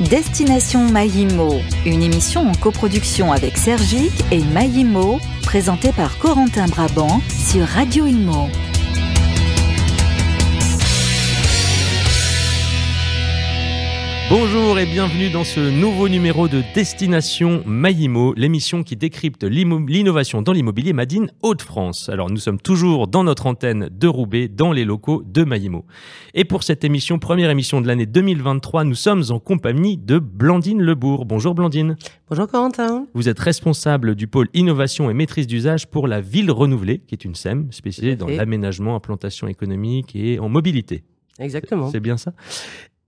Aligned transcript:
Destination 0.00 0.88
Mayimo, 0.92 1.60
une 1.84 2.04
émission 2.04 2.48
en 2.48 2.54
coproduction 2.54 3.32
avec 3.32 3.58
Sergic 3.58 4.12
et 4.30 4.38
Mayimo, 4.38 5.18
présentée 5.42 5.90
par 5.90 6.18
Corentin 6.18 6.66
Brabant 6.66 7.20
sur 7.28 7.66
Radio 7.66 8.06
Imo. 8.06 8.48
Bonjour 14.30 14.78
et 14.78 14.84
bienvenue 14.84 15.30
dans 15.30 15.42
ce 15.42 15.58
nouveau 15.58 16.06
numéro 16.06 16.48
de 16.48 16.62
Destination 16.74 17.62
Maïmo, 17.64 18.34
l'émission 18.34 18.82
qui 18.82 18.94
décrypte 18.94 19.42
l'innovation 19.42 20.42
dans 20.42 20.52
l'immobilier 20.52 20.92
Madine 20.92 21.32
Hauts-de-France. 21.40 22.10
Alors 22.10 22.28
nous 22.28 22.36
sommes 22.36 22.60
toujours 22.60 23.08
dans 23.08 23.24
notre 23.24 23.46
antenne 23.46 23.88
de 23.90 24.06
Roubaix, 24.06 24.48
dans 24.48 24.70
les 24.70 24.84
locaux 24.84 25.22
de 25.24 25.44
Maïmo. 25.44 25.86
Et 26.34 26.44
pour 26.44 26.62
cette 26.62 26.84
émission, 26.84 27.18
première 27.18 27.48
émission 27.48 27.80
de 27.80 27.86
l'année 27.86 28.04
2023, 28.04 28.84
nous 28.84 28.94
sommes 28.94 29.24
en 29.30 29.38
compagnie 29.38 29.96
de 29.96 30.18
Blandine 30.18 30.82
Lebourg. 30.82 31.24
Bonjour 31.24 31.54
Blandine. 31.54 31.96
Bonjour 32.28 32.48
Corentin. 32.48 33.06
Vous 33.14 33.30
êtes 33.30 33.38
responsable 33.38 34.14
du 34.14 34.26
pôle 34.26 34.48
innovation 34.52 35.08
et 35.08 35.14
maîtrise 35.14 35.46
d'usage 35.46 35.86
pour 35.86 36.06
la 36.06 36.20
ville 36.20 36.50
renouvelée, 36.50 36.98
qui 36.98 37.14
est 37.14 37.24
une 37.24 37.34
SEM 37.34 37.72
spécialisée 37.72 38.16
dans 38.16 38.28
l'aménagement, 38.28 38.94
implantation 38.94 39.48
économique 39.48 40.14
et 40.14 40.38
en 40.38 40.50
mobilité. 40.50 41.02
Exactement. 41.38 41.90
C'est 41.90 42.00
bien 42.00 42.16
ça? 42.16 42.32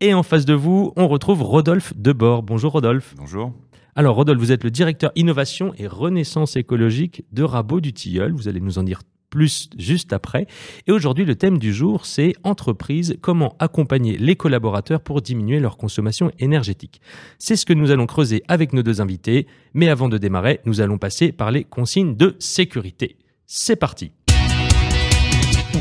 Et 0.03 0.15
en 0.15 0.23
face 0.23 0.47
de 0.47 0.55
vous, 0.55 0.95
on 0.97 1.09
retrouve 1.09 1.43
Rodolphe 1.43 1.93
Debord. 1.95 2.43
Bonjour 2.43 2.73
Rodolphe. 2.73 3.15
Bonjour. 3.19 3.53
Alors 3.95 4.17
Rodolphe, 4.17 4.41
vous 4.41 4.51
êtes 4.51 4.65
le 4.65 4.71
directeur 4.71 5.13
innovation 5.15 5.75
et 5.77 5.87
renaissance 5.87 6.57
écologique 6.57 7.25
de 7.33 7.43
Rabot 7.43 7.81
du 7.81 7.93
Tilleul. 7.93 8.33
Vous 8.33 8.49
allez 8.49 8.61
nous 8.61 8.79
en 8.79 8.83
dire 8.83 9.03
plus 9.29 9.69
juste 9.77 10.15
après. 10.15 10.47
Et 10.87 10.93
aujourd'hui, 10.93 11.27
le 11.27 11.35
thème 11.35 11.59
du 11.59 11.75
jour, 11.75 12.07
c'est 12.07 12.33
entreprise, 12.45 13.19
comment 13.21 13.55
accompagner 13.59 14.17
les 14.17 14.37
collaborateurs 14.37 15.03
pour 15.03 15.21
diminuer 15.21 15.61
leur 15.61 15.77
consommation 15.77 16.31
énergétique? 16.39 17.03
C'est 17.39 17.57
ce 17.57 17.67
que 17.67 17.75
nous 17.75 17.91
allons 17.91 18.07
creuser 18.07 18.43
avec 18.49 18.73
nos 18.73 18.83
deux 18.83 19.03
invités. 19.03 19.47
Mais 19.75 19.91
avant 19.91 20.09
de 20.09 20.17
démarrer, 20.17 20.61
nous 20.65 20.81
allons 20.81 20.97
passer 20.97 21.31
par 21.31 21.51
les 21.51 21.65
consignes 21.65 22.17
de 22.17 22.37
sécurité. 22.39 23.19
C'est 23.47 23.77
parti. 23.77 24.13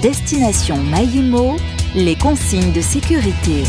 Destination 0.02 0.76
Maïmo, 0.84 1.56
les 1.96 2.16
consignes 2.16 2.74
de 2.74 2.82
sécurité. 2.82 3.64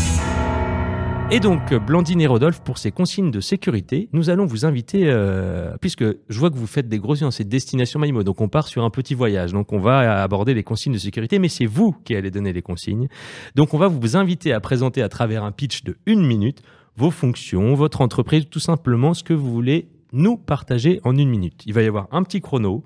Et 1.33 1.39
donc, 1.39 1.73
Blandine 1.73 2.19
et 2.19 2.27
Rodolphe, 2.27 2.59
pour 2.61 2.77
ces 2.77 2.91
consignes 2.91 3.31
de 3.31 3.39
sécurité, 3.39 4.09
nous 4.11 4.29
allons 4.29 4.45
vous 4.45 4.65
inviter, 4.65 5.03
euh, 5.05 5.77
puisque 5.79 6.03
je 6.03 6.37
vois 6.37 6.49
que 6.49 6.57
vous 6.57 6.67
faites 6.67 6.89
des 6.89 6.99
grosses 6.99 7.21
dans 7.21 7.31
ces 7.31 7.45
destinations 7.45 8.01
Maïmo, 8.01 8.23
donc 8.23 8.41
on 8.41 8.49
part 8.49 8.67
sur 8.67 8.83
un 8.83 8.89
petit 8.89 9.13
voyage, 9.13 9.53
donc 9.53 9.71
on 9.71 9.79
va 9.79 10.21
aborder 10.23 10.53
les 10.53 10.63
consignes 10.63 10.91
de 10.91 10.97
sécurité, 10.97 11.39
mais 11.39 11.47
c'est 11.47 11.65
vous 11.65 11.93
qui 12.03 12.17
allez 12.17 12.31
donner 12.31 12.51
les 12.51 12.61
consignes. 12.61 13.07
Donc 13.55 13.73
on 13.73 13.77
va 13.77 13.87
vous 13.87 14.17
inviter 14.17 14.51
à 14.51 14.59
présenter 14.59 15.01
à 15.01 15.07
travers 15.07 15.45
un 15.45 15.53
pitch 15.53 15.85
de 15.85 15.95
une 16.05 16.21
minute 16.21 16.63
vos 16.97 17.11
fonctions, 17.11 17.75
votre 17.75 18.01
entreprise, 18.01 18.49
tout 18.49 18.59
simplement 18.59 19.13
ce 19.13 19.23
que 19.23 19.33
vous 19.33 19.53
voulez 19.53 19.87
nous 20.11 20.35
partager 20.35 20.99
en 21.05 21.15
une 21.15 21.29
minute. 21.29 21.63
Il 21.65 21.73
va 21.73 21.81
y 21.81 21.87
avoir 21.87 22.09
un 22.11 22.23
petit 22.23 22.41
chrono, 22.41 22.83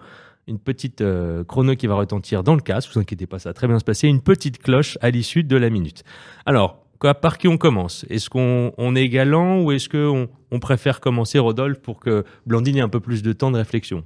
une 0.47 0.59
petite 0.59 1.01
euh, 1.01 1.43
chrono 1.43 1.75
qui 1.75 1.87
va 1.87 1.95
retentir 1.95 2.43
dans 2.43 2.53
le 2.53 2.61
casque, 2.61 2.91
vous 2.93 2.99
inquiétez 2.99 3.25
pas, 3.25 3.39
ça 3.39 3.49
va 3.49 3.53
très 3.55 3.67
bien 3.67 3.79
se 3.79 3.83
passer, 3.83 4.07
une 4.07 4.21
petite 4.21 4.59
cloche 4.59 4.99
à 5.01 5.09
l'issue 5.09 5.43
de 5.43 5.57
la 5.57 5.71
minute. 5.71 6.03
Alors, 6.45 6.84
par 6.99 7.37
qui 7.37 7.47
on 7.47 7.57
commence? 7.57 8.05
Est-ce 8.09 8.29
qu'on 8.29 8.95
est 8.95 9.09
galant 9.09 9.61
ou 9.61 9.71
est-ce 9.71 9.89
qu'on 9.89 10.29
on 10.51 10.59
préfère 10.59 10.99
commencer, 10.99 11.39
Rodolphe, 11.39 11.79
pour 11.79 11.99
que 11.99 12.23
Blandine 12.45 12.77
ait 12.77 12.81
un 12.81 12.89
peu 12.89 12.99
plus 12.99 13.21
de 13.21 13.33
temps 13.33 13.51
de 13.51 13.57
réflexion? 13.57 14.03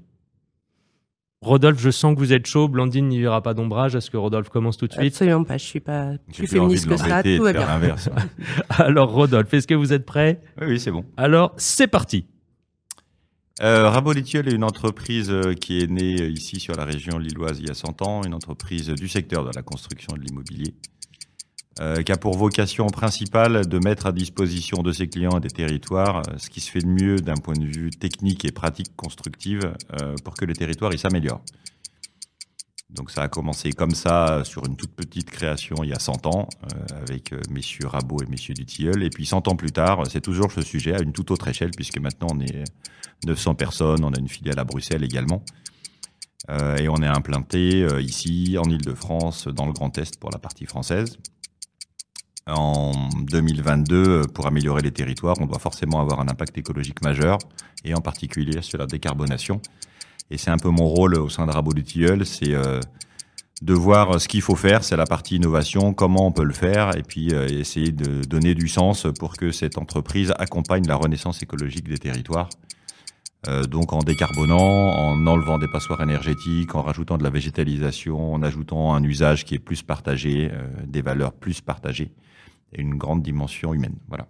Rodolphe, 1.42 1.80
je 1.80 1.90
sens 1.90 2.16
que 2.16 2.20
vous 2.20 2.34
êtes 2.34 2.46
chaud. 2.48 2.68
Blandine 2.68 3.08
n'y 3.08 3.22
verra 3.22 3.42
pas 3.42 3.54
d'ombrage. 3.54 3.96
Est-ce 3.96 4.12
que 4.12 4.18
Rodolphe 4.18 4.50
commence 4.50 4.76
tout 4.76 4.88
de 4.88 4.94
suite 4.94 5.06
Absolument 5.06 5.46
pas. 5.46 5.58
Je 5.58 5.64
suis 5.64 5.80
pas 5.80 6.12
plus 6.34 6.48
féministe 6.48 6.88
que 6.88 6.98
ça. 6.98 7.24
Tout 7.24 7.44
va 7.44 7.54
bien. 7.54 7.96
Alors, 8.70 9.12
Rodolphe, 9.12 9.54
est-ce 9.54 9.68
que 9.68 9.76
vous 9.76 9.94
êtes 9.94 10.06
prêt? 10.06 10.42
Oui, 10.60 10.68
oui, 10.68 10.80
c'est 10.80 10.92
bon. 10.92 11.06
Alors, 11.16 11.54
c'est 11.56 11.88
parti. 11.88 12.26
Euh, 13.62 13.92
est 13.94 14.52
une 14.52 14.64
entreprise 14.64 15.30
euh, 15.30 15.54
qui 15.54 15.82
est 15.82 15.88
née 15.88 16.22
euh, 16.22 16.30
ici 16.30 16.62
sur 16.62 16.76
la 16.76 16.86
région 16.86 17.18
lilloise 17.18 17.60
il 17.60 17.68
y 17.68 17.70
a 17.70 17.74
100 17.74 18.02
ans, 18.02 18.24
une 18.24 18.34
entreprise 18.34 18.88
du 18.88 19.10
secteur 19.10 19.44
de 19.44 19.52
la 19.54 19.62
construction 19.62 20.16
et 20.16 20.20
de 20.20 20.24
l'immobilier. 20.24 20.74
Euh, 21.82 22.04
qui 22.04 22.12
a 22.12 22.18
pour 22.18 22.36
vocation 22.36 22.88
principale 22.88 23.66
de 23.66 23.80
mettre 23.80 24.06
à 24.06 24.12
disposition 24.12 24.82
de 24.82 24.92
ses 24.92 25.08
clients 25.08 25.38
et 25.38 25.40
des 25.40 25.50
territoires 25.50 26.18
euh, 26.18 26.38
ce 26.38 26.50
qui 26.50 26.60
se 26.60 26.70
fait 26.70 26.82
de 26.82 26.88
mieux 26.88 27.16
d'un 27.18 27.36
point 27.36 27.54
de 27.54 27.64
vue 27.64 27.90
technique 27.90 28.44
et 28.44 28.52
pratique 28.52 28.94
constructive 28.98 29.74
euh, 30.02 30.16
pour 30.26 30.34
que 30.34 30.44
les 30.44 30.56
territoires 30.56 30.92
s'améliorent. 31.00 31.42
Donc 32.90 33.12
ça 33.12 33.22
a 33.22 33.28
commencé 33.30 33.72
comme 33.72 33.92
ça 33.92 34.44
sur 34.44 34.66
une 34.66 34.76
toute 34.76 34.92
petite 34.92 35.30
création 35.30 35.78
il 35.84 35.92
y 35.92 35.94
a 35.94 36.00
100 36.00 36.26
ans 36.26 36.50
avec 36.92 37.34
messieurs 37.50 37.88
Rabot 37.88 38.24
et 38.24 38.26
messieurs 38.26 38.56
Dutilleul. 38.56 39.04
Et 39.04 39.10
puis 39.10 39.26
100 39.26 39.48
ans 39.48 39.56
plus 39.56 39.72
tard, 39.72 40.04
c'est 40.10 40.22
toujours 40.22 40.52
ce 40.52 40.62
sujet 40.62 40.96
à 40.96 41.02
une 41.02 41.14
toute 41.14 41.32
autre 41.32 41.48
échelle 41.48 41.70
puisque 41.72 42.00
maintenant 42.00 42.28
on 42.34 42.40
est 42.42 42.64
900 43.26 43.54
personnes, 43.54 44.04
on 44.04 44.12
a 44.12 44.20
une 44.20 44.28
filiale 44.28 44.58
à 44.58 44.64
Bruxelles 44.64 45.04
également. 45.04 45.44
et 46.50 46.90
on 46.90 46.98
est 47.04 47.08
implanté 47.08 47.86
ici 48.00 48.58
en 48.58 48.68
Ile-de-France 48.68 49.48
dans 49.48 49.68
le 49.68 49.72
Grand 49.72 49.96
Est 50.00 50.20
pour 50.20 50.32
la 50.32 50.40
partie 50.40 50.66
française 50.66 51.20
en 52.48 53.10
2022, 53.30 54.24
pour 54.34 54.48
améliorer 54.48 54.82
les 54.82 54.92
territoires, 54.92 55.36
on 55.40 55.46
doit 55.46 55.60
forcément 55.60 56.02
avoir 56.02 56.20
un 56.20 56.28
impact 56.28 56.58
écologique 56.58 57.02
majeur, 57.04 57.38
et 57.84 57.94
en 57.94 58.02
particulier 58.02 58.62
sur 58.62 58.80
la 58.80 58.86
décarbonation. 58.86 59.62
Et 60.32 60.38
c'est 60.38 60.52
un 60.52 60.58
peu 60.58 60.70
mon 60.70 60.86
rôle 60.86 61.16
au 61.16 61.30
sein 61.30 61.46
de 61.46 61.52
Rabot 61.52 61.74
du 61.74 61.84
Tilleul, 61.84 62.26
c'est 62.26 62.54
euh, 62.54 62.80
de 63.62 63.74
voir 63.74 64.22
ce 64.22 64.28
qu'il 64.28 64.42
faut 64.42 64.56
faire, 64.56 64.84
c'est 64.84 64.96
la 64.96 65.06
partie 65.06 65.36
innovation, 65.36 65.94
comment 65.94 66.28
on 66.28 66.32
peut 66.32 66.44
le 66.44 66.54
faire, 66.54 66.96
et 66.96 67.04
puis 67.04 67.34
euh, 67.34 67.48
essayer 67.48 67.92
de 67.92 68.24
donner 68.24 68.56
du 68.56 68.68
sens 68.68 69.08
pour 69.20 69.36
que 69.38 69.52
cette 69.52 69.78
entreprise 69.78 70.34
accompagne 70.38 70.88
la 70.88 70.96
renaissance 70.96 71.42
écologique 71.42 71.88
des 71.88 71.98
territoires. 71.98 72.50
Euh, 73.48 73.64
donc 73.64 73.94
en 73.94 74.00
décarbonant, 74.00 74.58
en 74.58 75.26
enlevant 75.26 75.58
des 75.58 75.68
passoires 75.68 76.02
énergétiques, 76.02 76.76
en 76.76 76.82
rajoutant 76.82 77.18
de 77.18 77.24
la 77.24 77.30
végétalisation, 77.30 78.34
en 78.34 78.44
ajoutant 78.44 78.94
un 78.94 79.04
usage 79.04 79.46
qui 79.46 79.56
est 79.56 79.60
plus 79.60 79.82
partagé, 79.82 80.52
des 80.86 81.02
valeurs 81.02 81.34
plus 81.34 81.62
partagées 81.62 82.12
et 82.74 82.82
une 82.82 82.96
grande 82.96 83.24
dimension 83.24 83.74
humaine. 83.74 83.96
Voilà. 84.08 84.28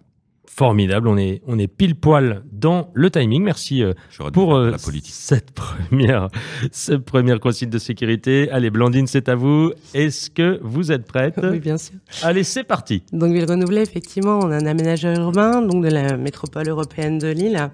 Formidable, 0.56 1.06
on 1.08 1.16
est, 1.16 1.40
on 1.46 1.58
est 1.58 1.68
pile 1.68 1.94
poil 1.94 2.42
dans 2.52 2.90
le 2.92 3.08
timing. 3.08 3.42
Merci 3.42 3.82
euh, 3.82 3.94
pour 4.32 4.56
euh, 4.56 4.74
cette 5.04 5.50
première, 5.52 6.28
cette 6.72 7.04
première 7.04 7.38
consigne 7.40 7.70
de 7.70 7.78
sécurité. 7.78 8.50
Allez, 8.50 8.68
Blandine, 8.68 9.06
c'est 9.06 9.28
à 9.28 9.36
vous. 9.36 9.72
Est-ce 9.94 10.28
que 10.28 10.58
vous 10.62 10.90
êtes 10.92 11.06
prête? 11.06 11.40
Oui, 11.42 11.60
bien 11.60 11.78
sûr. 11.78 11.94
Allez, 12.22 12.42
c'est 12.42 12.64
parti. 12.64 13.04
Donc, 13.12 13.32
Ville 13.32 13.48
Renouvelée, 13.48 13.80
effectivement, 13.80 14.40
on 14.42 14.50
a 14.50 14.56
un 14.56 14.66
aménageur 14.66 15.18
urbain, 15.18 15.62
donc 15.62 15.84
de 15.84 15.88
la 15.88 16.16
métropole 16.16 16.68
européenne 16.68 17.18
de 17.18 17.28
Lille. 17.28 17.70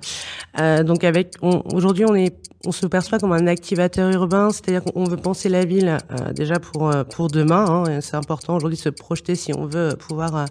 Euh, 0.61 0.85
donc, 0.85 1.03
avec, 1.03 1.33
aujourd'hui, 1.41 2.05
on 2.07 2.15
est, 2.15 2.37
on 2.67 2.73
se 2.73 2.87
perçoit 2.87 3.19
comme 3.19 3.33
un 3.33 3.47
activateur 3.47 4.13
urbain, 4.13 4.51
c'est-à-dire 4.51 4.85
qu'on 4.85 5.05
veut 5.05 5.17
penser 5.17 5.49
la 5.49 5.65
ville 5.65 5.97
euh, 6.11 6.33
déjà 6.35 6.61
pour 6.61 6.93
pour 7.11 7.29
demain. 7.29 7.65
Hein, 7.69 8.01
c'est 8.01 8.17
important 8.17 8.55
aujourd'hui 8.57 8.77
de 8.77 8.83
se 8.83 8.91
projeter 8.91 9.35
si 9.35 9.53
on 9.55 9.65
veut 9.65 9.97
pouvoir 9.99 10.47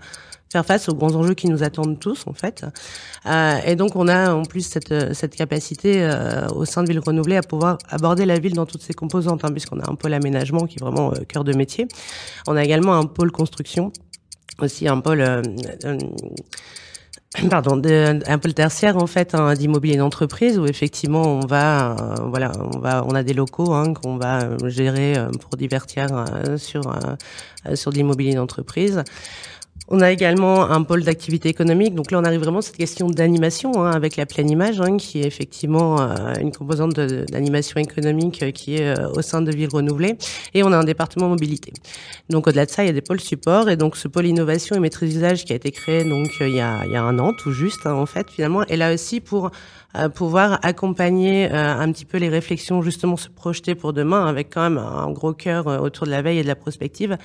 faire 0.55 0.65
face 0.65 0.87
aux 0.87 0.95
grands 0.95 1.13
enjeux 1.15 1.33
qui 1.33 1.47
nous 1.47 1.63
attendent 1.63 1.99
tous 1.99 2.23
en 2.27 2.33
fait. 2.33 2.65
Euh, 3.25 3.57
et 3.65 3.75
donc 3.75 3.95
on 3.95 4.07
a 4.07 4.33
en 4.33 4.43
plus 4.43 4.65
cette, 4.65 5.13
cette 5.13 5.35
capacité 5.35 6.01
euh, 6.01 6.47
au 6.55 6.63
sein 6.63 6.81
de 6.83 6.87
Ville 6.87 7.01
Renouvelée 7.05 7.35
à 7.35 7.41
pouvoir 7.41 7.77
aborder 7.89 8.25
la 8.25 8.39
ville 8.39 8.53
dans 8.53 8.65
toutes 8.65 8.83
ses 8.83 8.93
composantes, 8.93 9.43
hein, 9.43 9.51
puisqu'on 9.51 9.79
a 9.81 9.91
un 9.91 9.95
pôle 9.95 10.13
aménagement 10.13 10.65
qui 10.65 10.77
est 10.77 10.83
vraiment 10.83 11.11
euh, 11.11 11.25
cœur 11.27 11.43
de 11.43 11.53
métier. 11.53 11.87
On 12.47 12.55
a 12.55 12.63
également 12.63 12.95
un 12.95 13.05
pôle 13.05 13.31
construction, 13.31 13.91
aussi 14.61 14.87
un 14.87 15.01
pôle 15.01 15.21
euh, 15.21 15.41
euh, 15.83 15.97
pardon, 17.49 17.81
un 17.85 18.37
pôle 18.37 18.53
tertiaire 18.53 18.95
en 18.95 19.07
fait 19.07 19.35
hein, 19.35 19.53
d'immobilier 19.55 19.97
d'entreprise 19.97 20.57
où 20.57 20.65
effectivement 20.65 21.23
on 21.23 21.45
va, 21.45 21.91
euh, 21.91 22.15
voilà, 22.29 22.53
on 22.73 22.79
va, 22.79 23.03
on 23.05 23.13
a 23.13 23.23
des 23.23 23.33
locaux 23.33 23.73
hein, 23.73 23.93
qu'on 23.93 24.15
va 24.17 24.57
gérer 24.67 25.15
pour 25.41 25.57
divertir 25.57 26.07
sur 26.57 26.83
sur 27.73 27.91
l'immobilier 27.91 28.35
d'entreprise. 28.35 29.03
On 29.87 30.01
a 30.01 30.11
également 30.11 30.69
un 30.71 30.81
pôle 30.81 31.03
d'activité 31.03 31.47
économique. 31.47 31.93
Donc 31.93 32.09
là, 32.09 32.19
on 32.19 32.23
arrive 32.23 32.41
vraiment 32.41 32.59
à 32.59 32.63
cette 32.63 32.77
question 32.77 33.07
d'animation 33.07 33.83
hein, 33.83 33.91
avec 33.91 34.15
la 34.15 34.25
pleine 34.25 34.49
image, 34.49 34.81
hein, 34.81 34.97
qui 34.97 35.21
est 35.21 35.27
effectivement 35.27 36.01
euh, 36.01 36.33
une 36.41 36.51
composante 36.51 36.93
d'animation 36.93 37.79
économique 37.79 38.41
euh, 38.41 38.51
qui 38.51 38.77
est 38.77 38.97
euh, 38.97 39.09
au 39.11 39.21
sein 39.21 39.41
de 39.41 39.51
Ville 39.51 39.69
Renouvelée. 39.71 40.17
Et 40.55 40.63
on 40.63 40.71
a 40.71 40.77
un 40.77 40.83
département 40.83 41.29
mobilité. 41.29 41.71
Donc 42.29 42.47
au-delà 42.47 42.65
de 42.65 42.71
ça, 42.71 42.83
il 42.83 42.87
y 42.87 42.89
a 42.89 42.93
des 42.93 43.01
pôles 43.01 43.21
support. 43.21 43.69
Et 43.69 43.77
donc 43.77 43.95
ce 43.95 44.07
pôle 44.07 44.25
innovation 44.25 44.75
et 44.75 44.79
maîtrise 44.79 45.13
d'usage 45.13 45.45
qui 45.45 45.53
a 45.53 45.55
été 45.55 45.71
créé 45.71 46.03
donc 46.03 46.29
il 46.41 46.49
y 46.49 46.61
a, 46.61 46.83
il 46.85 46.91
y 46.91 46.95
a 46.95 47.03
un 47.03 47.19
an 47.19 47.33
tout 47.33 47.51
juste, 47.51 47.85
hein, 47.85 47.93
en 47.93 48.07
fait, 48.07 48.29
finalement, 48.31 48.63
est 48.63 48.77
là 48.77 48.91
aussi 48.91 49.19
pour 49.19 49.51
pouvoir 50.09 50.59
accompagner 50.63 51.51
euh, 51.51 51.79
un 51.79 51.91
petit 51.91 52.05
peu 52.05 52.17
les 52.17 52.29
réflexions, 52.29 52.81
justement 52.81 53.17
se 53.17 53.29
projeter 53.29 53.75
pour 53.75 53.93
demain, 53.93 54.25
avec 54.25 54.53
quand 54.53 54.61
même 54.61 54.77
un 54.77 55.09
gros 55.11 55.33
cœur 55.33 55.67
euh, 55.67 55.77
autour 55.79 56.05
de 56.05 56.11
la 56.11 56.21
veille 56.21 56.39
et 56.39 56.43
de 56.43 56.47
la 56.47 56.55
prospective, 56.55 57.17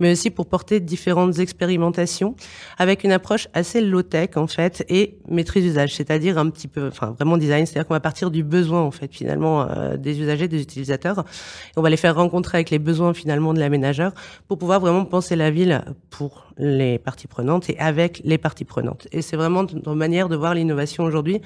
mais 0.00 0.12
aussi 0.12 0.30
pour 0.30 0.46
porter 0.46 0.80
différentes 0.80 1.38
expérimentations 1.38 2.34
avec 2.78 3.04
une 3.04 3.12
approche 3.12 3.48
assez 3.54 3.80
low-tech 3.80 4.30
en 4.36 4.46
fait 4.46 4.84
et 4.88 5.18
maîtrise 5.28 5.64
d'usage, 5.64 5.94
c'est-à-dire 5.94 6.38
un 6.38 6.50
petit 6.50 6.68
peu, 6.68 6.88
enfin 6.88 7.14
vraiment 7.16 7.36
design, 7.36 7.66
c'est-à-dire 7.66 7.86
qu'on 7.86 7.94
va 7.94 8.00
partir 8.00 8.30
du 8.30 8.42
besoin 8.42 8.82
en 8.82 8.90
fait 8.90 9.12
finalement 9.12 9.62
euh, 9.62 9.96
des 9.96 10.20
usagers, 10.20 10.48
des 10.48 10.60
utilisateurs, 10.60 11.20
et 11.20 11.78
on 11.78 11.82
va 11.82 11.90
les 11.90 11.96
faire 11.96 12.14
rencontrer 12.14 12.58
avec 12.58 12.70
les 12.70 12.78
besoins 12.78 13.14
finalement 13.14 13.54
de 13.54 13.60
l'aménageur 13.60 14.12
pour 14.48 14.58
pouvoir 14.58 14.80
vraiment 14.80 15.04
penser 15.04 15.36
la 15.36 15.50
ville 15.50 15.84
pour 16.10 16.46
les 16.58 16.98
parties 16.98 17.26
prenantes 17.26 17.68
et 17.68 17.78
avec 17.78 18.22
les 18.24 18.38
parties 18.38 18.64
prenantes. 18.64 19.06
Et 19.12 19.22
c'est 19.22 19.36
vraiment 19.36 19.62
notre 19.62 19.94
manière 19.94 20.28
de 20.28 20.36
voir 20.36 20.54
l'innovation 20.54 21.04
aujourd'hui 21.04 21.40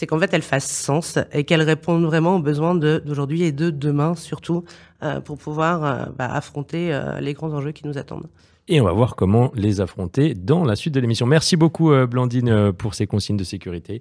c'est 0.00 0.06
qu'en 0.06 0.18
fait, 0.18 0.32
elle 0.32 0.40
fasse 0.40 0.66
sens 0.66 1.18
et 1.30 1.44
qu'elle 1.44 1.60
réponde 1.60 2.06
vraiment 2.06 2.36
aux 2.36 2.40
besoins 2.40 2.74
d'aujourd'hui 2.74 3.42
et 3.42 3.52
de 3.52 3.68
demain, 3.68 4.14
surtout, 4.14 4.64
euh, 5.02 5.20
pour 5.20 5.36
pouvoir 5.36 5.84
euh, 5.84 6.04
bah, 6.16 6.24
affronter 6.32 6.90
euh, 6.90 7.20
les 7.20 7.34
grands 7.34 7.52
enjeux 7.52 7.72
qui 7.72 7.86
nous 7.86 7.98
attendent. 7.98 8.26
Et 8.66 8.80
on 8.80 8.84
va 8.84 8.92
voir 8.92 9.14
comment 9.14 9.52
les 9.54 9.82
affronter 9.82 10.32
dans 10.32 10.64
la 10.64 10.74
suite 10.74 10.94
de 10.94 11.00
l'émission. 11.00 11.26
Merci 11.26 11.56
beaucoup, 11.56 11.92
Blandine, 12.06 12.72
pour 12.72 12.94
ces 12.94 13.06
consignes 13.06 13.36
de 13.36 13.44
sécurité. 13.44 14.00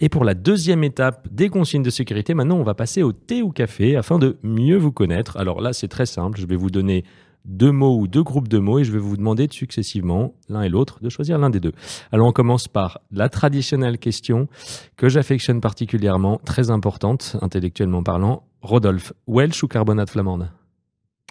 Et 0.00 0.08
pour 0.08 0.24
la 0.24 0.34
deuxième 0.34 0.82
étape 0.84 1.28
des 1.30 1.48
consignes 1.48 1.84
de 1.84 1.90
sécurité, 1.90 2.34
maintenant, 2.34 2.56
on 2.56 2.64
va 2.64 2.74
passer 2.74 3.02
au 3.02 3.12
thé 3.12 3.42
ou 3.42 3.50
café 3.50 3.96
afin 3.96 4.18
de 4.18 4.36
mieux 4.42 4.76
vous 4.76 4.92
connaître. 4.92 5.36
Alors 5.36 5.60
là, 5.60 5.72
c'est 5.72 5.88
très 5.88 6.06
simple. 6.06 6.38
Je 6.40 6.46
vais 6.46 6.56
vous 6.56 6.70
donner 6.70 7.04
deux 7.44 7.72
mots 7.72 7.98
ou 7.98 8.06
deux 8.06 8.22
groupes 8.22 8.48
de 8.48 8.58
mots 8.58 8.78
et 8.78 8.84
je 8.84 8.92
vais 8.92 8.98
vous 8.98 9.16
demander 9.16 9.48
successivement, 9.50 10.34
l'un 10.48 10.62
et 10.62 10.68
l'autre, 10.68 10.98
de 11.02 11.08
choisir 11.08 11.38
l'un 11.38 11.50
des 11.50 11.60
deux. 11.60 11.72
Alors 12.12 12.26
on 12.26 12.32
commence 12.32 12.68
par 12.68 13.00
la 13.10 13.28
traditionnelle 13.28 13.98
question 13.98 14.48
que 14.96 15.08
j'affectionne 15.08 15.60
particulièrement, 15.60 16.40
très 16.44 16.70
importante 16.70 17.36
intellectuellement 17.40 18.02
parlant. 18.02 18.44
Rodolphe, 18.62 19.12
Welsh 19.26 19.62
ou 19.62 19.68
carbonate 19.68 20.10
flamande? 20.10 20.50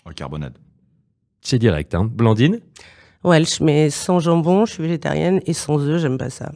Oh, 0.06 0.12
Carbonate. 0.15 0.56
C'est 1.42 1.59
direct, 1.59 1.94
hein. 1.94 2.10
Blandine? 2.12 2.62
Welsh, 3.24 3.60
mais 3.62 3.89
sans 3.89 4.19
jambon, 4.19 4.65
je 4.65 4.74
suis 4.74 4.83
végétarienne 4.83 5.42
et 5.45 5.53
sans 5.53 5.80
œufs, 5.80 6.01
j'aime 6.01 6.18
pas 6.18 6.30
ça. 6.30 6.51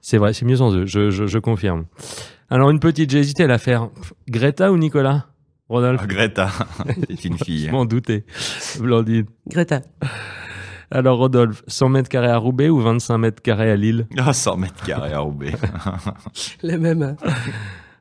C'est 0.00 0.18
vrai, 0.18 0.32
c'est 0.32 0.44
mieux 0.44 0.56
sans 0.56 0.74
œufs, 0.74 0.86
je, 0.86 1.10
je 1.10 1.38
confirme. 1.38 1.84
Alors 2.48 2.70
une 2.70 2.80
petite, 2.80 3.10
j'ai 3.10 3.18
hésité 3.18 3.44
à 3.44 3.48
la 3.48 3.58
faire. 3.58 3.90
Greta 4.28 4.72
ou 4.72 4.78
Nicolas? 4.78 5.26
Rodolphe 5.68 6.00
ah, 6.04 6.06
Greta, 6.06 6.50
c'est 7.08 7.24
une 7.24 7.38
fille. 7.38 7.66
Je 7.66 7.70
m'en 7.72 7.84
doutais. 7.84 8.24
Blandine. 8.78 9.26
Greta. 9.48 9.82
Alors 10.92 11.18
Rodolphe, 11.18 11.64
100 11.66 11.88
mètres 11.88 12.08
carrés 12.08 12.30
à 12.30 12.36
Roubaix 12.36 12.68
ou 12.68 12.80
25 12.80 13.18
mètres 13.18 13.42
carrés 13.42 13.70
à 13.70 13.76
Lille? 13.76 14.06
Ah, 14.16 14.32
100 14.32 14.56
mètres 14.58 14.84
carrés 14.84 15.12
à 15.12 15.18
Roubaix. 15.18 15.52
Les 16.62 16.76
mêmes. 16.76 17.16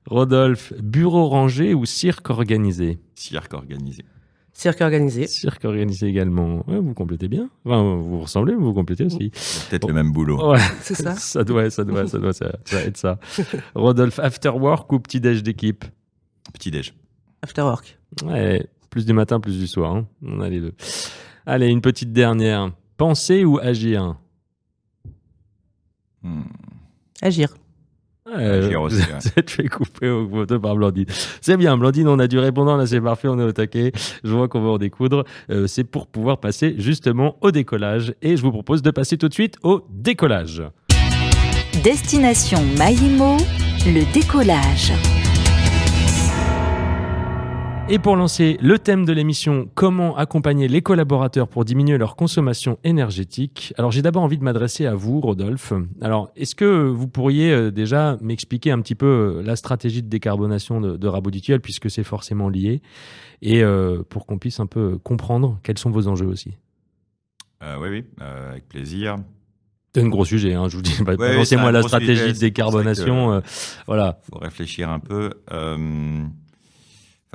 Rodolphe, 0.06 0.74
bureau 0.80 1.28
rangé 1.28 1.74
ou 1.74 1.86
cirque 1.86 2.30
organisé? 2.30 3.00
Cirque 3.16 3.56
organisé. 3.56 4.06
Cirque 4.54 4.82
organisé. 4.82 5.26
Cirque 5.26 5.66
organisé 5.66 6.08
également. 6.08 6.64
vous 6.68 6.94
complétez 6.94 7.28
bien. 7.28 7.50
Enfin, 7.66 7.82
vous 7.82 8.22
ressemblez, 8.22 8.54
vous 8.54 8.74
complétez 8.74 9.06
aussi. 9.06 9.32
Peut-être 9.70 9.88
le 9.88 9.94
même 9.94 10.12
boulot. 10.12 10.52
Ouais. 10.52 10.60
C'est 10.82 10.96
ça. 10.96 11.16
ça 11.16 11.44
doit, 11.44 11.72
ça 11.72 11.84
doit, 11.84 12.08
ça 12.08 12.20
doit, 12.20 12.34
ça, 12.34 12.52
être 12.74 12.98
ça. 12.98 13.20
Rodolphe, 13.74 14.20
after 14.20 14.50
work 14.50 14.92
ou 14.94 15.00
petit 15.00 15.20
déj 15.20 15.42
d'équipe? 15.42 15.84
Petit 16.54 16.70
déj. 16.70 16.94
After 17.46 17.62
work. 17.62 18.00
Ouais, 18.26 18.66
plus 18.90 19.06
du 19.06 19.14
matin, 19.14 19.40
plus 19.40 19.60
du 19.60 19.68
soir. 19.68 19.94
Hein. 19.94 20.08
On 20.26 20.42
a 20.42 20.50
les 20.50 20.60
deux. 20.60 20.74
Allez, 21.46 21.68
une 21.68 21.82
petite 21.82 22.12
dernière. 22.12 22.72
Penser 22.98 23.46
ou 23.46 23.60
agir? 23.60 24.16
Hmm. 26.24 26.42
Agir. 27.22 27.50
agir 28.34 28.82
aussi. 28.82 29.04
Tu 29.46 29.58
fais 29.58 29.68
couper 29.68 30.10
au 30.10 30.28
photo 30.28 30.60
par 30.60 30.76
Blandine. 30.76 31.06
C'est 31.40 31.56
bien, 31.56 31.78
Blandine, 31.78 32.08
on 32.08 32.18
a 32.18 32.26
du 32.26 32.40
répondant, 32.40 32.78
là 32.78 32.88
c'est 32.88 33.00
parfait, 33.00 33.28
on 33.28 33.38
est 33.40 33.44
au 33.44 33.52
taquet. 33.52 33.92
Je 34.24 34.32
vois 34.34 34.48
qu'on 34.48 34.62
va 34.62 34.70
en 34.70 34.78
découdre. 34.80 35.24
Euh, 35.52 35.68
c'est 35.68 35.84
pour 35.84 36.08
pouvoir 36.08 36.40
passer 36.40 36.74
justement 36.80 37.38
au 37.42 37.52
décollage. 37.52 38.16
Et 38.24 38.38
je 38.38 38.42
vous 38.42 38.52
propose 38.52 38.82
de 38.82 38.90
passer 38.90 39.20
tout 39.20 39.30
de 39.30 39.36
suite 39.36 39.58
au 39.62 39.86
décollage. 39.92 40.64
Destination 41.84 42.66
Maïmo, 42.80 43.38
le 43.86 44.12
décollage. 44.16 44.94
Et 47.88 48.00
pour 48.00 48.16
lancer 48.16 48.58
le 48.62 48.80
thème 48.80 49.06
de 49.06 49.14
l'émission, 49.14 49.70
comment 49.76 50.18
accompagner 50.18 50.68
les 50.68 50.82
collaborateurs 50.82 51.48
pour 51.48 51.66
diminuer 51.66 52.00
leur 52.00 52.16
consommation 52.16 52.80
énergétique? 52.84 53.76
Alors 53.78 53.92
j'ai 53.92 54.02
d'abord 54.02 54.24
envie 54.24 54.40
de 54.40 54.44
m'adresser 54.44 54.88
à 54.88 54.96
vous, 54.96 55.22
Rodolphe. 55.22 55.72
Alors 56.02 56.32
est-ce 56.36 56.56
que 56.56 56.66
vous 56.66 57.08
pourriez 57.08 57.52
euh, 57.52 57.70
déjà 57.70 58.18
m'expliquer 58.22 58.72
un 58.72 58.82
petit 58.82 58.96
peu 58.96 59.06
euh, 59.06 59.44
la 59.44 59.56
stratégie 59.56 60.02
de 60.02 60.10
décarbonation 60.10 60.82
de, 60.82 60.98
de 60.98 61.58
puisque 61.60 61.92
c'est 61.92 62.04
forcément 62.04 62.50
lié, 62.50 62.82
et 63.44 63.64
euh, 63.64 64.02
pour 64.10 64.26
qu'on 64.26 64.40
puisse 64.40 64.60
un 64.60 64.66
peu 64.66 64.98
comprendre 64.98 65.60
quels 65.62 65.78
sont 65.78 65.92
vos 65.92 66.08
enjeux 66.08 66.28
aussi? 66.28 66.58
Oui, 67.62 67.88
oui, 67.90 68.04
avec 68.20 68.68
plaisir. 68.68 69.18
C'est 69.94 70.02
un 70.02 70.10
gros 70.10 70.26
sujet, 70.26 70.56
hein, 70.56 70.68
je 70.70 70.76
vous 70.76 70.82
dis. 70.82 71.02
Bah, 71.04 71.14
moi 71.18 71.72
la 71.72 71.84
stratégie 71.84 72.34
de 72.34 72.40
décarbonation. 72.40 73.42
voilà. 73.88 74.20
Il 74.24 74.34
faut 74.34 74.40
réfléchir 74.40 74.90
un 74.90 75.00
peu 75.00 75.30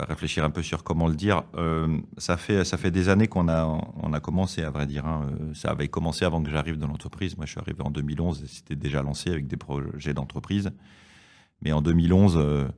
réfléchir 0.04 0.44
un 0.44 0.50
peu 0.50 0.62
sur 0.62 0.84
comment 0.84 1.08
le 1.08 1.14
dire. 1.14 1.42
Euh, 1.56 1.98
ça 2.18 2.36
fait 2.36 2.64
ça 2.64 2.76
fait 2.76 2.90
des 2.90 3.08
années 3.08 3.28
qu'on 3.28 3.48
a 3.48 3.64
on 4.02 4.12
a 4.12 4.20
commencé 4.20 4.62
à 4.62 4.70
vrai 4.70 4.86
dire. 4.86 5.06
Hein, 5.06 5.30
euh, 5.40 5.54
ça 5.54 5.70
avait 5.70 5.88
commencé 5.88 6.24
avant 6.24 6.42
que 6.42 6.50
j'arrive 6.50 6.76
dans 6.76 6.86
l'entreprise. 6.86 7.36
Moi, 7.36 7.46
je 7.46 7.52
suis 7.52 7.60
arrivé 7.60 7.82
en 7.82 7.90
2011 7.90 8.42
et 8.42 8.46
c'était 8.46 8.76
déjà 8.76 9.02
lancé 9.02 9.30
avec 9.30 9.46
des 9.46 9.56
projets 9.56 10.14
d'entreprise. 10.14 10.70
Mais 11.62 11.72
en 11.72 11.82
2011, 11.82 12.36
euh, 12.38 12.68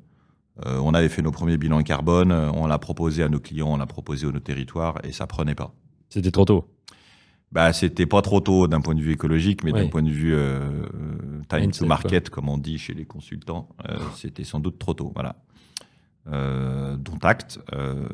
on 0.65 0.95
avait 0.95 1.09
fait 1.09 1.23
nos 1.23 1.31
premiers 1.31 1.57
bilans 1.57 1.83
carbone. 1.83 2.33
On 2.33 2.67
l'a 2.67 2.79
proposé 2.79 3.23
à 3.23 3.29
nos 3.29 3.41
clients, 3.41 3.73
on 3.73 3.77
l'a 3.77 3.87
proposé 3.87 4.27
à 4.27 4.31
nos 4.31 4.41
territoires 4.41 4.99
et 5.05 5.13
ça 5.13 5.27
prenait 5.27 5.55
pas. 5.55 5.75
C'était 6.09 6.31
trop 6.31 6.45
tôt? 6.45 6.65
Bah, 7.53 7.73
c'était 7.73 8.07
pas 8.07 8.23
trop 8.23 8.41
tôt 8.41 8.67
d'un 8.67 8.81
point 8.81 8.95
de 8.95 9.03
vue 9.03 9.13
écologique, 9.13 9.63
mais 9.63 9.73
d'un 9.73 9.89
point 9.89 10.03
de 10.03 10.11
vue 10.11 10.35
time 11.49 11.71
to 11.71 11.85
market, 11.85 12.31
comme 12.31 12.49
on 12.49 12.57
dit 12.57 12.79
chez 12.79 12.95
les 12.95 13.05
consultants, 13.05 13.69
c'était 14.17 14.45
sans 14.45 14.59
doute 14.59 14.79
trop 14.79 14.95
tôt. 14.95 15.13
Voilà 15.15 15.37
euh, 16.31 16.97
dont 16.97 17.19
acte. 17.23 17.59
Euh, 17.73 18.07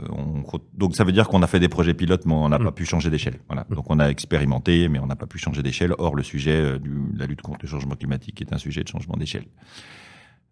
donc 0.74 0.96
ça 0.96 1.04
veut 1.04 1.12
dire 1.12 1.28
qu'on 1.28 1.42
a 1.42 1.46
fait 1.46 1.60
des 1.60 1.68
projets 1.68 1.94
pilotes, 1.94 2.24
mais 2.24 2.32
on 2.32 2.48
n'a 2.48 2.58
pas 2.58 2.70
mm. 2.70 2.74
pu 2.74 2.86
changer 2.86 3.10
d'échelle. 3.10 3.38
Voilà. 3.48 3.66
Mm. 3.68 3.74
Donc 3.74 3.90
on 3.90 3.98
a 3.98 4.08
expérimenté, 4.08 4.88
mais 4.88 4.98
on 4.98 5.06
n'a 5.06 5.16
pas 5.16 5.26
pu 5.26 5.38
changer 5.38 5.62
d'échelle. 5.62 5.92
Or, 5.98 6.14
le 6.14 6.22
sujet 6.22 6.56
euh, 6.56 6.78
de 6.78 7.18
la 7.18 7.26
lutte 7.26 7.42
contre 7.42 7.60
le 7.62 7.68
changement 7.68 7.96
climatique 7.96 8.40
est 8.40 8.52
un 8.52 8.58
sujet 8.58 8.82
de 8.82 8.88
changement 8.88 9.16
d'échelle. 9.16 9.44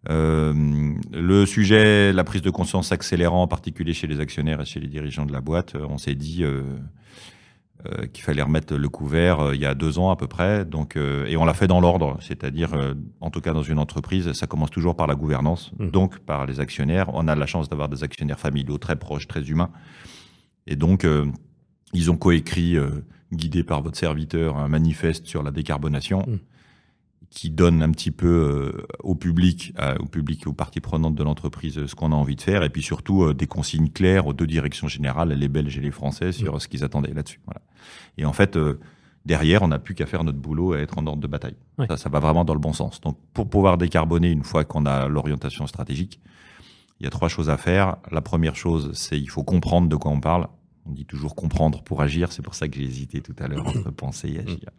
Euh, 0.09 0.93
le 1.11 1.45
sujet, 1.45 2.13
la 2.13 2.23
prise 2.23 2.41
de 2.41 2.49
conscience 2.49 2.91
accélérant, 2.91 3.41
en 3.41 3.47
particulier 3.47 3.93
chez 3.93 4.07
les 4.07 4.19
actionnaires 4.19 4.61
et 4.61 4.65
chez 4.65 4.79
les 4.79 4.87
dirigeants 4.87 5.25
de 5.25 5.33
la 5.33 5.41
boîte, 5.41 5.75
euh, 5.75 5.85
on 5.89 5.97
s'est 5.97 6.15
dit 6.15 6.43
euh, 7.85 8.07
qu'il 8.07 8.23
fallait 8.23 8.41
remettre 8.41 8.75
le 8.75 8.89
couvert 8.89 9.39
euh, 9.39 9.55
il 9.55 9.61
y 9.61 9.65
a 9.65 9.75
deux 9.75 9.99
ans 9.99 10.09
à 10.09 10.15
peu 10.15 10.25
près. 10.25 10.65
Donc, 10.65 10.95
euh, 10.95 11.27
et 11.27 11.37
on 11.37 11.45
l'a 11.45 11.53
fait 11.53 11.67
dans 11.67 11.79
l'ordre, 11.79 12.17
c'est-à-dire, 12.21 12.71
en 13.21 13.29
tout 13.29 13.39
cas 13.39 13.53
dans 13.53 13.61
une 13.61 13.77
entreprise, 13.77 14.31
ça 14.33 14.47
commence 14.47 14.71
toujours 14.71 14.95
par 14.95 15.05
la 15.05 15.15
gouvernance, 15.15 15.71
mmh. 15.77 15.89
donc 15.89 16.19
par 16.19 16.47
les 16.47 16.59
actionnaires. 16.59 17.09
On 17.13 17.27
a 17.27 17.35
la 17.35 17.45
chance 17.45 17.69
d'avoir 17.69 17.87
des 17.87 18.03
actionnaires 18.03 18.39
familiaux 18.39 18.79
très 18.79 18.95
proches, 18.95 19.27
très 19.27 19.43
humains. 19.49 19.69
Et 20.65 20.75
donc, 20.75 21.05
ils 21.93 22.11
ont 22.11 22.17
coécrit, 22.17 22.77
guidé 23.31 23.63
par 23.63 23.81
votre 23.81 23.97
serviteur, 23.97 24.57
un 24.57 24.67
manifeste 24.67 25.27
sur 25.27 25.43
la 25.43 25.51
décarbonation. 25.51 26.25
Mmh 26.27 26.37
qui 27.29 27.49
donne 27.49 27.83
un 27.83 27.91
petit 27.91 28.11
peu 28.11 28.27
euh, 28.27 28.87
au 29.03 29.15
public, 29.15 29.73
au 29.99 30.05
public, 30.05 30.47
aux 30.47 30.53
parties 30.53 30.79
prenantes 30.79 31.15
de 31.15 31.23
l'entreprise 31.23 31.85
ce 31.85 31.95
qu'on 31.95 32.11
a 32.11 32.15
envie 32.15 32.35
de 32.35 32.41
faire, 32.41 32.63
et 32.63 32.69
puis 32.69 32.81
surtout 32.81 33.23
euh, 33.23 33.33
des 33.33 33.47
consignes 33.47 33.89
claires 33.89 34.27
aux 34.27 34.33
deux 34.33 34.47
directions 34.47 34.87
générales, 34.87 35.29
les 35.29 35.47
Belges 35.47 35.77
et 35.77 35.81
les 35.81 35.91
Français, 35.91 36.31
sur 36.31 36.55
mm. 36.55 36.59
ce 36.59 36.67
qu'ils 36.67 36.83
attendaient 36.83 37.13
là-dessus. 37.13 37.41
Voilà. 37.45 37.61
Et 38.17 38.25
en 38.25 38.33
fait, 38.33 38.55
euh, 38.55 38.79
derrière, 39.25 39.61
on 39.61 39.67
n'a 39.67 39.79
plus 39.79 39.93
qu'à 39.93 40.05
faire 40.05 40.23
notre 40.23 40.39
boulot 40.39 40.75
et 40.75 40.79
être 40.79 40.97
en 40.97 41.05
ordre 41.05 41.21
de 41.21 41.27
bataille. 41.27 41.57
Ça, 41.89 41.97
ça 41.97 42.09
va 42.09 42.19
vraiment 42.19 42.45
dans 42.45 42.53
le 42.53 42.59
bon 42.59 42.73
sens. 42.73 43.01
Donc, 43.01 43.17
pour 43.33 43.49
pouvoir 43.49 43.77
décarboner 43.77 44.31
une 44.31 44.43
fois 44.43 44.63
qu'on 44.63 44.85
a 44.85 45.07
l'orientation 45.07 45.67
stratégique, 45.67 46.19
il 46.99 47.03
y 47.03 47.07
a 47.07 47.11
trois 47.11 47.29
choses 47.29 47.49
à 47.49 47.57
faire. 47.57 47.97
La 48.09 48.21
première 48.21 48.55
chose, 48.55 48.91
c'est 48.93 49.19
il 49.19 49.29
faut 49.29 49.43
comprendre 49.43 49.87
de 49.87 49.95
quoi 49.95 50.11
on 50.11 50.19
parle. 50.19 50.47
On 50.85 50.91
dit 50.91 51.05
toujours 51.05 51.35
comprendre 51.35 51.83
pour 51.83 52.01
agir. 52.01 52.31
C'est 52.31 52.41
pour 52.41 52.55
ça 52.55 52.67
que 52.67 52.77
j'ai 52.77 52.83
hésité 52.83 53.21
tout 53.21 53.35
à 53.39 53.47
l'heure 53.47 53.67
entre 53.67 53.91
penser 53.95 54.29
et 54.29 54.39
agir. 54.39 54.69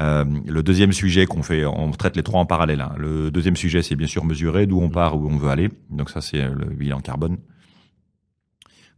Euh, 0.00 0.24
le 0.46 0.62
deuxième 0.62 0.92
sujet 0.92 1.26
qu'on 1.26 1.42
fait, 1.42 1.64
on 1.64 1.90
traite 1.92 2.16
les 2.16 2.22
trois 2.22 2.40
en 2.40 2.46
parallèle. 2.46 2.80
Hein. 2.80 2.94
Le 2.98 3.30
deuxième 3.30 3.56
sujet, 3.56 3.82
c'est 3.82 3.96
bien 3.96 4.06
sûr 4.06 4.24
mesurer 4.24 4.66
d'où 4.66 4.80
on 4.80 4.88
part, 4.88 5.16
où 5.16 5.28
on 5.28 5.36
veut 5.36 5.50
aller. 5.50 5.68
Donc 5.90 6.10
ça, 6.10 6.20
c'est 6.20 6.42
le 6.42 6.66
bilan 6.66 7.00
carbone 7.00 7.38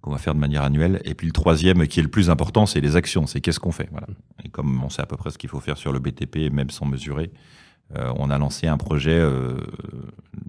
qu'on 0.01 0.13
va 0.13 0.19
faire 0.19 0.35
de 0.35 0.41
manière 0.41 0.63
annuelle. 0.63 1.01
Et 1.05 1.15
puis 1.15 1.27
le 1.27 1.33
troisième, 1.33 1.87
qui 1.89 1.99
est 1.99 2.03
le 2.03 2.09
plus 2.09 2.31
important, 2.31 2.65
c'est 2.65 2.81
les 2.81 2.97
actions. 2.97 3.27
C'est 3.27 3.41
qu'est-ce 3.41 3.59
qu'on 3.59 3.73
fait. 3.73 3.89
Voilà. 3.91 4.07
Et 4.45 4.49
comme 4.49 4.83
on 4.83 4.89
sait 4.89 5.03
à 5.03 5.07
peu 5.07 5.17
près 5.17 5.31
ce 5.31 5.39
qu'il 5.39 5.51
faut 5.51 5.61
faire 5.61 5.77
sur 5.77 5.93
le 5.93 5.99
BTP, 5.99 6.53
même 6.53 6.71
sans 6.71 6.87
mesurer, 6.87 7.33
euh, 7.97 8.13
on 8.17 8.31
a 8.31 8.39
lancé 8.39 8.67
un 8.67 8.77
projet 8.77 9.19
euh, 9.19 9.59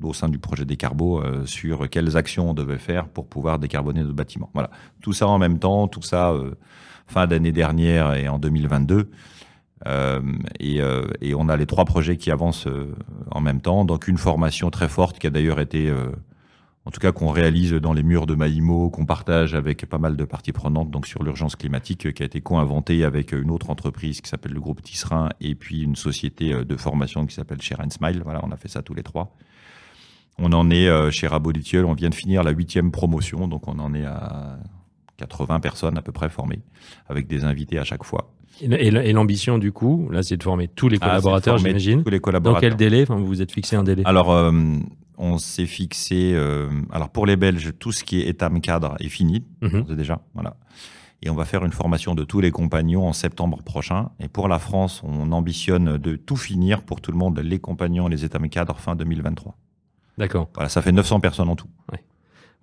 au 0.01 0.13
sein 0.13 0.27
du 0.27 0.39
projet 0.39 0.65
Décarbo 0.65 1.21
euh, 1.21 1.45
sur 1.45 1.87
quelles 1.89 2.17
actions 2.17 2.49
on 2.49 2.53
devait 2.53 2.79
faire 2.79 3.07
pour 3.07 3.27
pouvoir 3.27 3.59
décarboner 3.59 4.03
nos 4.03 4.13
bâtiments. 4.13 4.49
Voilà. 4.53 4.71
Tout 5.01 5.13
ça 5.13 5.27
en 5.27 5.37
même 5.37 5.59
temps, 5.59 5.87
tout 5.87 6.01
ça 6.01 6.33
fin 7.05 7.25
d'année 7.25 7.51
dernière 7.51 8.15
et 8.15 8.27
en 8.27 8.37
2022. 8.37 9.09
Euh, 9.85 10.21
et, 10.59 10.81
euh, 10.81 11.07
et, 11.21 11.35
on 11.35 11.49
a 11.49 11.57
les 11.57 11.67
trois 11.67 11.85
projets 11.85 12.17
qui 12.17 12.31
avancent 12.31 12.67
euh, 12.67 12.95
en 13.29 13.41
même 13.41 13.61
temps. 13.61 13.85
Donc 13.85 14.07
une 14.07 14.17
formation 14.17 14.71
très 14.71 14.89
forte 14.89 15.19
qui 15.19 15.27
a 15.27 15.29
d'ailleurs 15.29 15.59
été 15.59 15.93
en 16.85 16.89
tout 16.89 16.99
cas 16.99 17.11
qu'on 17.11 17.29
réalise 17.29 17.73
dans 17.73 17.93
les 17.93 18.01
murs 18.01 18.25
de 18.25 18.33
Maïmo, 18.33 18.89
qu'on 18.89 19.05
partage 19.05 19.53
avec 19.53 19.85
pas 19.85 19.97
mal 19.97 20.15
de 20.15 20.23
parties 20.23 20.53
prenantes 20.53 20.89
donc 20.89 21.05
sur 21.05 21.21
l'urgence 21.21 21.55
climatique, 21.55 22.13
qui 22.13 22.23
a 22.23 22.25
été 22.25 22.41
co-inventée 22.41 23.03
avec 23.03 23.33
une 23.33 23.51
autre 23.51 23.69
entreprise 23.69 24.21
qui 24.21 24.29
s'appelle 24.29 24.53
le 24.53 24.61
groupe 24.61 24.81
Tisserin 24.81 25.29
et 25.41 25.53
puis 25.53 25.81
une 25.81 25.95
société 25.95 26.53
de 26.53 26.77
formation 26.77 27.25
qui 27.25 27.35
s'appelle 27.35 27.61
Share 27.61 27.81
and 27.81 27.89
Smile. 27.89 28.21
Voilà, 28.23 28.39
on 28.43 28.51
a 28.51 28.57
fait 28.57 28.69
ça 28.69 28.81
tous 28.81 28.93
les 28.93 29.03
trois. 29.03 29.35
On 30.39 30.53
en 30.53 30.69
est 30.69 30.87
euh, 30.87 31.09
chez 31.09 31.27
Rabot 31.27 31.51
on 31.51 31.93
vient 31.93 32.09
de 32.09 32.15
finir 32.15 32.43
la 32.43 32.51
huitième 32.51 32.91
promotion, 32.91 33.47
donc 33.47 33.67
on 33.67 33.79
en 33.79 33.93
est 33.95 34.05
à 34.05 34.59
80 35.17 35.59
personnes 35.59 35.97
à 35.97 36.01
peu 36.01 36.11
près 36.11 36.29
formées, 36.29 36.61
avec 37.09 37.27
des 37.27 37.43
invités 37.43 37.79
à 37.79 37.83
chaque 37.83 38.03
fois. 38.03 38.31
Et 38.61 39.13
l'ambition 39.13 39.57
du 39.57 39.71
coup, 39.71 40.09
là, 40.11 40.23
c'est 40.23 40.37
de 40.37 40.43
former 40.43 40.67
tous 40.67 40.89
les 40.89 40.97
ah, 41.01 41.07
collaborateurs, 41.07 41.57
j'imagine. 41.57 42.03
Tous 42.03 42.09
les 42.09 42.19
collaborateurs. 42.19 42.61
Dans 42.61 42.67
quel 42.67 42.75
délai 42.75 43.03
enfin, 43.03 43.17
Vous 43.17 43.27
vous 43.27 43.41
êtes 43.41 43.51
fixé 43.51 43.75
un 43.75 43.83
délai 43.83 44.03
Alors, 44.05 44.31
euh, 44.31 44.51
on 45.17 45.37
s'est 45.37 45.65
fixé. 45.65 46.33
Euh, 46.33 46.69
alors 46.91 47.09
pour 47.09 47.25
les 47.25 47.35
Belges, 47.35 47.73
tout 47.79 47.91
ce 47.91 48.03
qui 48.03 48.21
est 48.21 48.27
étam 48.27 48.61
cadre 48.61 48.95
est 48.99 49.09
fini 49.09 49.43
mhm. 49.61 49.83
déjà. 49.95 50.21
Voilà. 50.33 50.55
Et 51.23 51.29
on 51.29 51.35
va 51.35 51.45
faire 51.45 51.65
une 51.65 51.71
formation 51.71 52.13
de 52.13 52.23
tous 52.23 52.41
les 52.41 52.51
compagnons 52.51 53.07
en 53.07 53.13
septembre 53.13 53.63
prochain. 53.63 54.09
Et 54.19 54.27
pour 54.27 54.47
la 54.47 54.59
France, 54.59 55.01
on 55.03 55.31
ambitionne 55.31 55.97
de 55.97 56.15
tout 56.15 56.35
finir 56.35 56.83
pour 56.83 57.01
tout 57.01 57.11
le 57.11 57.17
monde, 57.17 57.39
les 57.39 57.59
compagnons, 57.59 58.07
les 58.07 58.23
états 58.23 58.39
cadres 58.39 58.77
fin 58.77 58.95
2023. 58.95 59.55
D'accord. 60.19 60.49
Voilà, 60.53 60.69
ça 60.69 60.81
fait 60.81 60.91
900 60.91 61.19
personnes 61.19 61.49
en 61.49 61.55
tout. 61.55 61.67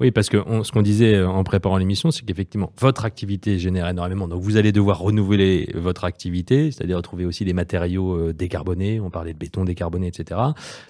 Oui, 0.01 0.11
parce 0.11 0.29
que 0.29 0.39
ce 0.65 0.73
qu'on 0.73 0.83
disait 0.83 1.15
euh, 1.15 1.29
en 1.29 1.45
préparant 1.45 1.77
l'émission, 1.77 2.11
c'est 2.11 2.25
qu'effectivement, 2.25 2.73
votre 2.81 3.05
activité 3.05 3.59
génère 3.61 3.89
énormément. 3.89 4.27
Donc, 4.27 4.43
vous 4.43 4.57
allez 4.57 4.73
devoir 4.73 4.99
renouveler 4.99 5.71
votre 5.75 6.05
activité, 6.05 6.73
c'est-à-dire 6.73 7.01
trouver 7.01 7.25
aussi 7.25 7.45
des 7.45 7.53
matériaux 7.53 8.17
euh, 8.17 8.33
décarbonés. 8.33 8.99
On 8.99 9.11
parlait 9.11 9.33
de 9.33 9.39
béton 9.39 9.65
décarboné, 9.65 10.09
etc. 10.09 10.41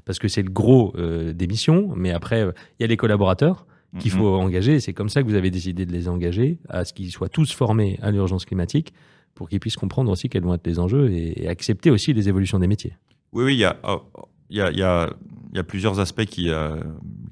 Parce 0.07 0.19
que 0.19 0.29
c'est 0.29 0.43
le 0.43 0.51
gros 0.51 0.95
euh, 0.97 1.35
des 1.35 1.47
missions. 1.47 1.93
Mais 1.95 2.13
après, 2.13 2.49
il 2.79 2.83
y 2.83 2.85
a 2.85 2.87
les 2.87 2.97
collaborateurs 2.97 3.67
qu'il 3.99 4.11
mm-hmm. 4.11 4.17
faut 4.17 4.35
engager. 4.37 4.81
C'est 4.81 4.95
comme 4.95 5.11
ça 5.11 5.23
que 5.23 5.29
vous 5.29 5.35
avez 5.35 5.51
décidé 5.51 5.85
de 5.85 5.93
les 5.93 6.09
engager, 6.09 6.59
à 6.71 6.85
ce 6.85 6.95
qu'ils 6.95 7.13
soient 7.13 7.29
tous 7.29 7.53
formés 7.53 7.99
à 8.03 8.11
l'urgence 8.11 8.47
climatique, 8.47 8.95
pour 9.35 9.49
qu'ils 9.49 9.61
puissent 9.61 9.77
comprendre 9.77 10.11
aussi 10.11 10.29
quels 10.29 10.43
vont 10.43 10.55
être 10.55 10.67
les 10.67 10.79
enjeux 10.79 11.11
et, 11.11 11.47
accepter 11.49 11.91
aussi 11.91 12.13
les 12.13 12.29
évolutions 12.29 12.59
des 12.59 12.67
métiers. 12.67 12.95
Oui, 13.33 13.45
oui, 13.45 13.55
il 13.55 13.59
y 13.59 13.65
a, 13.65 13.77
oh, 13.87 14.03
il 14.51 14.57
y 14.57 14.61
a, 14.61 14.71
y, 14.71 14.83
a, 14.83 15.11
y 15.53 15.59
a, 15.59 15.65
plusieurs 15.65 16.01
aspects 16.01 16.25
qui, 16.25 16.51
euh, 16.51 16.81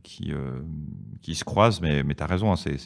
qui, 0.02 0.32
euh, 0.32 0.60
qui, 1.22 1.34
se 1.34 1.44
croisent, 1.44 1.80
mais, 1.80 2.02
mais 2.02 2.14
tu 2.14 2.22
as 2.22 2.26
raison. 2.26 2.52
Hein, 2.52 2.56
c'est, 2.56 2.76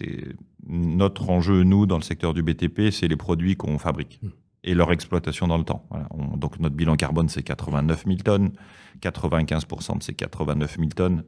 notre 0.69 1.31
enjeu, 1.31 1.63
nous, 1.63 1.87
dans 1.87 1.97
le 1.97 2.03
secteur 2.03 2.35
du 2.35 2.43
BTP, 2.43 2.91
c'est 2.91 3.09
les 3.09 3.17
produits 3.17 3.57
qu'on 3.57 3.79
fabrique 3.79 4.21
mm. 4.23 4.29
et 4.65 4.75
leur 4.75 4.93
exploitation 4.93 5.47
dans 5.47 5.59
le 5.59 5.65
temps. 5.65 5.87
Voilà. 5.91 6.09
donc 6.37 6.59
notre 6.59 6.75
bilan 6.75 6.97
carbone, 6.97 7.29
c'est 7.29 7.43
89 7.43 8.05
000 8.07 8.19
tonnes. 8.19 8.53
95% 9.01 9.99
de 9.99 10.03
ces 10.03 10.15
89 10.15 10.77
000 10.77 10.89
tonnes, 10.91 11.25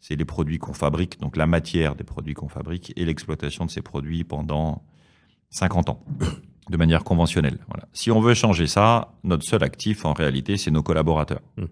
c'est 0.00 0.16
les 0.16 0.24
produits 0.24 0.58
qu'on 0.58 0.72
fabrique, 0.72 1.20
donc 1.20 1.36
la 1.36 1.46
matière 1.46 1.94
des 1.94 2.04
produits 2.04 2.34
qu'on 2.34 2.48
fabrique 2.48 2.92
et 2.96 3.04
l'exploitation 3.04 3.64
de 3.64 3.70
ces 3.70 3.82
produits 3.82 4.24
pendant 4.24 4.82
50 5.50 5.90
ans 5.90 6.04
de 6.70 6.76
manière 6.76 7.04
conventionnelle. 7.04 7.58
Voilà. 7.68 7.88
Si 7.92 8.10
on 8.10 8.20
veut 8.20 8.34
changer 8.34 8.66
ça, 8.66 9.14
notre 9.24 9.44
seul 9.44 9.62
actif, 9.62 10.04
en 10.04 10.12
réalité, 10.12 10.56
c'est 10.56 10.70
nos 10.70 10.82
collaborateurs. 10.82 11.42
Mm. 11.56 11.64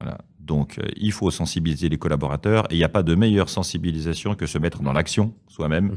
Voilà. 0.00 0.18
Donc, 0.46 0.78
euh, 0.78 0.86
il 0.96 1.12
faut 1.12 1.30
sensibiliser 1.30 1.88
les 1.88 1.98
collaborateurs 1.98 2.64
et 2.70 2.74
il 2.74 2.78
n'y 2.78 2.84
a 2.84 2.88
pas 2.88 3.02
de 3.02 3.14
meilleure 3.14 3.48
sensibilisation 3.48 4.34
que 4.34 4.46
se 4.46 4.58
mettre 4.58 4.82
dans 4.82 4.92
l'action 4.92 5.34
soi-même 5.48 5.96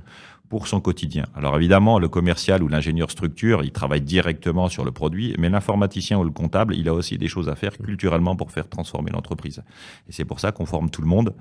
pour 0.50 0.68
son 0.68 0.82
quotidien. 0.82 1.26
Alors 1.36 1.56
évidemment, 1.56 2.00
le 2.00 2.10
commercial 2.10 2.64
ou 2.64 2.68
l'ingénieur 2.68 3.12
structure, 3.12 3.64
il 3.64 3.72
travaille 3.72 4.02
directement 4.02 4.68
sur 4.68 4.84
le 4.84 4.92
produit, 4.92 5.36
mais 5.38 5.48
l'informaticien 5.50 6.18
ou 6.18 6.24
le 6.24 6.32
comptable, 6.32 6.76
il 6.76 6.90
a 6.90 6.94
aussi 6.94 7.20
des 7.20 7.28
choses 7.28 7.50
à 7.50 7.56
faire 7.56 7.78
culturellement 7.78 8.36
pour 8.36 8.52
faire 8.52 8.68
transformer 8.68 9.12
l'entreprise. 9.12 9.62
Et 10.08 10.12
c'est 10.12 10.26
pour 10.26 10.40
ça 10.40 10.52
qu'on 10.52 10.66
forme 10.66 10.90
tout 10.90 11.02
le 11.02 11.08
monde. 11.08 11.36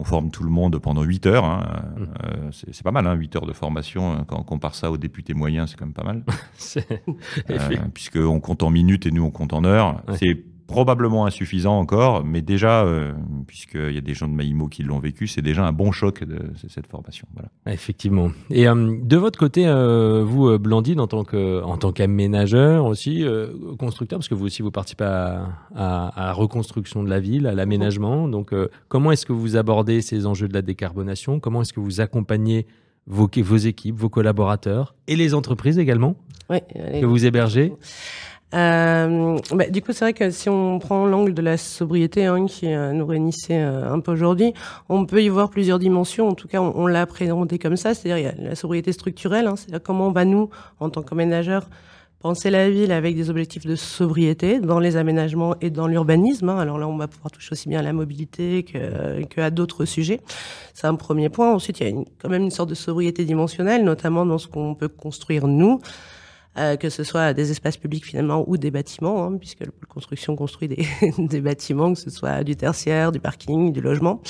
On 0.00 0.04
forme 0.04 0.30
tout 0.30 0.44
le 0.44 0.50
monde 0.50 0.78
pendant 0.78 1.02
8 1.02 1.26
heures. 1.26 1.44
Hein. 1.44 1.66
Euh, 2.24 2.50
c'est 2.52 2.84
pas 2.84 2.92
mal, 2.92 3.06
hein, 3.06 3.14
8 3.14 3.36
heures 3.36 3.46
de 3.46 3.52
formation. 3.52 4.12
Hein. 4.12 4.24
Quand 4.28 4.38
on 4.38 4.44
compare 4.44 4.76
ça 4.76 4.92
aux 4.92 4.96
députés 4.96 5.34
moyens, 5.34 5.70
c'est 5.70 5.76
quand 5.76 5.86
même 5.86 5.92
pas 5.92 6.04
mal. 6.04 6.22
euh, 7.50 7.76
Puisqu'on 7.92 8.38
compte 8.38 8.62
en 8.62 8.70
minutes 8.70 9.06
et 9.06 9.10
nous, 9.10 9.24
on 9.24 9.32
compte 9.32 9.52
en 9.52 9.64
heures. 9.64 10.00
C'est 10.14 10.44
probablement 10.68 11.26
insuffisant 11.26 11.76
encore, 11.76 12.24
mais 12.24 12.42
déjà, 12.42 12.84
euh, 12.84 13.12
puisqu'il 13.48 13.92
y 13.92 13.98
a 13.98 14.00
des 14.02 14.14
gens 14.14 14.28
de 14.28 14.34
Maïmo 14.34 14.68
qui 14.68 14.84
l'ont 14.84 15.00
vécu, 15.00 15.26
c'est 15.26 15.42
déjà 15.42 15.66
un 15.66 15.72
bon 15.72 15.90
choc 15.90 16.22
de 16.22 16.38
cette 16.68 16.86
formation. 16.86 17.26
Voilà. 17.34 17.48
Effectivement. 17.66 18.30
Et 18.50 18.68
euh, 18.68 18.96
de 19.02 19.16
votre 19.16 19.38
côté, 19.38 19.66
euh, 19.66 20.22
vous, 20.24 20.56
Blandine, 20.58 21.00
en 21.00 21.08
tant 21.08 21.24
que 21.24 21.62
en 21.64 21.78
tant 21.78 21.90
qu'aménageur 21.90 22.84
aussi, 22.84 23.24
constructeur, 23.78 24.20
parce 24.20 24.28
que 24.28 24.34
vous 24.36 24.44
aussi 24.44 24.62
vous 24.62 24.70
participez 24.70 25.04
à, 25.04 25.48
à, 25.74 26.08
à 26.08 26.26
la 26.26 26.32
reconstruction 26.32 27.02
de 27.02 27.08
la 27.08 27.18
ville, 27.18 27.46
à 27.46 27.54
l'aménagement. 27.54 28.28
Donc, 28.28 28.54
comment 28.88 29.10
est-ce 29.10 29.26
que 29.26 29.32
vous 29.32 29.56
abordez 29.56 30.02
ces 30.02 30.26
enjeux 30.26 30.48
de 30.48 30.54
la 30.54 30.62
décarbonation? 30.62 31.40
Comment 31.40 31.62
est-ce 31.62 31.72
que 31.72 31.80
vous 31.80 32.00
accompagnez 32.00 32.66
vos, 33.06 33.28
vos 33.38 33.56
équipes, 33.56 33.96
vos 33.96 34.10
collaborateurs 34.10 34.94
et 35.06 35.16
les 35.16 35.34
entreprises 35.34 35.78
également? 35.78 36.14
Que 36.48 37.04
vous 37.04 37.24
hébergez? 37.26 37.72
Euh, 38.54 39.38
bah, 39.52 39.68
du 39.68 39.82
coup, 39.82 39.92
c'est 39.92 40.06
vrai 40.06 40.12
que 40.14 40.30
si 40.30 40.48
on 40.48 40.78
prend 40.78 41.06
l'angle 41.06 41.34
de 41.34 41.42
la 41.42 41.56
sobriété 41.58 42.24
hein, 42.24 42.46
qui 42.46 42.72
euh, 42.72 42.92
nous 42.92 43.04
réunissait 43.04 43.60
euh, 43.60 43.92
un 43.92 44.00
peu 44.00 44.12
aujourd'hui, 44.12 44.54
on 44.88 45.04
peut 45.04 45.22
y 45.22 45.28
voir 45.28 45.50
plusieurs 45.50 45.78
dimensions. 45.78 46.28
En 46.28 46.34
tout 46.34 46.48
cas, 46.48 46.60
on, 46.60 46.86
l'a 46.86 47.04
présenté 47.06 47.58
comme 47.58 47.76
ça, 47.76 47.94
c'est-à-dire 47.94 48.32
la 48.38 48.54
sobriété 48.54 48.92
structurelle, 48.92 49.46
hein, 49.46 49.56
c'est-à-dire 49.56 49.82
comment 49.82 50.08
on 50.08 50.12
va 50.12 50.24
nous, 50.24 50.48
en 50.80 50.88
tant 50.88 51.02
qu'aménageurs, 51.02 51.68
penser 52.20 52.50
la 52.50 52.70
ville 52.70 52.90
avec 52.90 53.14
des 53.14 53.28
objectifs 53.28 53.66
de 53.66 53.76
sobriété 53.76 54.60
dans 54.60 54.80
les 54.80 54.96
aménagements 54.96 55.54
et 55.60 55.68
dans 55.68 55.86
l'urbanisme. 55.86 56.48
Hein. 56.48 56.58
Alors 56.58 56.78
là, 56.78 56.88
on 56.88 56.96
va 56.96 57.06
pouvoir 57.06 57.30
toucher 57.30 57.52
aussi 57.52 57.68
bien 57.68 57.80
à 57.80 57.82
la 57.82 57.92
mobilité 57.92 58.62
que, 58.62 59.24
que 59.24 59.40
à 59.42 59.50
d'autres 59.50 59.84
sujets. 59.84 60.20
C'est 60.72 60.86
un 60.86 60.96
premier 60.96 61.28
point. 61.28 61.52
Ensuite, 61.52 61.80
il 61.80 61.86
y 61.86 61.90
a 61.90 62.02
quand 62.20 62.30
même 62.30 62.44
une 62.44 62.50
sorte 62.50 62.70
de 62.70 62.74
sobriété 62.74 63.26
dimensionnelle, 63.26 63.84
notamment 63.84 64.24
dans 64.24 64.38
ce 64.38 64.48
qu'on 64.48 64.74
peut 64.74 64.88
construire 64.88 65.46
nous. 65.46 65.80
Euh, 66.58 66.76
que 66.76 66.90
ce 66.90 67.04
soit 67.04 67.34
des 67.34 67.52
espaces 67.52 67.76
publics 67.76 68.04
finalement 68.04 68.44
ou 68.48 68.56
des 68.56 68.72
bâtiments, 68.72 69.24
hein, 69.24 69.36
puisque 69.38 69.60
la 69.60 69.70
construction 69.88 70.34
construit 70.34 70.66
des, 70.66 70.86
des, 71.18 71.40
bâtiments, 71.40 71.94
que 71.94 72.00
ce 72.00 72.10
soit 72.10 72.42
du 72.42 72.56
tertiaire, 72.56 73.12
du 73.12 73.20
parking, 73.20 73.72
du 73.72 73.80
logement. 73.80 74.20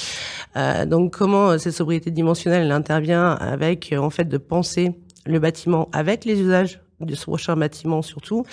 Euh, 0.57 0.85
donc 0.85 1.17
comment 1.17 1.51
euh, 1.51 1.59
cette 1.59 1.73
sobriété 1.73 2.11
dimensionnelle 2.11 2.65
elle 2.65 2.73
intervient 2.73 3.31
avec 3.31 3.95
en 3.97 4.11
fait 4.11 4.27
de 4.27 4.37
penser 4.37 4.93
le 5.25 5.39
bâtiment 5.39 5.89
avec 5.93 6.27
les 6.27 6.39
usages 6.41 6.81
ce 7.15 7.25
prochain 7.25 7.57
bâtiment 7.57 8.03
surtout, 8.03 8.45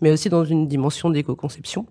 mais 0.00 0.12
aussi 0.12 0.28
dans 0.28 0.44
une 0.44 0.68
dimension 0.68 1.10
d'éco-conception. 1.10 1.86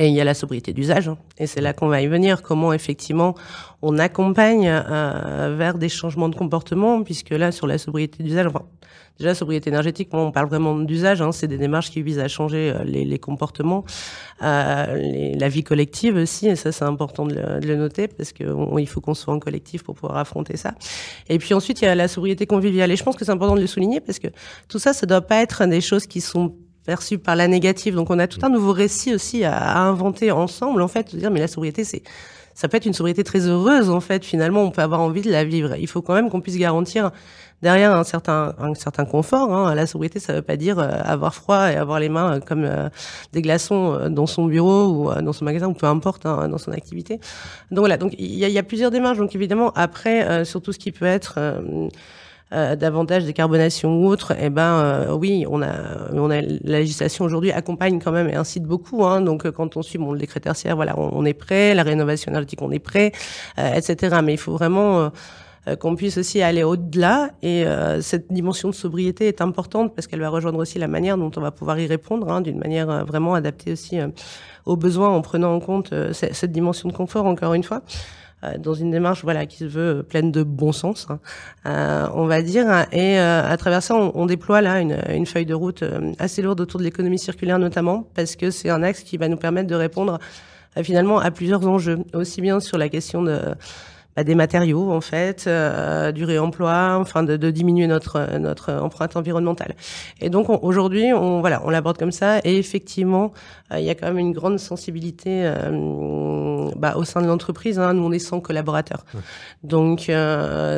Et 0.00 0.06
il 0.06 0.14
y 0.14 0.20
a 0.20 0.24
la 0.24 0.34
sobriété 0.34 0.72
d'usage, 0.72 1.08
hein. 1.08 1.18
et 1.38 1.48
c'est 1.48 1.60
là 1.60 1.72
qu'on 1.72 1.88
va 1.88 2.00
y 2.00 2.06
venir. 2.06 2.42
Comment 2.42 2.72
effectivement 2.72 3.34
on 3.82 3.98
accompagne 3.98 4.68
euh, 4.68 5.56
vers 5.58 5.76
des 5.76 5.88
changements 5.88 6.28
de 6.28 6.36
comportement, 6.36 7.02
puisque 7.02 7.30
là 7.30 7.50
sur 7.50 7.66
la 7.66 7.78
sobriété 7.78 8.22
d'usage, 8.22 8.46
enfin 8.46 8.62
déjà 9.18 9.34
sobriété 9.34 9.70
énergétique, 9.70 10.10
on 10.12 10.30
parle 10.30 10.46
vraiment 10.46 10.76
d'usage. 10.76 11.20
Hein, 11.20 11.32
c'est 11.32 11.48
des 11.48 11.58
démarches 11.58 11.90
qui 11.90 12.02
visent 12.02 12.20
à 12.20 12.28
changer 12.28 12.70
euh, 12.70 12.84
les, 12.84 13.04
les, 13.04 13.18
comportements, 13.18 13.84
euh, 14.44 14.94
les, 14.94 15.34
la 15.34 15.48
vie 15.48 15.64
collective 15.64 16.14
aussi, 16.14 16.46
et 16.46 16.54
ça 16.54 16.70
c'est 16.70 16.84
important 16.84 17.26
de 17.26 17.34
le, 17.34 17.58
de 17.58 17.66
le, 17.66 17.74
noter 17.74 18.06
parce 18.06 18.32
que 18.32 18.44
il 18.78 18.86
faut 18.86 19.00
qu'on 19.00 19.14
soit 19.14 19.34
en 19.34 19.40
collectif 19.40 19.82
pour 19.82 19.96
pouvoir 19.96 20.18
affronter 20.18 20.56
ça. 20.56 20.74
Et 21.28 21.38
puis 21.38 21.54
ensuite 21.54 21.82
il 21.82 21.86
y 21.86 21.88
a 21.88 21.96
la 21.96 22.06
sobriété 22.06 22.46
conviviale, 22.46 22.92
et 22.92 22.96
je 22.96 23.02
pense 23.02 23.16
que 23.16 23.24
c'est 23.24 23.32
important 23.32 23.56
de 23.56 23.60
le 23.62 23.66
souligner 23.66 23.98
parce 23.98 24.20
que 24.20 24.28
tout 24.68 24.78
ça, 24.78 24.92
ça 24.92 25.06
doit 25.06 25.22
pas 25.22 25.42
être 25.42 25.66
des 25.66 25.80
choses 25.80 26.06
qui 26.06 26.20
sont 26.20 26.54
perçu 26.88 27.18
par 27.18 27.36
la 27.36 27.48
négative. 27.48 27.94
Donc 27.94 28.08
on 28.08 28.18
a 28.18 28.26
tout 28.26 28.40
un 28.42 28.48
nouveau 28.48 28.72
récit 28.72 29.14
aussi 29.14 29.44
à, 29.44 29.78
inventer 29.78 30.30
ensemble, 30.30 30.80
en 30.80 30.88
fait, 30.88 31.14
de 31.14 31.18
dire 31.18 31.30
mais 31.30 31.38
la 31.38 31.46
sobriété, 31.46 31.84
c'est 31.84 32.02
ça 32.54 32.66
peut 32.66 32.78
être 32.78 32.86
une 32.86 32.94
sobriété 32.94 33.22
très 33.22 33.40
heureuse, 33.46 33.90
en 33.90 34.00
fait. 34.00 34.24
Finalement, 34.24 34.62
on 34.62 34.70
peut 34.70 34.80
avoir 34.80 35.00
envie 35.00 35.20
de 35.20 35.30
la 35.30 35.44
vivre. 35.44 35.76
Il 35.76 35.86
faut 35.86 36.02
quand 36.02 36.14
même 36.14 36.28
qu'on 36.30 36.40
puisse 36.40 36.56
garantir 36.56 37.12
derrière 37.60 37.94
un 37.94 38.04
certain 38.04 38.54
un 38.58 38.74
certain 38.74 39.04
confort. 39.04 39.52
Hein. 39.52 39.74
La 39.74 39.86
sobriété, 39.86 40.18
ça 40.18 40.32
veut 40.32 40.42
pas 40.42 40.56
dire 40.56 40.78
euh, 40.78 40.88
avoir 41.04 41.34
froid 41.34 41.70
et 41.70 41.76
avoir 41.76 42.00
les 42.00 42.08
mains 42.08 42.36
euh, 42.36 42.40
comme 42.40 42.64
euh, 42.64 42.88
des 43.34 43.42
glaçons 43.42 44.08
dans 44.08 44.26
son 44.26 44.46
bureau 44.46 44.86
ou 44.86 45.22
dans 45.22 45.34
son 45.34 45.44
magasin 45.44 45.68
ou 45.68 45.74
peu 45.74 45.86
importe 45.86 46.24
hein, 46.24 46.48
dans 46.48 46.58
son 46.58 46.72
activité. 46.72 47.20
Donc 47.70 47.80
voilà. 47.80 47.98
Donc 47.98 48.14
il 48.18 48.34
y 48.34 48.46
a, 48.46 48.48
y 48.48 48.58
a, 48.58 48.62
plusieurs 48.62 48.90
démarches. 48.90 49.18
Donc 49.18 49.34
évidemment 49.34 49.72
après, 49.76 50.44
sur 50.46 50.62
tout 50.62 50.72
ce 50.72 50.78
qui 50.78 50.90
peut 50.90 51.04
être 51.04 51.34
euh, 51.36 51.88
davantage 52.50 53.24
décarbonation 53.24 54.00
ou 54.00 54.06
autre, 54.06 54.32
eh 54.40 54.48
ben 54.48 54.80
euh, 54.80 55.14
oui, 55.14 55.44
on 55.50 55.60
a, 55.60 56.10
on 56.12 56.30
a 56.30 56.40
la 56.40 56.78
législation 56.78 57.26
aujourd'hui 57.26 57.52
accompagne 57.52 58.00
quand 58.02 58.12
même 58.12 58.28
et 58.28 58.36
incite 58.36 58.64
beaucoup. 58.64 59.04
Hein, 59.04 59.20
donc 59.20 59.44
euh, 59.44 59.52
quand 59.52 59.76
on 59.76 59.82
suit 59.82 59.98
bon, 59.98 60.12
le 60.12 60.18
décret 60.18 60.40
tertiaire, 60.40 60.74
voilà, 60.74 60.98
on, 60.98 61.24
est 61.26 61.34
prêt, 61.34 61.74
la 61.74 61.82
rénovation 61.82 62.30
énergétique, 62.30 62.62
on 62.62 62.70
est 62.70 62.78
prêt, 62.78 63.12
etc. 63.58 64.20
Mais 64.24 64.32
il 64.32 64.38
faut 64.38 64.52
vraiment 64.52 65.10
qu'on 65.80 65.94
puisse 65.94 66.16
aussi 66.16 66.40
aller 66.40 66.62
au-delà. 66.62 67.30
Et 67.42 67.64
cette 68.00 68.32
dimension 68.32 68.70
de 68.70 68.74
sobriété 68.74 69.28
est 69.28 69.40
importante 69.40 69.94
parce 69.94 70.06
qu'elle 70.06 70.20
va 70.20 70.30
rejoindre 70.30 70.58
aussi 70.58 70.78
la 70.78 70.88
manière 70.88 71.18
dont 71.18 71.30
on 71.36 71.40
va 71.40 71.50
pouvoir 71.50 71.78
y 71.78 71.86
répondre, 71.86 72.30
hein, 72.30 72.40
d'une 72.40 72.58
manière 72.58 73.04
vraiment 73.04 73.34
adaptée 73.34 73.72
aussi 73.72 73.98
aux 74.64 74.76
besoins 74.76 75.10
en 75.10 75.20
prenant 75.20 75.54
en 75.54 75.60
compte 75.60 75.92
cette 76.12 76.52
dimension 76.52 76.88
de 76.88 76.94
confort, 76.94 77.26
encore 77.26 77.54
une 77.54 77.64
fois. 77.64 77.82
Euh, 78.44 78.56
dans 78.56 78.74
une 78.74 78.92
démarche 78.92 79.24
voilà 79.24 79.46
qui 79.46 79.56
se 79.56 79.64
veut 79.64 80.04
pleine 80.08 80.30
de 80.30 80.44
bon 80.44 80.70
sens, 80.70 81.08
hein, 81.10 81.18
euh, 81.66 82.06
on 82.14 82.26
va 82.26 82.40
dire. 82.42 82.86
Et 82.92 83.18
euh, 83.18 83.42
à 83.44 83.56
travers 83.56 83.82
ça, 83.82 83.96
on, 83.96 84.12
on 84.14 84.26
déploie 84.26 84.60
là 84.60 84.80
une, 84.80 84.96
une, 85.12 85.26
feuille 85.26 85.46
de 85.46 85.54
route 85.54 85.82
assez 86.20 86.40
lourde 86.40 86.60
autour 86.60 86.78
de 86.78 86.84
l'économie 86.84 87.18
circulaire 87.18 87.58
notamment, 87.58 88.06
parce 88.14 88.36
que 88.36 88.52
c'est 88.52 88.70
un 88.70 88.84
axe 88.84 89.02
qui 89.02 89.16
va 89.16 89.28
nous 89.28 89.36
permettre 89.36 89.66
de 89.66 89.74
répondre 89.74 90.20
finalement 90.82 91.18
à 91.18 91.32
plusieurs 91.32 91.66
enjeux, 91.66 91.98
aussi 92.12 92.40
bien 92.40 92.60
sur 92.60 92.78
la 92.78 92.88
question 92.88 93.22
de 93.22 93.40
bah, 94.18 94.24
des 94.24 94.34
matériaux 94.34 94.90
en 94.90 95.00
fait, 95.00 95.44
euh, 95.46 96.10
du 96.10 96.24
réemploi, 96.24 96.96
enfin 97.00 97.22
de, 97.22 97.36
de, 97.36 97.50
diminuer 97.52 97.86
notre 97.86 98.36
notre 98.38 98.72
empreinte 98.72 99.16
environnementale. 99.16 99.76
Et 100.20 100.28
donc 100.28 100.48
aujourd'hui, 100.64 101.12
on 101.12 101.40
voilà, 101.40 101.62
on 101.64 101.70
l'aborde 101.70 101.98
comme 101.98 102.10
ça. 102.10 102.40
Et 102.42 102.56
effectivement, 102.56 103.32
il 103.72 103.84
y 103.84 103.90
a 103.90 103.94
quand 103.94 104.08
même 104.08 104.18
une 104.18 104.32
grande 104.32 104.58
sensibilité 104.58 105.48
bah, 106.76 106.96
au 106.96 107.04
sein 107.04 107.22
de 107.22 107.26
l'entreprise. 107.26 107.78
Hein, 107.78 107.94
nous, 107.94 108.04
on 108.04 108.12
est 108.12 108.18
100 108.18 108.40
collaborateurs, 108.40 109.04
donc 109.62 110.10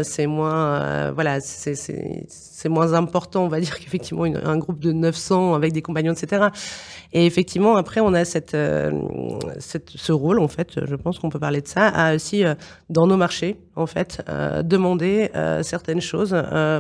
c'est 0.03 0.27
moins 0.27 1.11
voilà, 1.13 1.41
c'est 1.41 1.75
c'est 2.61 2.69
moins 2.69 2.93
important, 2.93 3.45
on 3.45 3.49
va 3.49 3.61
dire 3.61 3.79
qu'effectivement 3.81 4.25
un 4.25 4.59
groupe 4.59 4.81
de 4.81 4.93
900 4.93 5.55
avec 5.55 5.73
des 5.73 5.83
compagnons, 5.83 6.13
etc. 6.13 6.49
Et 7.13 7.27
effectivement, 7.27 7.77
après, 7.77 8.01
on 8.01 8.15
a 8.15 8.25
cette, 8.25 8.55
euh, 8.55 8.93
cette 9.59 9.91
ce 9.91 10.13
rôle, 10.13 10.39
en 10.39 10.49
fait, 10.49 10.85
je 10.85 10.95
pense 10.95 11.19
qu'on 11.19 11.29
peut 11.29 11.39
parler 11.39 11.61
de 11.61 11.67
ça, 11.67 11.89
à 11.89 12.15
aussi, 12.15 12.45
euh, 12.45 12.55
dans 12.89 13.07
nos 13.07 13.17
marchés, 13.17 13.57
en 13.81 13.87
fait, 13.87 14.23
euh, 14.29 14.63
demander 14.63 15.31
certaines 15.63 16.01
choses 16.01 16.37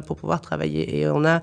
pour 0.06 0.16
pouvoir 0.16 0.40
travailler. 0.40 1.00
Et 1.00 1.08
on 1.08 1.24
a, 1.24 1.40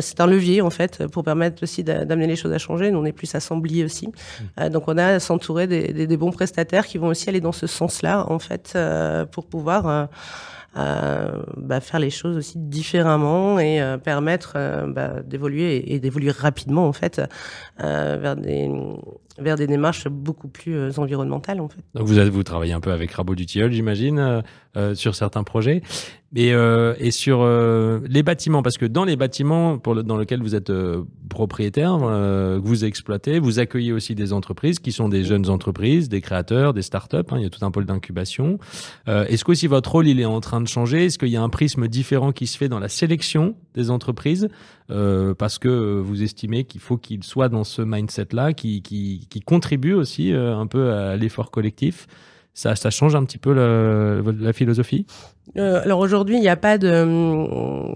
c'est 0.00 0.20
un 0.20 0.26
levier, 0.26 0.62
en 0.62 0.70
fait, 0.70 1.06
pour 1.08 1.24
permettre 1.24 1.62
aussi 1.62 1.84
d'amener 1.84 2.26
les 2.26 2.36
choses 2.36 2.52
à 2.52 2.58
changer. 2.58 2.90
Nous, 2.90 2.98
on 2.98 3.04
est 3.04 3.12
plus 3.12 3.34
assemblés 3.34 3.84
aussi. 3.84 4.08
Mmh. 4.08 4.68
donc, 4.68 4.88
on 4.88 4.98
a 4.98 5.20
s'entourer 5.20 5.66
des, 5.66 5.92
des, 5.92 6.06
des, 6.06 6.16
bons 6.16 6.32
prestataires 6.32 6.86
qui 6.86 6.98
vont 6.98 7.08
aussi 7.08 7.28
aller 7.28 7.40
dans 7.40 7.52
ce 7.52 7.66
sens-là, 7.66 8.26
en 8.28 8.38
fait, 8.38 8.78
pour 9.32 9.46
pouvoir 9.46 10.08
euh, 10.76 11.42
bah, 11.56 11.80
faire 11.80 11.98
les 11.98 12.10
choses 12.10 12.36
aussi 12.36 12.56
différemment 12.56 13.58
et 13.58 13.82
euh, 13.82 13.98
permettre 13.98 14.52
euh, 14.54 14.86
bah, 14.86 15.14
d'évoluer 15.24 15.92
et, 15.92 15.98
d'évoluer 15.98 16.30
rapidement 16.30 16.86
en 16.86 16.92
fait 16.92 17.20
vers 17.78 18.36
des 18.36 18.70
vers 19.38 19.56
des 19.56 19.66
démarches 19.66 20.08
beaucoup 20.08 20.48
plus 20.48 20.98
environnementales 20.98 21.60
en 21.60 21.68
fait. 21.68 21.80
Donc 21.94 22.06
vous 22.06 22.30
vous 22.30 22.42
travaillez 22.42 22.72
un 22.72 22.80
peu 22.80 22.92
avec 22.92 23.12
Rabot 23.12 23.34
du 23.34 23.46
Tilleul, 23.46 23.72
j'imagine, 23.72 24.42
sur 24.94 25.14
certains 25.14 25.44
projets. 25.44 25.82
Et, 26.36 26.54
euh, 26.54 26.94
et 27.00 27.10
sur 27.10 27.40
euh, 27.42 27.98
les 28.08 28.22
bâtiments, 28.22 28.62
parce 28.62 28.78
que 28.78 28.86
dans 28.86 29.04
les 29.04 29.16
bâtiments 29.16 29.78
pour 29.78 30.00
dans 30.04 30.16
lesquels 30.16 30.40
vous 30.40 30.54
êtes 30.54 30.70
euh, 30.70 31.02
propriétaire, 31.28 31.98
euh, 32.02 32.60
que 32.60 32.64
vous 32.64 32.84
exploitez, 32.84 33.40
vous 33.40 33.58
accueillez 33.58 33.92
aussi 33.92 34.14
des 34.14 34.32
entreprises 34.32 34.78
qui 34.78 34.92
sont 34.92 35.08
des 35.08 35.24
jeunes 35.24 35.50
entreprises, 35.50 36.08
des 36.08 36.20
créateurs, 36.20 36.72
des 36.72 36.82
startups. 36.82 37.16
Hein, 37.16 37.38
il 37.38 37.42
y 37.42 37.46
a 37.46 37.50
tout 37.50 37.64
un 37.64 37.72
pôle 37.72 37.84
d'incubation. 37.84 38.60
Euh, 39.08 39.24
est-ce 39.26 39.44
que 39.44 39.50
aussi 39.50 39.66
votre 39.66 39.90
rôle 39.90 40.06
il 40.06 40.20
est 40.20 40.24
en 40.24 40.40
train 40.40 40.60
de 40.60 40.68
changer? 40.68 41.06
Est-ce 41.06 41.18
qu'il 41.18 41.30
y 41.30 41.36
a 41.36 41.42
un 41.42 41.48
prisme 41.48 41.88
différent 41.88 42.30
qui 42.30 42.46
se 42.46 42.56
fait 42.56 42.68
dans 42.68 42.78
la 42.78 42.88
sélection 42.88 43.56
des 43.74 43.90
entreprises? 43.90 44.48
Parce 45.38 45.58
que 45.58 46.00
vous 46.00 46.22
estimez 46.22 46.64
qu'il 46.64 46.80
faut 46.80 46.96
qu'ils 46.96 47.24
soient 47.24 47.48
dans 47.48 47.64
ce 47.64 47.82
mindset-là, 47.82 48.52
qui, 48.52 49.28
contribue 49.46 49.94
aussi 49.94 50.32
un 50.32 50.66
peu 50.66 50.92
à 50.92 51.16
l'effort 51.16 51.50
collectif 51.50 52.06
ça, 52.54 52.90
change 52.90 53.14
un 53.14 53.24
petit 53.24 53.38
peu 53.38 53.52
la, 53.52 54.52
philosophie? 54.52 55.06
Euh, 55.56 55.82
alors 55.82 55.98
aujourd'hui, 55.98 56.36
il 56.36 56.40
n'y 56.40 56.48
a 56.48 56.56
pas 56.56 56.78
de, 56.78 57.04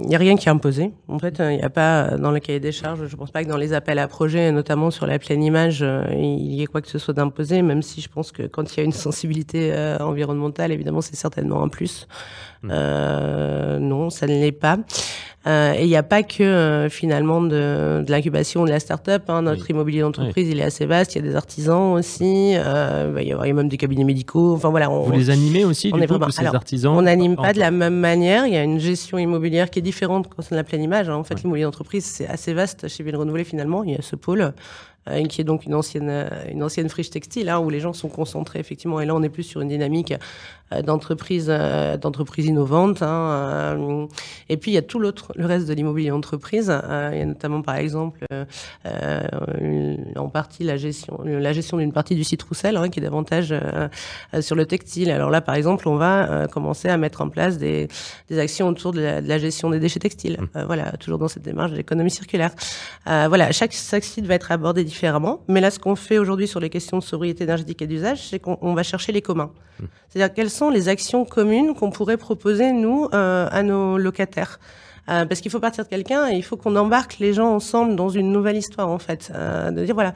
il 0.05 0.11
y 0.11 0.15
a 0.15 0.19
rien 0.19 0.37
qui 0.37 0.49
est 0.49 0.51
imposé. 0.51 0.93
En 1.07 1.19
fait, 1.19 1.37
il 1.39 1.57
n'y 1.57 1.63
a 1.63 1.71
pas 1.71 2.17
dans 2.17 2.31
le 2.31 2.41
cahier 2.41 2.61
des 2.61 2.73
charges. 2.73 3.07
Je 3.07 3.17
pense 3.17 3.31
pas 3.31 3.45
que 3.45 3.49
dans 3.49 3.57
les 3.57 3.73
appels 3.73 3.99
à 3.99 4.09
projets, 4.09 4.51
notamment 4.53 4.91
sur 4.91 5.07
la 5.07 5.19
pleine 5.19 5.43
image, 5.43 5.83
euh, 5.83 6.05
il 6.13 6.55
y 6.55 6.63
ait 6.63 6.67
quoi 6.67 6.81
que 6.81 6.89
ce 6.89 6.99
soit 6.99 7.15
d'imposé. 7.15 7.63
Même 7.63 7.83
si 7.83 8.01
je 8.01 8.09
pense 8.09 8.33
que 8.33 8.43
quand 8.45 8.75
il 8.75 8.79
y 8.79 8.81
a 8.81 8.85
une 8.85 8.93
sensibilité 8.93 9.73
euh, 9.73 9.99
environnementale, 9.99 10.73
évidemment, 10.73 11.01
c'est 11.01 11.17
certainement 11.17 11.63
un 11.63 11.69
plus. 11.69 12.09
Mmh. 12.65 12.71
Euh, 12.73 13.79
non, 13.79 14.11
ça 14.11 14.27
ne 14.27 14.33
l'est 14.33 14.53
pas. 14.53 14.79
Euh, 15.47 15.75
et 15.75 15.83
il 15.83 15.89
n'y 15.89 15.97
a 15.97 16.03
pas 16.03 16.23
que 16.23 16.43
euh, 16.43 16.89
finalement 16.89 17.43
de, 17.43 18.03
de 18.03 18.11
l'incubation 18.11 18.65
de 18.65 18.71
la 18.71 18.81
start-up. 18.81 19.25
Hein. 19.29 19.43
Notre 19.43 19.69
immobilier 19.69 20.01
d'entreprise, 20.01 20.49
il 20.49 20.59
est 20.59 20.65
assez 20.65 20.87
vaste. 20.87 21.15
Il 21.15 21.19
y 21.23 21.27
a 21.27 21.29
des 21.29 21.37
artisans 21.37 21.93
aussi. 21.93 22.55
Euh, 22.57 23.19
il, 23.21 23.29
y 23.29 23.33
a, 23.33 23.53
même 23.53 23.69
des 23.69 23.77
cabinets 23.77 24.05
médicaux. 24.05 24.55
Enfin 24.55 24.71
voilà. 24.71 24.91
On, 24.91 25.03
Vous 25.03 25.13
les 25.13 25.29
animez 25.29 25.65
aussi 25.65 25.91
on 25.93 25.99
du 25.99 26.03
est 26.03 26.07
coup, 26.07 26.15
vraiment, 26.15 26.31
ces 26.31 26.47
artisans 26.47 26.97
On 26.97 27.03
n'anime 27.03 27.37
pas 27.37 27.53
de 27.53 27.59
la 27.59 27.71
même 27.71 27.97
manière. 27.97 28.47
Il 28.47 28.55
y 28.55 28.57
a 28.57 28.63
une 28.63 28.81
gestion 28.81 29.19
immobilière 29.19 29.69
qui 29.69 29.81
est 29.81 29.83
différente 29.83 30.29
quand 30.35 30.43
on 30.51 30.55
la 30.55 30.65
pleine 30.65 30.83
image. 30.83 31.11
Hein. 31.11 31.17
En 31.17 31.25
fait, 31.25 31.43
l'immobilier 31.43 31.65
d'entreprise, 31.65 32.07
c'est 32.07 32.27
assez 32.27 32.55
vaste 32.55 32.89
chez 32.89 33.03
Ville 33.03 33.17
Renouvelée 33.17 33.45
finalement. 33.45 33.85
Il 33.85 33.91
y 33.91 33.97
a 33.97 34.03
ce 34.03 34.17
pôle 34.17 34.55
qui 35.29 35.41
est 35.41 35.45
donc 35.45 35.67
une 35.67 35.75
ancienne, 35.75 36.09
euh, 36.09 36.29
une 36.51 36.63
ancienne 36.63 36.89
friche 36.89 37.11
textile, 37.11 37.49
hein, 37.49 37.59
où 37.59 37.71
les 37.71 37.81
gens 37.81 37.93
sont 37.93 38.09
concentrés 38.09 38.59
effectivement. 38.59 39.01
Et 39.01 39.07
là, 39.07 39.15
on 39.15 39.23
est 39.23 39.29
plus 39.29 39.43
sur 39.43 39.61
une 39.61 39.69
dynamique 39.69 40.15
euh, 40.73 40.83
d'entreprise, 40.83 41.47
d'entreprise 42.01 42.47
innovante. 42.47 43.03
Hein, 43.03 44.09
et 44.49 44.57
puis 44.57 44.71
il 44.71 44.75
y 44.75 44.79
a 44.79 44.83
tout 44.83 44.99
l'autre, 44.99 45.33
le 45.37 45.47
reste 45.47 45.69
de 45.69 45.75
l'immobilier 45.75 46.11
entreprise. 46.11 46.67
il 47.13 47.19
y 47.19 47.23
a 47.23 47.27
notamment 47.27 47.63
par 47.63 47.77
exemple 47.77 48.25
en 50.17 50.29
partie 50.29 50.65
la 50.65 50.77
gestion, 50.77 51.21
la 51.25 51.53
gestion 51.53 51.79
d'une 51.79 51.93
partie 51.93 52.15
du 52.15 52.25
site 52.25 52.43
Roussel, 52.43 52.77
hein, 52.77 52.89
qui 52.89 53.01
est 53.01 53.03
davantage 53.03 53.55
sur 54.41 54.57
le 54.57 54.67
textile. 54.67 55.11
Alors 55.11 55.31
là, 55.31 55.41
par 55.41 55.55
exemple, 55.55 55.89
on 55.89 55.97
va 55.97 56.49
commencer 56.49 56.89
à 56.89 56.97
mettre 56.97 57.21
en 57.21 57.29
place 57.29 57.59
des, 57.59 57.89
des 58.29 58.39
actions 58.39 58.69
autour 58.69 58.93
de 58.93 59.01
la, 59.01 59.21
de 59.21 59.29
la, 59.29 59.39
gestion 59.39 59.71
des 59.71 59.81
déchets 59.81 60.01
textiles. 60.01 60.39
Mmh. 60.41 60.63
voilà, 60.65 60.93
toujours 60.93 61.19
dans 61.19 61.29
cette 61.29 61.43
démarche 61.43 61.73
de 61.73 61.77
l'économie 61.77 62.11
circulaire. 62.11 62.51
voilà, 63.07 63.53
chaque, 63.53 63.73
chaque 63.73 64.05
site 64.05 64.27
va 64.27 64.35
être 64.35 64.51
abordé 64.51 64.85
différemment. 64.95 65.41
Mais 65.49 65.61
là, 65.61 65.71
ce 65.71 65.79
qu'on 65.79 65.97
fait 65.97 66.19
aujourd'hui 66.19 66.47
sur 66.47 66.61
les 66.61 66.71
questions 66.71 66.99
de 66.99 67.03
sobriété 67.03 67.45
énergétique 67.45 67.83
et 67.83 67.87
d'usage, 67.87 68.29
c'est 68.29 68.39
qu'on 68.39 68.75
va 68.75 68.83
chercher 68.83 69.13
les 69.13 69.23
communs. 69.23 69.51
Mmh. 69.53 69.85
C'est-à-dire 70.09 70.35
quelles 70.35 70.51
sont 70.51 70.71
les 70.71 70.89
actions 70.89 71.25
communes 71.25 71.75
qu'on 71.75 71.91
pourrait 71.91 72.17
proposer, 72.17 72.73
nous, 72.73 73.09
euh, 73.13 73.49
à 73.51 73.63
nos 73.63 73.99
locataires? 73.99 74.61
Euh, 75.11 75.27
parce 75.27 75.41
qu'il 75.41 75.51
faut 75.51 75.61
partir 75.61 75.85
de 75.85 75.89
quelqu'un 75.91 76.29
et 76.29 76.37
il 76.37 76.43
faut 76.43 76.57
qu'on 76.57 76.77
embarque 76.77 77.19
les 77.19 77.35
gens 77.35 77.51
ensemble 77.53 77.95
dans 77.97 78.09
une 78.09 78.33
nouvelle 78.33 78.57
histoire, 78.57 78.89
en 78.89 78.99
fait. 78.99 79.33
Euh, 79.35 79.71
de 79.71 79.85
dire, 79.85 79.95
voilà, 79.95 80.15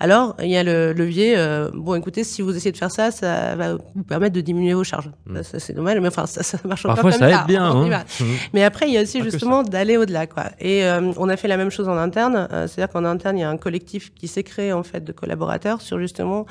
alors, 0.00 0.34
il 0.42 0.48
y 0.48 0.56
a 0.56 0.64
le 0.64 0.92
levier, 0.92 1.34
euh, 1.36 1.70
bon, 1.72 1.94
écoutez, 1.94 2.24
si 2.24 2.42
vous 2.42 2.54
essayez 2.56 2.72
de 2.72 2.76
faire 2.76 2.90
ça, 2.90 3.12
ça 3.12 3.54
va 3.54 3.74
vous 3.94 4.02
permettre 4.02 4.34
de 4.34 4.40
diminuer 4.40 4.74
vos 4.74 4.82
charges. 4.82 5.10
Mm. 5.26 5.42
Ça, 5.42 5.60
c'est 5.60 5.72
dommage, 5.72 5.98
mais 6.00 6.08
enfin, 6.08 6.26
ça, 6.26 6.42
ça 6.42 6.58
marche 6.64 6.82
Parfois, 6.82 7.12
ça 7.12 7.30
aide 7.30 7.46
bien. 7.46 7.64
Hein. 7.64 8.02
Mm. 8.20 8.24
Mais 8.54 8.64
après, 8.64 8.88
il 8.88 8.94
y 8.94 8.98
a 8.98 9.02
aussi 9.02 9.22
justement 9.22 9.62
d'aller 9.62 9.96
au-delà, 9.96 10.26
quoi. 10.26 10.46
Et 10.58 10.84
euh, 10.84 11.12
on 11.16 11.28
a 11.28 11.36
fait 11.36 11.46
la 11.46 11.56
même 11.56 11.70
chose 11.70 11.88
en 11.88 11.96
interne. 11.96 12.48
Euh, 12.52 12.66
c'est-à-dire 12.66 12.92
qu'en 12.92 13.04
interne, 13.04 13.38
il 13.38 13.42
y 13.42 13.44
a 13.44 13.48
un 13.48 13.56
collectif 13.56 14.12
qui 14.14 14.26
s'est 14.26 14.42
créé, 14.42 14.72
en 14.72 14.82
fait, 14.82 15.04
de 15.04 15.12
collaborateurs 15.12 15.80
sur 15.80 15.98
justement 15.98 16.44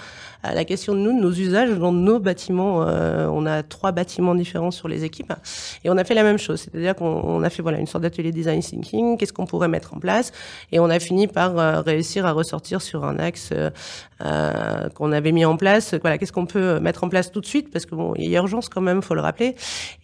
la 0.43 0.65
question 0.65 0.93
de 0.93 0.99
nous, 0.99 1.15
de 1.15 1.21
nos 1.21 1.32
usages 1.32 1.77
dans 1.77 1.93
nos 1.93 2.19
bâtiments. 2.19 2.79
on 2.79 3.45
a 3.45 3.63
trois 3.63 3.91
bâtiments 3.91 4.36
différents 4.36 4.71
sur 4.71 4.88
les 4.88 5.03
équipes. 5.03 5.34
Et 5.84 5.89
on 5.89 5.97
a 5.97 6.03
fait 6.03 6.13
la 6.13 6.23
même 6.23 6.38
chose. 6.38 6.62
C'est-à-dire 6.62 6.95
qu'on 6.95 7.43
a 7.43 7.49
fait, 7.49 7.62
voilà, 7.62 7.79
une 7.79 7.88
sorte 7.88 8.03
d'atelier 8.03 8.32
design 8.32 8.62
thinking. 8.62 9.17
Qu'est-ce 9.17 9.32
qu'on 9.32 9.45
pourrait 9.45 9.69
mettre 9.69 9.93
en 9.93 9.99
place? 9.99 10.32
Et 10.71 10.79
on 10.79 10.89
a 10.89 10.99
fini 10.99 11.27
par 11.27 11.86
réussir 11.86 12.25
à 12.25 12.32
ressortir 12.32 12.82
sur 12.82 13.06
un 13.06 13.19
axe 13.19 13.33
euh, 13.52 13.69
euh, 14.26 14.89
qu'on 14.89 15.12
avait 15.12 15.32
mis 15.32 15.46
en 15.46 15.58
place. 15.58 15.96
Qu'est-ce 16.02 16.32
qu'on 16.32 16.46
peut 16.46 16.80
mettre 16.80 17.04
en 17.04 17.10
place 17.10 17.32
tout 17.32 17.41
de 17.41 17.46
suite? 17.46 17.72
Parce 17.72 17.86
que 17.86 17.96
bon, 17.96 18.13
il 18.17 18.30
y 18.30 18.38
a 18.38 18.39
urgence 18.39 18.69
quand 18.69 18.82
même, 18.82 19.02
faut 19.02 19.15
le 19.15 19.22
rappeler. 19.22 19.56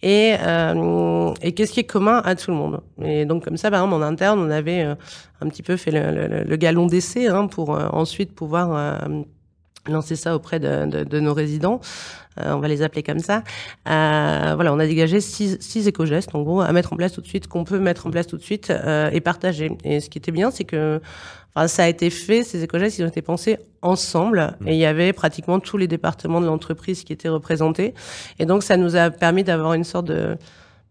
Et, 0.02 0.34
euh, 0.40 1.32
qu'est-ce 1.56 1.72
qui 1.72 1.80
est 1.80 1.84
commun 1.84 2.20
à 2.24 2.34
tout 2.34 2.50
le 2.50 2.56
monde? 2.56 2.80
Et 3.02 3.24
donc 3.24 3.44
comme 3.44 3.56
ça, 3.56 3.70
par 3.70 3.80
exemple, 3.80 4.02
en 4.02 4.06
interne, 4.06 4.38
on 4.40 4.50
avait 4.50 4.82
un 4.82 5.48
petit 5.48 5.62
peu 5.62 5.76
fait 5.76 5.90
le, 5.90 6.56
galon 6.56 6.86
d'essai 6.86 7.28
hein, 7.28 7.46
pour 7.46 7.70
ensuite 7.70 8.34
pouvoir 8.34 9.08
lancer 9.88 10.16
ça 10.16 10.34
auprès 10.34 10.60
de, 10.60 11.18
nos 11.18 11.32
résidents. 11.32 11.80
On 12.36 12.58
va 12.58 12.68
les 12.68 12.82
appeler 12.82 13.02
comme 13.02 13.20
ça. 13.20 13.42
Voilà, 13.86 14.72
on 14.72 14.78
a 14.78 14.86
dégagé 14.86 15.20
six, 15.20 15.56
six 15.60 15.88
éco-gestes, 15.88 16.34
en 16.34 16.42
gros, 16.42 16.60
à 16.60 16.72
mettre 16.72 16.92
en 16.92 16.96
place 16.96 17.12
tout 17.12 17.22
de 17.22 17.26
suite, 17.26 17.46
qu'on 17.48 17.64
peut 17.64 17.78
mettre 17.78 18.06
en 18.06 18.10
place 18.10 18.26
tout 18.26 18.36
de 18.36 18.42
suite 18.42 18.70
et 19.12 19.20
partager. 19.20 19.70
Et 19.84 20.00
ce 20.00 20.10
qui 20.10 20.18
était 20.18 20.32
bien, 20.32 20.50
c'est 20.50 20.64
que 20.64 21.00
enfin, 21.54 21.68
ça 21.68 21.84
a 21.84 21.88
été 21.88 22.10
fait, 22.10 22.42
ces 22.42 22.62
éco-gestes, 22.62 22.98
ils 22.98 23.04
ont 23.04 23.08
été 23.08 23.22
pensés 23.22 23.58
ensemble. 23.82 24.56
Mmh. 24.60 24.68
Et 24.68 24.72
il 24.74 24.78
y 24.78 24.86
avait 24.86 25.12
pratiquement 25.12 25.60
tous 25.60 25.76
les 25.76 25.88
départements 25.88 26.40
de 26.40 26.46
l'entreprise 26.46 27.04
qui 27.04 27.12
étaient 27.12 27.28
représentés. 27.28 27.94
Et 28.38 28.46
donc, 28.46 28.62
ça 28.62 28.76
nous 28.76 28.96
a 28.96 29.10
permis 29.10 29.44
d'avoir 29.44 29.74
une 29.74 29.84
sorte 29.84 30.06
de 30.06 30.36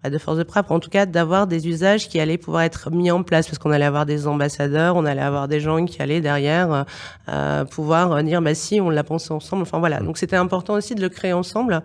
de 0.07 0.17
force 0.17 0.37
de 0.37 0.45
frappe, 0.45 0.71
en 0.71 0.79
tout 0.79 0.89
cas 0.89 1.05
d'avoir 1.05 1.45
des 1.45 1.67
usages 1.67 2.07
qui 2.07 2.21
allaient 2.21 2.37
pouvoir 2.37 2.63
être 2.63 2.89
mis 2.89 3.11
en 3.11 3.21
place, 3.21 3.47
parce 3.47 3.57
qu'on 3.57 3.71
allait 3.71 3.83
avoir 3.83 4.05
des 4.05 4.27
ambassadeurs, 4.27 4.95
on 4.95 5.03
allait 5.03 5.21
avoir 5.21 5.49
des 5.49 5.59
gens 5.59 5.83
qui 5.85 6.01
allaient 6.01 6.21
derrière 6.21 6.85
euh, 7.27 7.65
pouvoir 7.65 8.23
dire 8.23 8.41
bah 8.41 8.55
si 8.55 8.79
on 8.79 8.89
l'a 8.89 9.03
pensé 9.03 9.33
ensemble. 9.33 9.63
Enfin 9.63 9.79
voilà, 9.79 9.99
mm. 9.99 10.05
donc 10.05 10.17
c'était 10.17 10.37
important 10.37 10.75
aussi 10.75 10.95
de 10.95 11.01
le 11.01 11.09
créer 11.09 11.33
ensemble. 11.33 11.81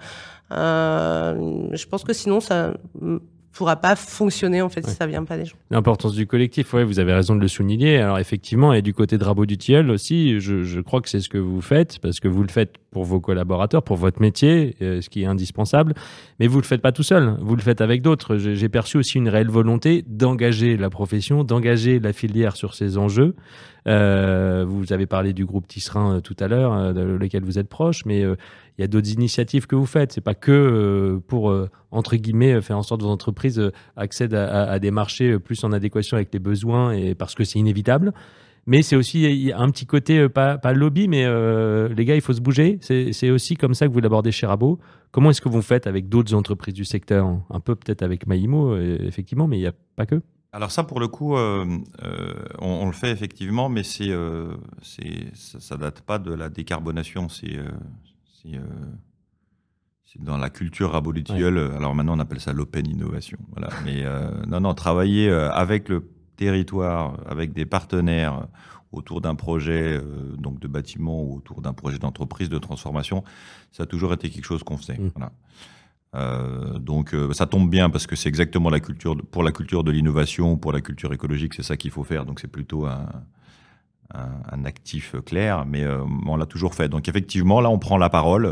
Euh, 0.52 1.66
je 1.72 1.86
pense 1.86 2.04
que 2.04 2.12
sinon 2.12 2.38
ça 2.38 2.74
pourra 3.54 3.76
pas 3.76 3.96
fonctionner 3.96 4.62
en 4.62 4.68
fait 4.68 4.86
si 4.86 4.94
ça 4.94 5.06
vient 5.06 5.24
pas 5.24 5.36
des 5.36 5.44
gens. 5.46 5.56
L'importance 5.70 6.14
du 6.14 6.26
collectif, 6.26 6.74
ouais, 6.74 6.84
vous 6.84 6.98
avez 6.98 7.12
raison 7.12 7.34
de 7.34 7.40
le 7.40 7.48
souligner. 7.48 7.98
Alors 7.98 8.18
effectivement, 8.18 8.72
et 8.72 8.82
du 8.82 8.92
côté 8.92 9.18
de 9.18 9.24
Rabot 9.24 9.46
du 9.46 9.56
Tiel 9.56 9.90
aussi, 9.90 10.40
je, 10.40 10.62
je 10.62 10.80
crois 10.80 11.00
que 11.00 11.08
c'est 11.08 11.20
ce 11.20 11.28
que 11.28 11.38
vous 11.38 11.60
faites 11.60 11.98
parce 12.00 12.20
que 12.20 12.28
vous 12.28 12.42
le 12.42 12.48
faites 12.48 12.74
pour 12.94 13.04
vos 13.04 13.20
collaborateurs, 13.20 13.82
pour 13.82 13.96
votre 13.96 14.22
métier, 14.22 14.76
euh, 14.80 15.02
ce 15.02 15.10
qui 15.10 15.24
est 15.24 15.26
indispensable. 15.26 15.94
Mais 16.38 16.46
vous 16.46 16.58
le 16.58 16.64
faites 16.64 16.80
pas 16.80 16.92
tout 16.92 17.02
seul, 17.02 17.36
vous 17.40 17.56
le 17.56 17.60
faites 17.60 17.80
avec 17.80 18.00
d'autres. 18.00 18.36
J'ai 18.36 18.68
perçu 18.68 18.96
aussi 18.96 19.18
une 19.18 19.28
réelle 19.28 19.50
volonté 19.50 20.04
d'engager 20.06 20.76
la 20.76 20.88
profession, 20.88 21.42
d'engager 21.42 21.98
la 21.98 22.12
filière 22.12 22.56
sur 22.56 22.74
ces 22.74 22.96
enjeux. 22.96 23.34
Euh, 23.88 24.64
vous 24.66 24.92
avez 24.92 25.06
parlé 25.06 25.32
du 25.32 25.44
groupe 25.44 25.66
Tisserin 25.66 26.16
euh, 26.16 26.20
tout 26.20 26.36
à 26.38 26.46
l'heure, 26.46 26.94
de 26.94 27.02
lequel 27.02 27.42
vous 27.42 27.58
êtes 27.58 27.68
proche, 27.68 28.06
mais 28.06 28.20
il 28.20 28.80
y 28.80 28.84
a 28.84 28.86
d'autres 28.86 29.10
initiatives 29.10 29.66
que 29.66 29.74
vous 29.76 29.86
faites. 29.86 30.12
C'est 30.12 30.20
pas 30.22 30.34
que 30.34 31.20
pour 31.26 31.52
entre 31.90 32.16
guillemets 32.16 32.62
faire 32.62 32.78
en 32.78 32.82
sorte 32.82 33.00
que 33.00 33.06
vos 33.06 33.12
entreprises 33.12 33.60
accèdent 33.96 34.34
à, 34.34 34.70
à, 34.70 34.78
des 34.78 34.92
marchés 34.92 35.38
plus 35.40 35.62
en 35.64 35.72
adéquation 35.72 36.16
avec 36.16 36.32
les 36.32 36.38
besoins 36.38 36.92
et 36.92 37.14
parce 37.14 37.34
que 37.34 37.42
c'est 37.42 37.58
inévitable. 37.58 38.12
Mais 38.66 38.82
c'est 38.82 38.96
aussi 38.96 39.52
un 39.54 39.70
petit 39.70 39.86
côté, 39.86 40.28
pas, 40.28 40.58
pas 40.58 40.72
lobby, 40.72 41.08
mais 41.08 41.24
les 41.88 42.04
gars, 42.04 42.14
il 42.14 42.20
faut 42.20 42.32
se 42.32 42.40
bouger. 42.40 42.78
C'est 42.80 43.30
aussi 43.30 43.56
comme 43.56 43.74
ça 43.74 43.86
que 43.86 43.92
vous 43.92 44.00
l'abordez 44.00 44.32
chez 44.32 44.46
Rabot. 44.46 44.78
Comment 45.10 45.30
est-ce 45.30 45.40
que 45.40 45.48
vous 45.48 45.62
faites 45.62 45.86
avec 45.86 46.08
d'autres 46.08 46.34
entreprises 46.34 46.74
du 46.74 46.84
secteur? 46.84 47.26
Un 47.50 47.60
peu 47.60 47.74
peut-être 47.74 48.02
avec 48.02 48.26
Maïmo, 48.26 48.76
effectivement, 48.76 49.46
mais 49.46 49.58
il 49.58 49.60
n'y 49.60 49.66
a 49.66 49.74
pas 49.96 50.06
que. 50.06 50.22
Alors 50.52 50.70
ça, 50.70 50.84
pour 50.84 50.98
le 50.98 51.08
coup, 51.08 51.36
on, 51.36 52.86
le 52.86 52.92
fait 52.92 53.10
effectivement, 53.10 53.68
mais 53.68 53.82
c'est, 53.82 54.12
ça, 55.34 55.76
ne 55.76 55.80
date 55.80 56.00
pas 56.00 56.18
de 56.18 56.32
la 56.32 56.48
décarbonation. 56.48 57.28
C'est, 57.28 57.58
dans 60.18 60.36
la 60.36 60.50
culture 60.50 60.92
rabolitiole. 60.92 61.58
Alors 61.76 61.94
maintenant, 61.94 62.16
on 62.16 62.20
appelle 62.20 62.40
ça 62.40 62.52
l'open 62.52 62.86
innovation. 62.86 63.38
Voilà. 63.52 63.68
Mais 63.84 64.04
euh, 64.04 64.30
non, 64.46 64.60
non, 64.60 64.74
travailler 64.74 65.28
euh, 65.28 65.50
avec 65.50 65.88
le 65.88 66.00
territoire, 66.36 67.18
avec 67.26 67.52
des 67.52 67.66
partenaires 67.66 68.46
autour 68.92 69.20
d'un 69.20 69.34
projet 69.34 69.94
euh, 69.94 70.02
donc 70.38 70.60
de 70.60 70.68
bâtiment 70.68 71.22
ou 71.22 71.36
autour 71.36 71.60
d'un 71.60 71.72
projet 71.72 71.98
d'entreprise 71.98 72.48
de 72.48 72.58
transformation, 72.58 73.24
ça 73.72 73.82
a 73.82 73.86
toujours 73.86 74.12
été 74.12 74.30
quelque 74.30 74.44
chose 74.44 74.62
qu'on 74.62 74.76
faisait. 74.76 74.98
Mmh. 74.98 75.10
Voilà. 75.16 75.32
donc 76.78 77.12
ça 77.32 77.46
tombe 77.46 77.68
bien 77.68 77.90
parce 77.90 78.06
que 78.06 78.14
c'est 78.14 78.28
exactement 78.28 78.70
la 78.70 78.78
culture 78.78 79.16
pour 79.32 79.42
la 79.42 79.50
culture 79.50 79.82
de 79.82 79.90
l'innovation, 79.90 80.56
pour 80.56 80.72
la 80.72 80.80
culture 80.80 81.12
écologique, 81.12 81.54
c'est 81.54 81.64
ça 81.64 81.76
qu'il 81.76 81.90
faut 81.90 82.04
faire. 82.04 82.24
Donc 82.24 82.38
c'est 82.38 82.52
plutôt 82.52 82.86
un, 82.86 83.08
un, 84.14 84.30
un, 84.52 84.64
actif 84.64 85.16
clair, 85.26 85.66
mais 85.66 85.84
on 86.26 86.36
l'a 86.36 86.46
toujours 86.46 86.76
fait. 86.76 86.88
Donc 86.88 87.08
effectivement, 87.08 87.60
là, 87.60 87.68
on 87.68 87.80
prend 87.80 87.98
la 87.98 88.10
parole 88.10 88.46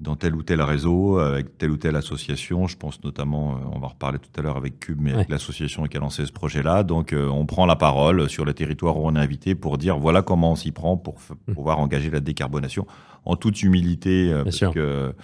dans 0.00 0.16
tel 0.16 0.34
ou 0.34 0.42
tel 0.42 0.62
réseau, 0.62 1.18
avec 1.18 1.58
telle 1.58 1.70
ou 1.70 1.76
telle 1.76 1.96
association. 1.96 2.66
Je 2.66 2.76
pense 2.76 3.02
notamment, 3.04 3.52
euh, 3.52 3.68
on 3.72 3.78
va 3.78 3.88
reparler 3.88 4.18
tout 4.18 4.30
à 4.38 4.42
l'heure 4.42 4.56
avec 4.56 4.80
Cube, 4.80 4.98
mais 5.00 5.12
avec 5.12 5.28
l'association 5.28 5.84
qui 5.84 5.96
a 5.96 6.00
lancé 6.00 6.24
ce 6.24 6.32
projet-là. 6.32 6.82
Donc, 6.82 7.12
euh, 7.12 7.28
on 7.28 7.44
prend 7.44 7.66
la 7.66 7.76
parole 7.76 8.28
sur 8.28 8.44
le 8.44 8.54
territoire 8.54 8.96
où 8.96 9.06
on 9.06 9.14
est 9.14 9.18
invité 9.18 9.54
pour 9.54 9.76
dire 9.76 9.98
voilà 9.98 10.22
comment 10.22 10.52
on 10.52 10.56
s'y 10.56 10.72
prend 10.72 10.96
pour 10.96 11.16
mmh. 11.48 11.52
pouvoir 11.52 11.78
engager 11.80 12.08
la 12.10 12.20
décarbonation 12.20 12.86
en 13.26 13.36
toute 13.36 13.62
humilité, 13.62 14.32
euh, 14.32 14.44
parce 14.44 14.60
que 14.60 15.14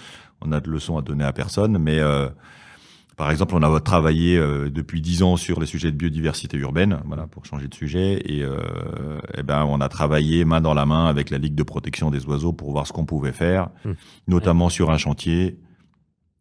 on 0.43 0.53
a 0.53 0.61
de 0.61 0.71
leçons 0.71 0.99
à 0.99 1.03
donner 1.03 1.25
à 1.25 1.33
personne, 1.33 1.79
mais 1.79 1.99
par 3.17 3.31
exemple, 3.31 3.55
on 3.55 3.63
a 3.63 3.81
travaillé 3.81 4.37
euh, 4.37 4.69
depuis 4.69 5.01
dix 5.01 5.23
ans 5.23 5.37
sur 5.37 5.59
les 5.59 5.67
sujets 5.67 5.91
de 5.91 5.97
biodiversité 5.97 6.59
urbaine, 6.59 7.01
voilà, 7.07 7.27
pour 7.27 7.47
changer 7.47 7.67
de 7.67 7.75
sujet, 7.75 8.21
et, 8.27 8.43
euh, 8.43 9.19
eh 9.39 9.43
ben, 9.43 9.65
on 9.65 9.81
a 9.81 9.89
travaillé 9.89 10.45
main 10.45 10.61
dans 10.61 10.75
la 10.75 10.85
main 10.85 11.07
avec 11.07 11.31
la 11.31 11.39
Ligue 11.39 11.55
de 11.55 11.63
protection 11.63 12.11
des 12.11 12.27
oiseaux 12.27 12.53
pour 12.53 12.71
voir 12.73 12.87
ce 12.87 12.93
qu'on 12.93 13.07
pouvait 13.07 13.33
faire, 13.33 13.71
mmh. 13.85 13.93
notamment 14.29 14.69
sur 14.69 14.91
un 14.91 14.99
chantier. 14.99 15.59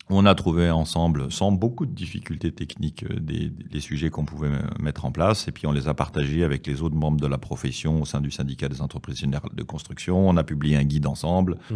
On 0.10 0.26
a 0.26 0.36
trouvé 0.36 0.70
ensemble, 0.70 1.32
sans 1.32 1.52
beaucoup 1.52 1.86
de 1.86 1.94
difficultés 1.94 2.52
techniques, 2.52 3.06
euh, 3.10 3.22
des, 3.22 3.50
des 3.50 3.80
sujets 3.80 4.10
qu'on 4.10 4.26
pouvait 4.26 4.52
mettre 4.78 5.06
en 5.06 5.14
place, 5.14 5.48
et 5.48 5.54
puis 5.54 5.68
on 5.68 5.72
les 5.72 5.88
a 5.88 5.94
partagés 5.94 6.44
avec 6.44 6.68
les 6.68 6.82
autres 6.82 6.96
membres 6.96 7.22
de 7.22 7.28
la 7.28 7.38
profession 7.38 8.02
au 8.02 8.06
sein 8.06 8.20
du 8.20 8.32
syndicat 8.32 8.68
des 8.68 8.82
entreprises 8.82 9.20
générales 9.20 9.56
de 9.56 9.64
construction. 9.64 10.28
On 10.28 10.36
a 10.36 10.44
publié 10.44 10.76
un 10.76 10.84
guide 10.84 11.08
ensemble. 11.08 11.58
Mmh. 11.72 11.76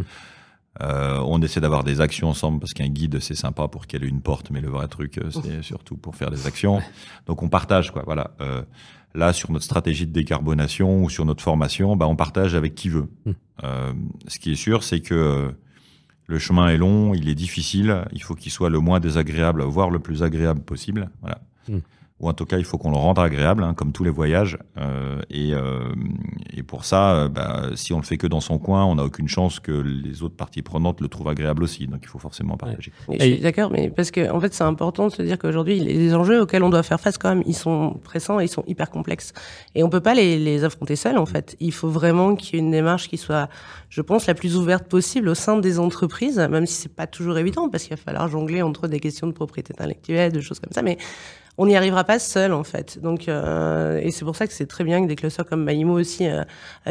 Euh, 0.82 1.20
on 1.26 1.42
essaie 1.42 1.60
d'avoir 1.60 1.84
des 1.84 2.00
actions 2.00 2.30
ensemble 2.30 2.60
parce 2.60 2.74
qu'un 2.74 2.88
guide 2.88 3.20
c'est 3.20 3.36
sympa 3.36 3.68
pour 3.68 3.88
qu'elle 3.88 4.04
ait 4.04 4.08
une 4.08 4.22
porte, 4.22 4.50
mais 4.50 4.62
le 4.62 4.70
vrai 4.70 4.88
truc 4.88 5.18
euh, 5.18 5.30
c'est 5.30 5.62
surtout 5.62 5.98
pour 5.98 6.16
faire 6.16 6.32
des 6.32 6.48
actions. 6.48 6.82
Donc 7.28 7.44
on 7.44 7.50
partage 7.50 7.92
quoi. 7.92 8.04
Voilà. 8.06 8.32
Euh, 8.42 8.62
là 9.14 9.34
sur 9.34 9.52
notre 9.52 9.66
stratégie 9.66 10.08
de 10.08 10.14
décarbonation 10.14 11.04
ou 11.04 11.10
sur 11.10 11.26
notre 11.26 11.44
formation, 11.44 11.96
bah, 11.96 12.08
on 12.08 12.16
partage 12.16 12.56
avec 12.56 12.76
qui 12.76 12.90
veut. 12.90 13.10
Mmh. 13.26 13.32
ce 14.28 14.40
qui 14.40 14.52
est 14.52 14.56
sûr, 14.56 14.84
c'est 14.84 15.02
que 15.02 15.54
le 16.28 16.40
chemin 16.40 16.70
est 16.70 16.78
long, 16.78 17.14
il 17.14 17.28
est 17.28 17.36
difficile. 17.36 18.06
Il 18.14 18.22
faut 18.22 18.36
qu'il 18.36 18.52
soit 18.52 18.70
le 18.70 18.80
moins 18.80 19.00
désagréable, 19.00 19.64
voire 19.64 19.90
le 19.90 20.00
plus 20.00 20.24
agréable 20.24 20.62
possible. 20.62 21.10
Voilà. 21.22 21.42
Mmh 21.68 21.80
ou 22.20 22.28
en 22.28 22.34
tout 22.34 22.46
cas 22.46 22.58
il 22.58 22.66
faut 22.66 22.78
qu'on 22.78 22.92
le 22.92 22.98
rende 22.98 23.20
agréable, 23.20 23.64
hein, 23.64 23.74
comme 23.74 23.92
tous 23.92 24.04
les 24.04 24.10
voyages. 24.10 24.58
Euh, 24.78 25.22
et, 25.30 25.54
euh, 25.54 25.90
et, 26.54 26.64
pour 26.64 26.86
ça, 26.86 27.14
euh, 27.14 27.30
bah, 27.30 27.70
si 27.76 27.94
on 27.94 27.98
le 27.98 28.04
fait 28.04 28.18
que 28.18 28.28
dans 28.28 28.42
son 28.42 28.58
coin, 28.58 28.86
on 28.86 28.96
n'a 28.96 29.04
aucune 29.04 29.28
chance 29.28 29.60
que 29.60 29.72
les 29.72 30.22
autres 30.22 30.36
parties 30.36 30.62
prenantes 30.62 31.02
le 31.02 31.08
trouvent 31.08 31.30
agréable 31.30 31.64
aussi. 31.64 31.88
Donc 31.88 32.00
il 32.04 32.08
faut 32.08 32.20
forcément 32.20 32.58
partager. 32.58 32.92
Je 33.10 33.24
suis 33.24 33.40
d'accord, 33.40 33.72
mais 33.72 33.90
parce 33.90 34.12
que 34.12 34.30
en 34.30 34.40
fait 34.40 34.54
c'est 34.54 34.64
important 34.64 35.08
de 35.08 35.12
se 35.14 35.22
dire 35.22 35.38
qu'aujourd'hui 35.38 35.80
les 35.80 36.14
enjeux 36.14 36.42
auxquels 36.42 36.64
on 36.64 36.70
doit 36.70 36.84
faire 36.84 37.00
face 37.00 37.18
quand 37.18 37.30
même, 37.30 37.44
ils 37.46 37.56
sont 37.56 38.00
pressants 38.04 38.40
et 38.40 38.46
ils 38.46 38.50
sont 38.50 38.64
hyper 38.68 38.90
complexes. 38.90 39.34
Et 39.76 39.84
on 39.84 39.90
peut 39.90 40.02
pas 40.02 40.14
les, 40.14 40.38
les 40.38 40.64
affronter 40.64 40.96
seuls 40.96 41.18
en 41.18 41.26
fait. 41.26 41.56
Il 41.60 41.72
faut 41.72 41.90
vraiment 41.90 42.36
qu'il 42.36 42.56
y 42.56 42.58
ait 42.58 42.66
une 42.66 42.72
démarche 42.72 43.08
qui 43.08 43.18
soit, 43.18 43.50
je 43.90 44.02
pense, 44.02 44.28
la 44.28 44.34
plus 44.34 44.58
ouverte 44.58 44.88
possible 44.88 45.30
au 45.30 45.36
sein 45.36 45.58
des 45.58 45.80
entreprises, 45.80 46.38
même 46.38 46.66
si 46.66 46.74
c'est 46.74 46.94
pas 46.94 47.08
toujours 47.08 47.38
évident 47.38 47.70
parce 47.70 47.84
qu'il 47.84 47.96
va 47.96 48.02
falloir 48.02 48.28
jongler 48.28 48.62
entre 48.62 48.88
des 48.88 49.00
questions 49.00 49.28
de 49.28 49.32
propriété 49.32 49.74
intellectuelle, 49.74 50.32
de 50.34 50.42
choses 50.42 50.60
comme 50.60 50.74
ça. 50.74 50.82
Mais 50.82 50.98
on 51.60 51.66
n'y 51.66 51.76
arrivera 51.76 52.06
pas 52.06 52.20
seul 52.20 52.54
en 52.54 52.64
fait. 52.64 53.00
Donc 53.02 53.28
euh, 53.28 54.00
et 54.02 54.12
c'est 54.12 54.24
pour 54.24 54.36
ça 54.38 54.48
que 54.48 54.54
c'est 54.54 54.66
très 54.66 54.86
bien 54.86 55.04
que 55.04 55.08
des 55.08 55.18
clusters 55.18 55.46
comme 55.46 55.66
Maïmo 55.66 56.00
aussi 56.00 56.26
euh, 56.26 56.44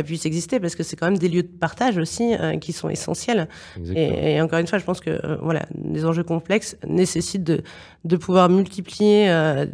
puissent 0.04 0.26
exister 0.26 0.61
parce 0.61 0.76
que 0.76 0.83
c'est 0.83 0.94
quand 0.94 1.07
même 1.07 1.16
des 1.16 1.31
lieux 1.31 1.42
de 1.42 1.48
partage 1.48 1.96
aussi 1.96 2.35
euh, 2.35 2.59
qui 2.59 2.74
sont 2.74 2.90
essentiels. 2.90 3.48
Et, 3.94 4.35
et, 4.35 4.40
encore 4.42 4.59
une 4.59 4.66
fois, 4.66 4.78
je 4.78 4.85
pense 4.85 5.00
que 5.00 5.09
euh, 5.09 5.38
voilà, 5.40 5.64
des 5.74 6.04
enjeux 6.04 6.22
complexes 6.22 6.76
nécessitent 6.87 7.44
de 7.44 7.62
de 8.04 8.16
pouvoir 8.16 8.48
multiplier 8.50 9.31
euh, 9.31 9.66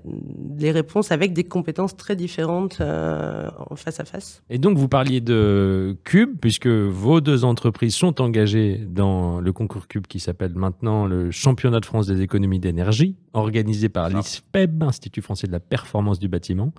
les 0.59 0.71
réponses 0.71 1.11
avec 1.11 1.33
des 1.33 1.45
compétences 1.45 1.97
très 1.97 2.15
différentes 2.15 2.81
en 2.81 3.77
face 3.77 3.99
à 3.99 4.05
face. 4.05 4.43
Et 4.49 4.59
donc 4.59 4.79
vous 4.79 4.89
parliez 4.89 5.21
de 5.21 5.97
Cube 6.05 6.37
puisque 6.41 6.69
vos 6.69 7.21
deux 7.21 7.45
entreprises 7.45 7.95
sont 7.95 8.21
engagées 8.21 8.81
dans 8.89 9.41
le 9.41 9.53
concours 9.53 9.89
Cube 9.89 10.07
qui 10.07 10.21
s'appelle 10.21 10.53
maintenant 10.55 11.07
le 11.07 11.33
Championnat 11.33 11.81
de 11.81 11.85
France 11.85 12.07
des 12.07 12.23
économies 12.23 12.61
d'énergie 12.61 13.17
organisé 13.35 13.89
par 13.89 14.09
l'ISPEB 14.09 14.83
Institut 14.83 15.21
français 15.21 15.47
de 15.47 15.53
la 15.53 15.61
performance 15.61 16.19
du 16.19 16.29
bâtiment, 16.29 16.73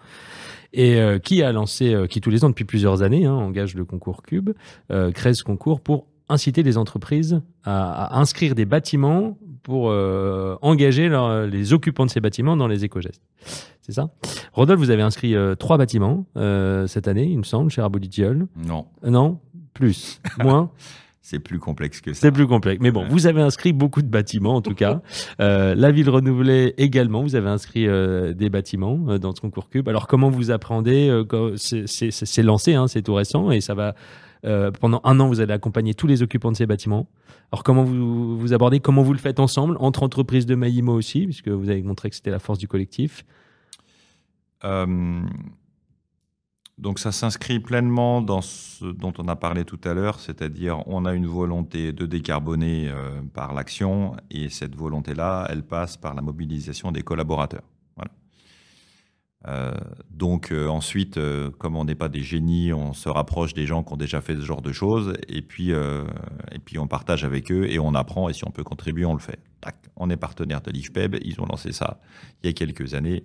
et 0.74 1.00
euh, 1.00 1.20
qui 1.20 1.44
a 1.44 1.52
lancé, 1.52 1.94
euh, 1.94 2.08
qui 2.08 2.22
tous 2.22 2.30
les 2.30 2.44
ans 2.44 2.50
depuis 2.50 2.66
plusieurs 2.66 3.02
années, 3.02 3.26
hein, 3.26 3.34
engage 3.34 3.76
le 3.76 3.86
concours 3.86 4.24
Cube, 4.24 4.52
euh, 4.92 5.12
crée 5.12 5.34
ce 5.34 5.44
concours 5.44 5.82
pour 5.82 6.08
inciter 6.28 6.64
les 6.64 6.78
entreprises 6.78 7.42
à, 7.64 8.20
inscrire 8.20 8.56
des 8.56 8.66
bâtiments 8.66 9.38
pour 9.62 9.86
engager 10.62 11.10
les 11.50 11.74
occupants 11.74 12.06
de 12.06 12.12
ces 12.12 12.20
bâtiments 12.20 12.56
dans 12.56 12.68
les 12.68 12.84
éco-gestes. 12.86 13.22
C'est 13.82 13.94
ça? 13.94 14.10
Rodolphe, 14.54 14.80
vous 14.80 14.92
avez 14.92 15.02
inscrit 15.02 15.36
trois 15.58 15.78
bâtiments 15.80 16.26
cette 16.88 17.08
année, 17.08 17.26
il 17.26 17.38
me 17.38 17.44
semble, 17.44 17.72
chez 17.72 17.82
Raboditiol. 17.82 18.48
Non. 18.56 18.86
non? 19.04 19.40
Plus 19.74 20.20
Moins? 20.40 20.72
c'est 21.26 21.40
plus 21.40 21.58
complexe 21.58 22.02
que 22.02 22.14
ça. 22.14 22.22
C'est 22.22 22.32
plus 22.32 22.46
complexe. 22.46 22.80
Mais 22.84 22.92
bon, 22.92 23.04
vous 23.10 23.26
avez 23.26 23.42
inscrit 23.42 23.74
beaucoup 23.74 24.04
de 24.04 24.08
bâtiments 24.08 24.56
en 24.56 24.62
tout 24.62 24.76
cas. 24.76 25.02
Euh, 25.42 25.76
la 25.76 25.92
ville 25.92 26.10
renouvelée 26.10 26.74
également, 26.78 27.22
vous 27.22 27.36
avez 27.36 27.50
inscrit 27.50 27.88
euh, 27.88 28.34
des 28.34 28.50
bâtiments 28.50 29.00
euh, 29.08 29.18
dans 29.18 29.34
ce 29.34 29.42
concours 29.42 29.70
Cube. 29.70 29.90
Alors 29.90 30.08
comment 30.08 30.30
vous 30.30 30.52
appréhendez 30.52 31.24
C'est 31.58 32.44
lancé, 32.44 32.76
hein, 32.76 32.88
c'est 32.88 33.02
tout 33.02 33.14
récent 33.14 33.52
et 33.52 33.60
ça 33.60 33.74
va. 33.74 33.96
pendant 34.80 35.02
un 35.04 35.20
an, 35.20 35.28
vous 35.28 35.42
allez 35.42 35.54
accompagner 35.54 35.94
tous 35.94 36.08
les 36.08 36.22
occupants 36.22 36.52
de 36.52 36.58
ces 36.58 36.66
bâtiments. 36.66 37.08
Alors 37.52 37.64
comment 37.64 37.84
vous, 37.84 38.38
vous 38.38 38.54
abordez 38.54 38.80
Comment 38.80 39.02
vous 39.02 39.14
le 39.14 39.20
faites 39.20 39.40
ensemble 39.40 39.78
Entre 39.80 40.04
entreprises 40.04 40.46
de 40.46 40.56
Maïmo 40.56 40.94
aussi, 40.94 41.26
puisque 41.26 41.50
vous 41.50 41.70
avez 41.70 41.82
montré 41.82 42.10
que 42.10 42.16
c'était 42.16 42.32
la 42.32 42.40
force 42.40 42.60
du 42.60 42.68
collectif? 42.68 43.26
Donc 46.78 47.00
ça 47.00 47.14
s'inscrit 47.14 47.60
pleinement 47.62 48.22
dans 48.22 48.42
ce 48.42 48.84
dont 48.86 49.14
on 49.18 49.30
a 49.30 49.38
parlé 49.38 49.64
tout 49.64 49.80
à 49.86 49.94
l'heure, 49.94 50.20
c'est-à-dire 50.20 50.86
on 50.88 51.06
a 51.06 51.14
une 51.14 51.26
volonté 51.26 51.94
de 51.94 52.06
décarboner 52.06 52.90
euh, 52.90 53.22
par 53.34 53.54
l'action 53.54 54.18
et 54.30 54.50
cette 54.50 54.76
volonté-là, 54.76 55.48
elle 55.50 55.64
passe 55.64 55.96
par 55.96 56.14
la 56.14 56.22
mobilisation 56.22 56.92
des 56.92 57.02
collaborateurs. 57.02 57.64
Euh, 59.48 59.76
donc 60.10 60.52
euh, 60.52 60.68
ensuite, 60.68 61.20
comme 61.60 61.76
on 61.76 61.86
n'est 61.86 61.96
pas 61.96 62.10
des 62.10 62.24
génies, 62.24 62.74
on 62.74 62.94
se 62.94 63.08
rapproche 63.08 63.54
des 63.54 63.68
gens 63.68 63.84
qui 63.84 63.94
ont 63.94 63.98
déjà 63.98 64.20
fait 64.20 64.36
ce 64.36 64.42
genre 64.42 64.64
de 64.64 64.72
choses 64.72 65.14
et 65.30 65.44
puis, 65.44 65.70
et 65.70 66.60
puis 66.66 66.78
on 66.78 66.88
partage 66.88 67.24
avec 67.24 67.52
eux 67.52 67.70
et 67.70 67.80
on 67.80 67.94
apprend 67.94 68.28
et 68.28 68.34
si 68.34 68.44
on 68.46 68.52
peut 68.52 68.64
contribuer, 68.64 69.06
on 69.06 69.14
le 69.14 69.20
fait. 69.20 69.40
Tac, 69.62 69.78
on 69.96 70.10
est 70.10 70.18
partenaire 70.18 70.62
de 70.62 70.72
l'IFPEB, 70.72 71.18
ils 71.24 71.40
ont 71.40 71.46
lancé 71.46 71.72
ça 71.72 72.02
il 72.44 72.48
y 72.48 72.50
a 72.50 72.54
quelques 72.54 72.96
années. 72.96 73.24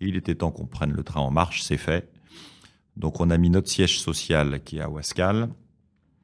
il 0.00 0.16
était 0.16 0.34
temps 0.34 0.50
qu'on 0.50 0.66
prenne 0.66 0.92
le 0.92 1.02
train 1.02 1.20
en 1.20 1.30
marche, 1.30 1.62
c'est 1.62 1.78
fait. 1.78 2.10
Donc 3.00 3.18
on 3.18 3.30
a 3.30 3.38
mis 3.38 3.50
notre 3.50 3.68
siège 3.68 3.98
social 3.98 4.60
qui 4.62 4.76
est 4.76 4.82
à 4.82 4.90
Wascal, 4.90 5.48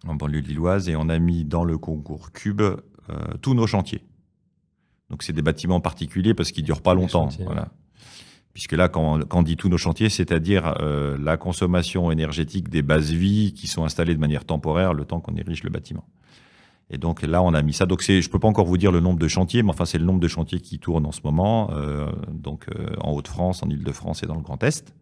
en 0.06 0.14
banlieue 0.14 0.40
lilloise, 0.40 0.88
et 0.88 0.94
on 0.94 1.08
a 1.08 1.18
mis 1.18 1.44
dans 1.44 1.64
le 1.64 1.78
concours 1.78 2.32
Cube 2.32 2.60
euh, 2.60 2.76
tous 3.40 3.54
nos 3.54 3.66
chantiers. 3.66 4.02
Donc 5.08 5.22
c'est 5.22 5.32
des 5.32 5.42
bâtiments 5.42 5.80
particuliers 5.80 6.34
parce 6.34 6.52
qu'ils 6.52 6.64
durent 6.64 6.82
pas 6.82 6.94
longtemps. 6.94 7.30
Voilà. 7.40 7.68
Puisque 8.52 8.72
là, 8.72 8.88
quand, 8.88 9.20
on 9.32 9.42
dit 9.42 9.56
tous 9.56 9.68
nos 9.68 9.78
chantiers, 9.78 10.08
c'est-à-dire 10.08 10.74
euh, 10.80 11.16
la 11.18 11.36
consommation 11.36 12.10
énergétique 12.10 12.68
des 12.68 12.82
bases 12.82 13.10
vies 13.10 13.52
qui 13.54 13.66
sont 13.68 13.84
installées 13.84 14.14
de 14.14 14.20
manière 14.20 14.44
temporaire 14.44 14.92
le 14.92 15.04
temps 15.04 15.20
qu'on 15.20 15.36
érige 15.36 15.62
le 15.62 15.70
bâtiment. 15.70 16.04
Et 16.90 16.98
donc 16.98 17.22
là, 17.22 17.42
on 17.42 17.54
a 17.54 17.62
mis 17.62 17.72
ça. 17.72 17.86
Donc 17.86 18.02
je 18.02 18.28
peux 18.28 18.38
pas 18.38 18.48
encore 18.48 18.66
vous 18.66 18.78
dire 18.78 18.92
le 18.92 19.00
nombre 19.00 19.18
de 19.18 19.28
chantiers, 19.28 19.62
mais 19.62 19.70
enfin 19.70 19.86
c'est 19.86 19.98
le 19.98 20.04
nombre 20.04 20.20
de 20.20 20.28
chantiers 20.28 20.60
qui 20.60 20.78
tournent 20.78 21.06
en 21.06 21.12
ce 21.12 21.20
moment, 21.24 21.70
euh, 21.72 22.10
donc 22.30 22.66
en 23.00 23.12
Haute-France, 23.12 23.62
en 23.62 23.70
Île-de-France 23.70 24.22
et 24.22 24.26
dans 24.26 24.36
le 24.36 24.42
Grand 24.42 24.62
Est. 24.62 24.94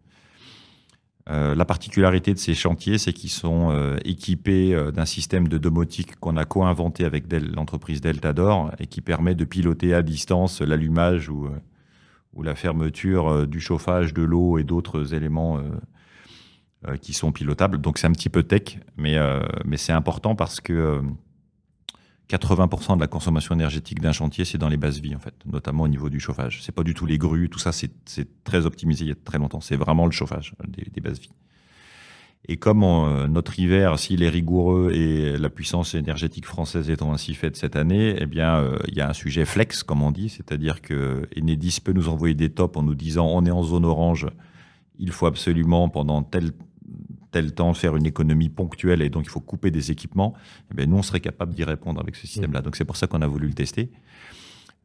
Euh, 1.27 1.55
la 1.55 1.65
particularité 1.65 2.35
de 2.35 2.39
ces 2.39 2.53
chantiers, 2.53 2.99
c'est 2.99 3.11
qu'ils 3.11 3.31
sont 3.31 3.71
euh, 3.71 3.97
équipés 4.05 4.75
euh, 4.75 4.91
d'un 4.91 5.05
système 5.05 5.47
de 5.47 5.57
domotique 5.57 6.17
qu'on 6.19 6.37
a 6.37 6.45
co-inventé 6.45 7.03
avec 7.03 7.25
l'entreprise 7.31 7.99
Deltador 7.99 8.71
et 8.77 8.85
qui 8.85 9.01
permet 9.01 9.33
de 9.33 9.43
piloter 9.43 9.95
à 9.95 10.03
distance 10.03 10.61
l'allumage 10.61 11.29
ou, 11.29 11.49
la 12.43 12.53
fermeture 12.53 13.47
du 13.47 13.61
chauffage, 13.61 14.13
de 14.13 14.21
l'eau 14.21 14.57
et 14.57 14.65
d'autres 14.65 15.13
éléments 15.13 15.63
qui 16.99 17.13
sont 17.13 17.31
pilotables. 17.31 17.79
Donc 17.79 17.97
c'est 17.97 18.07
un 18.07 18.11
petit 18.11 18.27
peu 18.27 18.43
tech, 18.43 18.77
mais 18.97 19.17
c'est 19.77 19.93
important 19.93 20.35
parce 20.35 20.59
que 20.59 21.01
80% 22.29 22.95
de 22.95 23.01
la 23.01 23.07
consommation 23.07 23.53
énergétique 23.55 24.01
d'un 24.01 24.11
chantier, 24.11 24.45
c'est 24.45 24.57
dans 24.57 24.69
les 24.69 24.77
bases 24.77 24.99
vies, 24.99 25.15
en 25.15 25.19
fait, 25.19 25.35
notamment 25.45 25.83
au 25.83 25.87
niveau 25.87 26.09
du 26.09 26.19
chauffage. 26.19 26.61
C'est 26.63 26.73
pas 26.73 26.83
du 26.83 26.93
tout 26.93 27.05
les 27.05 27.17
grues, 27.17 27.49
tout 27.49 27.59
ça, 27.59 27.71
c'est 27.71 27.91
très 28.43 28.65
optimisé 28.65 29.05
il 29.05 29.09
y 29.09 29.11
a 29.11 29.15
très 29.15 29.37
longtemps. 29.37 29.61
C'est 29.61 29.75
vraiment 29.75 30.05
le 30.05 30.11
chauffage 30.11 30.53
des, 30.67 30.87
des 30.91 31.01
bases 31.01 31.19
vies. 31.19 31.33
Et 32.47 32.57
comme 32.57 32.83
euh, 32.83 33.27
notre 33.27 33.59
hiver, 33.59 33.97
s'il 33.97 34.21
est 34.21 34.29
rigoureux 34.29 34.91
et 34.93 35.37
la 35.37 35.49
puissance 35.49 35.95
énergétique 35.95 36.45
française 36.45 36.89
étant 36.89 37.11
ainsi 37.11 37.33
faite 37.33 37.55
cette 37.55 37.75
année, 37.75 38.15
eh 38.19 38.27
bien, 38.27 38.57
euh, 38.57 38.77
il 38.87 38.95
y 38.95 39.01
a 39.01 39.09
un 39.09 39.13
sujet 39.13 39.45
flex, 39.45 39.81
comme 39.81 40.03
on 40.03 40.11
dit, 40.11 40.29
c'est-à-dire 40.29 40.81
que 40.81 41.27
Enedis 41.35 41.79
peut 41.83 41.93
nous 41.93 42.07
envoyer 42.07 42.35
des 42.35 42.51
tops 42.51 42.77
en 42.77 42.83
nous 42.83 42.93
disant 42.93 43.27
on 43.27 43.45
est 43.45 43.51
en 43.51 43.63
zone 43.63 43.85
orange, 43.85 44.27
il 44.99 45.11
faut 45.11 45.25
absolument 45.25 45.89
pendant 45.89 46.21
tel 46.21 46.51
tel 47.35 47.53
temps 47.53 47.73
faire 47.73 47.97
une 47.97 48.05
économie 48.05 48.47
ponctuelle 48.47 49.01
et 49.01 49.09
donc 49.09 49.25
il 49.25 49.29
faut 49.29 49.41
couper 49.41 49.69
des 49.69 49.91
équipements, 49.91 50.35
eh 50.71 50.73
bien, 50.73 50.85
nous, 50.85 50.95
on 50.95 51.01
serait 51.01 51.19
capable 51.19 51.53
d'y 51.53 51.65
répondre 51.65 51.99
avec 51.99 52.15
ce 52.15 52.27
système-là. 52.27 52.61
Donc 52.61 52.77
c'est 52.77 52.85
pour 52.85 52.95
ça 52.95 53.07
qu'on 53.07 53.21
a 53.21 53.27
voulu 53.27 53.47
le 53.47 53.53
tester. 53.53 53.91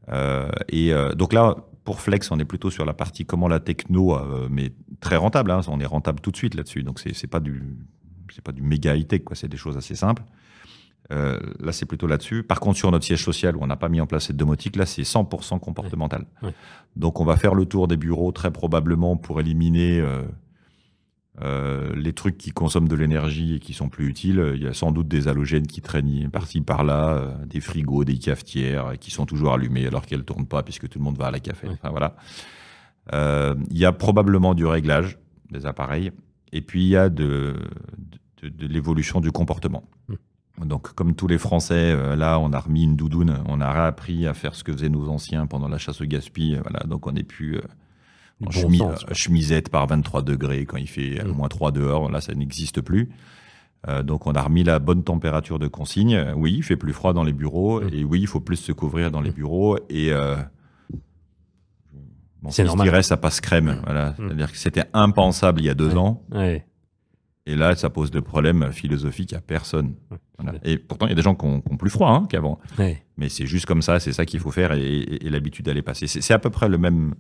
Euh, 0.09 0.51
et 0.69 0.93
euh, 0.93 1.15
donc 1.15 1.33
là, 1.33 1.55
pour 1.85 2.01
Flex, 2.01 2.29
on 2.33 2.41
est 2.41 2.45
plutôt 2.45 2.69
sur 2.69 2.85
la 2.85 2.93
partie 2.93 3.25
comment 3.25 3.47
la 3.47 3.61
techno, 3.61 4.17
euh, 4.17 4.49
mais 4.51 4.73
très 4.99 5.15
rentable. 5.15 5.53
Hein, 5.53 5.61
on 5.69 5.79
est 5.79 5.87
rentable 5.87 6.19
tout 6.19 6.33
de 6.33 6.37
suite 6.37 6.57
là-dessus. 6.57 6.83
Donc 6.83 6.99
c'est 6.99 7.27
pas 7.29 7.39
du 7.39 7.63
c'est 8.35 8.43
pas 8.43 8.51
du 8.51 8.63
méga 8.63 8.97
high 8.97 9.07
tech, 9.07 9.23
quoi. 9.23 9.37
C'est 9.37 9.47
des 9.47 9.57
choses 9.57 9.77
assez 9.77 9.95
simples. 9.95 10.25
là, 11.11 11.71
c'est 11.71 11.87
plutôt 11.87 12.09
là-dessus. 12.09 12.43
Par 12.43 12.59
contre, 12.59 12.79
sur 12.79 12.91
notre 12.91 13.05
siège 13.05 13.23
social 13.25 13.57
où 13.57 13.61
on 13.63 13.69
n'a 13.69 13.77
pas 13.77 13.89
mis 13.89 14.01
en 14.01 14.09
place 14.09 14.27
cette 14.27 14.37
domotique, 14.37 14.75
là, 14.75 14.87
c'est 14.87 15.03
100% 15.03 15.61
comportemental. 15.61 16.27
Donc, 16.97 17.21
on 17.21 17.25
va 17.25 17.37
faire 17.37 17.55
le 17.55 17.65
tour 17.65 17.87
des 17.87 17.97
bureaux 17.97 18.33
très 18.33 18.53
probablement 18.53 19.17
pour 19.17 19.41
éliminer 19.41 20.05
euh, 21.43 21.95
les 21.95 22.13
trucs 22.13 22.37
qui 22.37 22.51
consomment 22.51 22.89
de 22.89 22.95
l'énergie 22.95 23.55
et 23.55 23.59
qui 23.61 23.73
sont 23.73 23.89
plus 23.89 24.09
utiles, 24.09 24.53
il 24.55 24.63
y 24.63 24.67
a 24.67 24.75
sans 24.75 24.93
doute 24.93 25.09
des 25.09 25.27
halogènes 25.27 25.67
qui 25.67 25.81
traînent 25.81 26.29
par-ci 26.31 26.61
par-là, 26.61 27.15
euh, 27.15 27.47
des 27.47 27.61
frigos, 27.61 28.05
des 28.05 28.19
cafetières 28.19 28.99
qui 29.01 29.11
sont 29.11 29.25
toujours 29.25 29.55
allumés 29.55 29.87
alors 29.87 30.05
qu'elles 30.05 30.19
ne 30.19 30.25
tournent 30.25 30.47
pas 30.47 30.63
puisque 30.63 30.89
tout 30.89 30.99
le 30.99 31.05
monde 31.05 31.17
va 31.17 31.27
à 31.27 31.31
la 31.31 31.41
café. 31.41 31.69
Enfin, 31.71 31.89
voilà. 31.91 32.15
Euh, 33.15 33.55
il 33.71 33.79
y 33.79 33.87
a 33.87 33.93
probablement 33.93 34.55
du 34.55 34.67
réglage 34.67 35.19
des 35.51 35.65
appareils 35.65 36.13
et 36.53 36.61
puis 36.61 36.85
il 36.85 36.89
y 36.89 36.97
a 36.97 37.09
de, 37.09 37.57
de, 38.43 38.67
l'évolution 38.67 39.21
du 39.21 39.33
comportement. 39.33 39.85
Mmh. 40.09 40.67
Donc, 40.67 40.93
comme 40.93 41.15
tous 41.15 41.27
les 41.27 41.39
Français, 41.39 42.17
là, 42.17 42.39
on 42.39 42.53
a 42.53 42.59
remis 42.59 42.85
une 42.85 42.97
doudoune, 42.97 43.43
on 43.49 43.63
a 43.63 43.73
réappris 43.73 44.27
à 44.27 44.35
faire 44.35 44.55
ce 44.55 44.63
que 44.63 44.73
faisaient 44.73 44.91
nos 44.91 45.09
anciens 45.09 45.47
pendant 45.47 45.69
la 45.69 45.79
chasse 45.79 46.03
au 46.03 46.05
gaspillage. 46.05 46.61
Voilà, 46.63 46.81
donc 46.81 47.07
on 47.07 47.13
n'est 47.13 47.23
plus 47.23 47.59
en 48.47 49.15
chemisette 49.15 49.69
par 49.69 49.87
23 49.87 50.23
degrés 50.23 50.65
quand 50.65 50.77
il 50.77 50.89
fait 50.89 51.23
mm. 51.23 51.29
moins 51.29 51.49
3 51.49 51.73
dehors. 51.73 52.11
Là, 52.11 52.21
ça 52.21 52.35
n'existe 52.35 52.81
plus. 52.81 53.11
Euh, 53.89 54.03
donc, 54.03 54.27
on 54.27 54.33
a 54.33 54.43
remis 54.43 54.65
la 54.65 54.79
bonne 54.79 55.05
température 55.05 55.59
de 55.59 55.67
consigne. 55.67 56.33
Oui, 56.37 56.55
il 56.59 56.63
fait 56.63 56.77
plus 56.77 56.93
froid 56.93 57.13
dans 57.13 57.25
les 57.25 57.33
bureaux. 57.33 57.81
Mm. 57.81 57.89
Et 57.93 58.05
oui, 58.05 58.21
il 58.21 58.27
faut 58.27 58.41
plus 58.41 58.57
se 58.57 58.73
couvrir 58.73 59.11
dans 59.11 59.21
les 59.21 59.31
mm. 59.31 59.35
bureaux. 59.35 59.79
Et 59.89 60.13
euh, 60.13 60.37
c'est 62.49 62.65
normal. 62.65 62.87
Je 62.87 62.91
dirais, 62.91 63.03
ça 63.03 63.17
passe 63.17 63.41
crème. 63.41 63.81
Voilà. 63.85 64.15
C'est-à-dire 64.17 64.51
que 64.51 64.59
c'était 64.59 64.85
impensable 64.93 65.61
il 65.61 65.67
y 65.67 65.71
a 65.71 65.75
deux 65.75 65.97
ans. 65.97 66.23
Et 67.47 67.57
là, 67.57 67.75
ça 67.75 67.91
pose 67.91 68.11
de 68.11 68.21
problèmes 68.21 68.71
philosophiques 68.71 69.33
à 69.33 69.41
personne. 69.41 69.95
Et 70.63 70.79
pourtant, 70.79 71.07
il 71.07 71.11
y 71.11 71.13
a 71.13 71.17
des 71.17 71.23
gens 71.23 71.35
qui 71.35 71.47
ont, 71.47 71.61
plus 71.61 71.91
froid 71.91 72.11
hein, 72.11 72.27
qu'avant. 72.29 72.61
Mais 73.17 73.29
c'est 73.29 73.47
juste 73.47 73.67
comme 73.67 73.83
ça, 73.83 73.99
c'est 73.99 74.13
ça 74.13 74.25
qu'il 74.25 74.41
faut 74.41 74.51
faire 74.51 74.73
et, 74.73 75.01
et 75.01 75.31
l'habitude 75.31 75.67
d'aller 75.67 75.83
passer. 75.83 76.07
C'est 76.07 76.35
à 76.35 76.39
peu 76.39 76.51
près 76.51 76.69
le 76.69 76.79
même, 76.79 77.15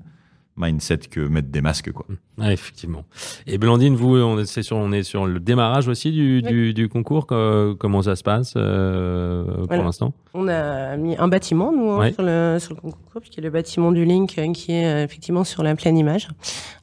mindset 0.60 0.98
que 1.10 1.20
mettre 1.20 1.48
des 1.48 1.60
masques. 1.60 1.92
Quoi. 1.92 2.06
effectivement. 2.50 3.04
Et 3.46 3.58
Blandine, 3.58 3.94
vous, 3.96 4.16
on 4.16 4.38
est, 4.38 4.62
sur, 4.62 4.76
on 4.76 4.92
est 4.92 5.02
sur 5.02 5.26
le 5.26 5.40
démarrage 5.40 5.88
aussi 5.88 6.12
du, 6.12 6.42
du, 6.72 6.88
concours. 6.88 7.26
comment 7.26 8.02
ça 8.02 8.16
se 8.16 8.22
passe 8.22 8.54
euh, 8.56 9.66
pour 9.66 9.82
l'instant? 9.82 10.12
On 10.32 10.46
a 10.46 10.96
mis 10.96 11.16
un 11.16 11.26
bâtiment, 11.26 11.72
nous, 11.72 11.90
hein, 11.90 12.12
sur, 12.12 12.22
le, 12.22 12.58
sur, 12.60 12.74
le, 12.74 12.80
concours, 12.80 13.22
qui 13.22 13.40
est 13.40 13.42
le 13.42 13.50
bâtiment 13.50 13.90
du 13.90 14.04
Link, 14.04 14.38
euh, 14.38 14.52
qui 14.52 14.72
est 14.72 14.86
euh, 14.86 15.04
effectivement 15.04 15.42
sur 15.42 15.64
la 15.64 15.74
pleine 15.74 15.98
image. 15.98 16.28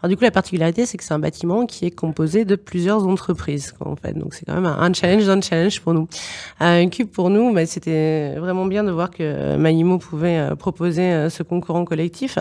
Alors 0.02 0.10
du 0.10 0.18
coup, 0.18 0.24
la 0.24 0.32
particularité, 0.32 0.86
c'est 0.86 0.98
que 0.98 1.04
c'est 1.04 1.14
un 1.14 1.20
bâtiment 1.20 1.66
qui 1.66 1.86
est 1.86 1.92
composé 1.92 2.44
de 2.44 2.56
plusieurs 2.56 3.08
entreprises. 3.08 3.74
en 3.80 3.96
fait. 3.96 4.14
Donc 4.18 4.34
c'est 4.34 4.46
quand 4.46 4.56
même 4.56 4.66
un 4.66 4.92
challenge 4.94 5.26
dans 5.26 5.42
challenge 5.42 5.80
pour 5.82 5.94
nous. 5.94 6.08
Un 6.60 6.90
cube 6.90 7.08
pour 7.08 7.30
nous, 7.30 7.54
bah, 7.54 7.66
c'était 7.66 8.36
vraiment 8.36 8.66
bien 8.66 8.84
de 8.84 8.92
voir 8.92 9.12
que 9.12 9.56
Maïmo 9.56 9.98
pouvait 9.98 10.50
proposer 10.58 11.30
ce 11.30 11.44
concours 11.44 11.76
en 11.76 11.86
collectif. 11.86 12.38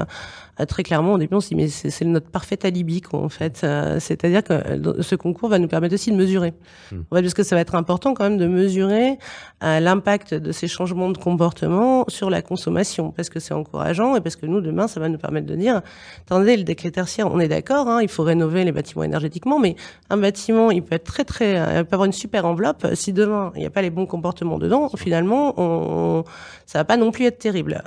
Euh, 0.61 0.65
très 0.65 0.83
clairement, 0.83 1.15
au 1.15 1.19
début, 1.19 1.35
on 1.35 1.41
s'est 1.41 1.55
dit, 1.55 1.57
mais 1.57 1.69
c'est 1.69 2.05
notre 2.05 2.31
parfait 2.31 2.65
alibi, 2.65 3.01
quoi, 3.01 3.21
en 3.21 3.29
fait. 3.29 3.61
Euh, 3.63 3.99
c'est-à-dire 4.01 4.43
que 4.43 4.53
euh, 4.53 5.03
ce 5.03 5.15
concours 5.15 5.49
va 5.49 5.59
nous 5.59 5.69
permettre 5.69 5.95
aussi 5.95 6.11
de 6.11 6.17
mesurer. 6.17 6.55
Mmh. 6.93 7.01
parce 7.11 7.35
que 7.35 7.43
ça 7.43 7.57
va 7.57 7.61
être 7.61 7.75
important 7.75 8.15
quand 8.15 8.25
même 8.25 8.39
de 8.39 8.47
mesurer 8.47 9.19
l'impact 9.61 10.35
de 10.35 10.53
ces 10.53 10.69
changements 10.69 11.11
de 11.11 11.19
comportement 11.19 12.05
sur 12.09 12.31
la 12.31 12.43
consommation, 12.43 13.11
parce 13.11 13.31
que 13.31 13.41
c'est 13.41 13.55
encourageant 13.55 14.17
et 14.17 14.21
parce 14.21 14.37
que 14.37 14.47
nous, 14.47 14.61
demain, 14.61 14.87
ça 14.87 15.01
va 15.01 15.09
nous 15.09 15.19
permettre 15.19 15.47
de 15.47 15.57
dire, 15.57 15.81
attendez, 16.27 16.57
le 16.57 16.63
décret 16.63 16.91
tertiaire, 16.91 17.33
on 17.33 17.41
est 17.41 17.49
d'accord, 17.49 17.89
hein, 17.89 18.01
il 18.03 18.09
faut 18.09 18.23
rénover 18.23 18.65
les 18.65 18.73
bâtiments 18.73 19.03
énergétiquement, 19.03 19.59
mais 19.59 19.75
un 20.11 20.19
bâtiment, 20.19 20.71
il 20.71 20.83
peut 20.83 20.95
être 20.95 21.05
très, 21.05 21.25
très, 21.25 21.55
il 21.55 21.85
peut 21.85 21.95
avoir 21.95 22.05
une 22.05 22.13
super 22.13 22.47
enveloppe. 22.47 22.87
Si 22.95 23.13
demain, 23.13 23.51
il 23.55 23.61
n'y 23.61 23.67
a 23.67 23.71
pas 23.71 23.83
les 23.83 23.91
bons 23.91 24.07
comportements 24.07 24.59
dedans, 24.59 24.91
finalement, 24.97 25.55
on, 25.57 26.25
ça 26.67 26.79
va 26.79 26.85
pas 26.85 26.97
non 26.97 27.11
plus 27.11 27.25
être 27.25 27.39
terrible. 27.39 27.83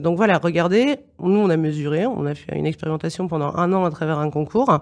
donc 0.00 0.16
voilà, 0.16 0.38
regardez, 0.38 0.98
nous, 1.20 1.40
on 1.40 1.50
a 1.50 1.56
mesuré, 1.56 2.06
on 2.16 2.26
a 2.26 2.34
fait 2.34 2.56
une 2.56 2.66
expérimentation 2.66 3.28
pendant 3.28 3.54
un 3.54 3.72
an 3.72 3.84
à 3.84 3.90
travers 3.90 4.18
un 4.18 4.30
concours. 4.30 4.80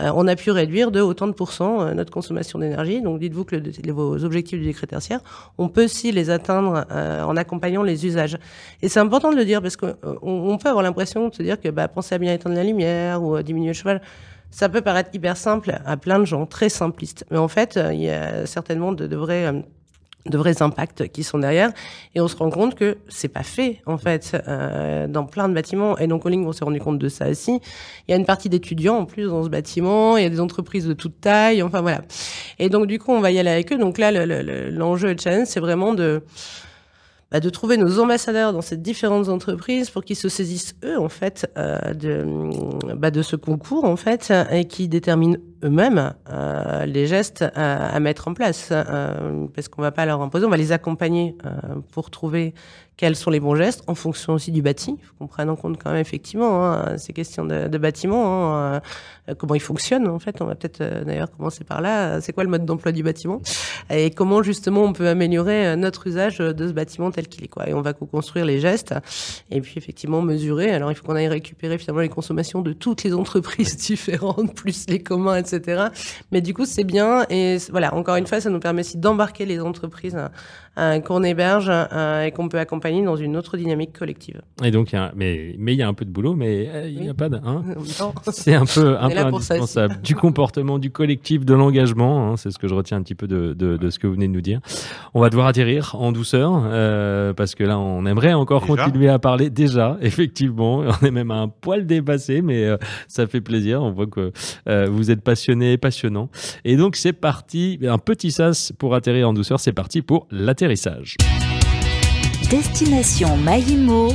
Euh, 0.00 0.10
on 0.14 0.26
a 0.26 0.36
pu 0.36 0.50
réduire 0.50 0.90
de 0.90 1.00
autant 1.00 1.26
de 1.26 1.32
pourcents 1.32 1.82
euh, 1.82 1.94
notre 1.94 2.12
consommation 2.12 2.58
d'énergie. 2.58 3.02
Donc 3.02 3.20
dites-vous 3.20 3.44
que 3.44 3.90
vos 3.90 4.24
objectifs 4.24 4.58
du 4.58 4.64
décret 4.64 4.86
tertiaire, 4.86 5.20
on 5.58 5.68
peut 5.68 5.84
aussi 5.84 6.12
les 6.12 6.30
atteindre 6.30 6.86
euh, 6.90 7.22
en 7.22 7.36
accompagnant 7.36 7.82
les 7.82 8.06
usages. 8.06 8.38
Et 8.82 8.88
c'est 8.88 9.00
important 9.00 9.30
de 9.30 9.36
le 9.36 9.44
dire 9.44 9.62
parce 9.62 9.76
qu'on 9.76 9.94
on 10.22 10.58
peut 10.58 10.68
avoir 10.68 10.82
l'impression 10.82 11.28
de 11.28 11.34
se 11.34 11.42
dire 11.42 11.60
que 11.60 11.68
bah, 11.68 11.88
pensez 11.88 12.14
à 12.14 12.18
bien 12.18 12.32
éteindre 12.32 12.56
la 12.56 12.64
lumière 12.64 13.22
ou 13.22 13.34
à 13.34 13.42
diminuer 13.42 13.68
le 13.68 13.74
cheval 13.74 14.00
ça 14.52 14.68
peut 14.68 14.80
paraître 14.80 15.10
hyper 15.12 15.36
simple 15.36 15.78
à 15.86 15.96
plein 15.96 16.18
de 16.18 16.24
gens, 16.24 16.44
très 16.44 16.68
simplistes. 16.68 17.24
Mais 17.30 17.38
en 17.38 17.46
fait, 17.46 17.78
il 17.92 18.00
y 18.00 18.10
a 18.10 18.46
certainement 18.46 18.90
de, 18.90 19.06
de 19.06 19.14
vrais 19.14 19.62
de 20.26 20.36
vrais 20.38 20.62
impacts 20.62 21.08
qui 21.08 21.22
sont 21.22 21.38
derrière. 21.38 21.72
Et 22.14 22.20
on 22.20 22.28
se 22.28 22.36
rend 22.36 22.50
compte 22.50 22.74
que 22.74 22.98
c'est 23.08 23.28
pas 23.28 23.42
fait 23.42 23.80
en 23.86 23.98
fait 23.98 24.36
euh, 24.46 25.06
dans 25.06 25.24
plein 25.24 25.48
de 25.48 25.54
bâtiments. 25.54 25.98
Et 25.98 26.06
donc 26.06 26.26
au 26.26 26.28
Link 26.28 26.46
on 26.46 26.52
s'est 26.52 26.64
rendu 26.64 26.80
compte 26.80 26.98
de 26.98 27.08
ça 27.08 27.28
aussi. 27.28 27.60
Il 28.06 28.10
y 28.10 28.14
a 28.14 28.16
une 28.16 28.26
partie 28.26 28.48
d'étudiants 28.48 28.98
en 28.98 29.04
plus 29.06 29.28
dans 29.28 29.42
ce 29.42 29.48
bâtiment. 29.48 30.16
Il 30.16 30.22
y 30.22 30.26
a 30.26 30.30
des 30.30 30.40
entreprises 30.40 30.86
de 30.86 30.92
toute 30.92 31.20
taille. 31.20 31.62
Enfin 31.62 31.80
voilà. 31.80 32.02
Et 32.58 32.68
donc 32.68 32.86
du 32.86 32.98
coup 32.98 33.12
on 33.12 33.20
va 33.20 33.30
y 33.30 33.38
aller 33.38 33.50
avec 33.50 33.72
eux. 33.72 33.78
Donc 33.78 33.98
là 33.98 34.10
l'enjeu 34.12 35.08
le, 35.08 35.12
le 35.14 35.18
challenge 35.18 35.46
c'est 35.46 35.60
vraiment 35.60 35.94
de 35.94 36.22
bah, 37.30 37.38
de 37.38 37.48
trouver 37.48 37.76
nos 37.76 38.00
ambassadeurs 38.00 38.52
dans 38.52 38.60
ces 38.60 38.76
différentes 38.76 39.28
entreprises 39.28 39.88
pour 39.88 40.02
qu'ils 40.02 40.16
se 40.16 40.28
saisissent 40.28 40.74
eux 40.84 40.98
en 40.98 41.08
fait 41.08 41.48
euh, 41.56 41.94
de 41.94 42.26
bah, 42.96 43.12
de 43.12 43.22
ce 43.22 43.36
concours 43.36 43.84
en 43.84 43.94
fait 43.94 44.32
et 44.50 44.64
qui 44.64 44.88
déterminent 44.88 45.38
eux-mêmes 45.64 46.14
euh, 46.30 46.86
les 46.86 47.06
gestes 47.06 47.44
à, 47.54 47.94
à, 47.94 48.00
mettre 48.00 48.28
en 48.28 48.34
place 48.34 48.68
euh, 48.70 49.46
parce 49.54 49.68
qu'on 49.68 49.82
va 49.82 49.92
pas 49.92 50.06
leur 50.06 50.20
imposer 50.22 50.46
on 50.46 50.50
va 50.50 50.56
les 50.56 50.72
accompagner 50.72 51.36
euh, 51.44 51.50
pour 51.92 52.10
trouver 52.10 52.54
quels 53.00 53.16
sont 53.16 53.30
les 53.30 53.40
bons 53.40 53.54
gestes 53.54 53.82
en 53.86 53.94
fonction 53.94 54.34
aussi 54.34 54.52
du 54.52 54.60
bâti. 54.60 54.94
Il 55.00 55.06
faut 55.06 55.14
qu'on 55.18 55.26
prenne 55.26 55.48
en 55.48 55.56
compte 55.56 55.82
quand 55.82 55.90
même 55.90 56.02
effectivement 56.02 56.70
hein, 56.70 56.98
ces 56.98 57.14
questions 57.14 57.46
de, 57.46 57.66
de 57.66 57.78
bâtiment, 57.78 58.54
hein, 58.54 58.82
euh, 59.30 59.34
comment 59.34 59.54
il 59.54 59.60
fonctionne 59.60 60.06
en 60.06 60.18
fait. 60.18 60.42
On 60.42 60.44
va 60.44 60.54
peut-être 60.54 60.82
euh, 60.82 61.02
d'ailleurs 61.02 61.30
commencer 61.30 61.64
par 61.64 61.80
là. 61.80 62.20
C'est 62.20 62.34
quoi 62.34 62.44
le 62.44 62.50
mode 62.50 62.66
d'emploi 62.66 62.92
du 62.92 63.02
bâtiment? 63.02 63.40
Et 63.88 64.10
comment 64.10 64.42
justement 64.42 64.82
on 64.82 64.92
peut 64.92 65.08
améliorer 65.08 65.68
euh, 65.68 65.76
notre 65.76 66.08
usage 66.08 66.40
de 66.40 66.68
ce 66.68 66.72
bâtiment 66.74 67.10
tel 67.10 67.26
qu'il 67.26 67.42
est 67.42 67.48
quoi. 67.48 67.70
Et 67.70 67.72
on 67.72 67.80
va 67.80 67.94
co-construire 67.94 68.44
les 68.44 68.60
gestes 68.60 68.94
et 69.50 69.62
puis 69.62 69.74
effectivement 69.78 70.20
mesurer. 70.20 70.70
Alors 70.70 70.92
il 70.92 70.94
faut 70.94 71.06
qu'on 71.06 71.16
aille 71.16 71.28
récupérer 71.28 71.78
finalement 71.78 72.02
les 72.02 72.10
consommations 72.10 72.60
de 72.60 72.74
toutes 72.74 73.02
les 73.02 73.14
entreprises 73.14 73.76
différentes, 73.78 74.54
plus 74.54 74.84
les 74.90 75.02
communs, 75.02 75.36
etc. 75.36 75.49
Mais 76.32 76.40
du 76.40 76.54
coup 76.54 76.64
c'est 76.64 76.84
bien. 76.84 77.24
Et 77.30 77.58
voilà 77.70 77.94
encore 77.94 78.16
une 78.16 78.26
fois 78.26 78.40
ça 78.40 78.50
nous 78.50 78.60
permet 78.60 78.80
aussi 78.80 78.98
d'embarquer 78.98 79.46
les 79.46 79.60
entreprises 79.60 80.16
qu'on 81.04 81.22
héberge 81.22 81.70
et 81.70 82.30
qu'on 82.32 82.48
peut 82.48 82.58
accompagner 82.58 83.04
dans 83.04 83.16
une 83.16 83.36
autre 83.36 83.56
dynamique 83.56 83.96
collective. 83.98 84.42
Et 84.62 84.70
donc, 84.70 84.94
mais 85.14 85.54
mais 85.58 85.74
il 85.74 85.78
y 85.78 85.82
a 85.82 85.88
un 85.88 85.94
peu 85.94 86.04
de 86.04 86.10
boulot, 86.10 86.34
mais 86.34 86.68
euh, 86.68 86.88
il 86.88 87.00
n'y 87.00 87.08
a 87.08 87.14
pas 87.14 87.28
de. 87.28 87.36
Hein 87.36 87.62
c'est 88.32 88.54
un 88.54 88.64
peu, 88.64 88.96
un 88.98 89.08
peu 89.08 89.18
indispensable. 89.18 90.00
Du 90.02 90.14
comportement, 90.14 90.78
du 90.78 90.90
collectif, 90.90 91.44
de 91.44 91.54
l'engagement. 91.54 92.32
Hein, 92.32 92.36
c'est 92.36 92.50
ce 92.50 92.58
que 92.58 92.68
je 92.68 92.74
retiens 92.74 92.98
un 92.98 93.02
petit 93.02 93.14
peu 93.14 93.26
de, 93.26 93.52
de, 93.52 93.90
ce 93.90 93.98
que 93.98 94.06
vous 94.06 94.14
venez 94.14 94.28
de 94.28 94.32
nous 94.32 94.40
dire. 94.40 94.60
On 95.14 95.20
va 95.20 95.30
devoir 95.30 95.46
atterrir 95.46 95.94
en 95.98 96.12
douceur 96.12 96.62
euh, 96.64 97.32
parce 97.32 97.54
que 97.54 97.64
là, 97.64 97.78
on 97.78 98.06
aimerait 98.06 98.32
encore 98.32 98.66
continuer 98.66 99.08
à 99.08 99.18
parler. 99.18 99.50
Déjà, 99.50 99.96
effectivement, 100.00 100.78
on 100.78 101.06
est 101.06 101.10
même 101.10 101.30
un 101.30 101.48
poil 101.48 101.86
dépassé, 101.86 102.42
mais 102.42 102.64
euh, 102.64 102.76
ça 103.08 103.26
fait 103.26 103.40
plaisir. 103.40 103.82
On 103.82 103.90
voit 103.90 104.06
que 104.06 104.32
vous 104.88 105.10
êtes 105.10 105.22
passionné, 105.22 105.76
passionnant. 105.78 106.30
Et 106.64 106.76
donc, 106.76 106.96
c'est 106.96 107.12
parti. 107.12 107.78
Un 107.86 107.98
petit 107.98 108.30
sas 108.30 108.72
pour 108.78 108.94
atterrir 108.94 109.28
en 109.28 109.32
douceur. 109.32 109.60
C'est 109.60 109.72
parti 109.72 110.02
pour 110.02 110.26
l'atterrissage. 110.70 111.16
Destination 112.48 113.36
Maïmo, 113.38 114.12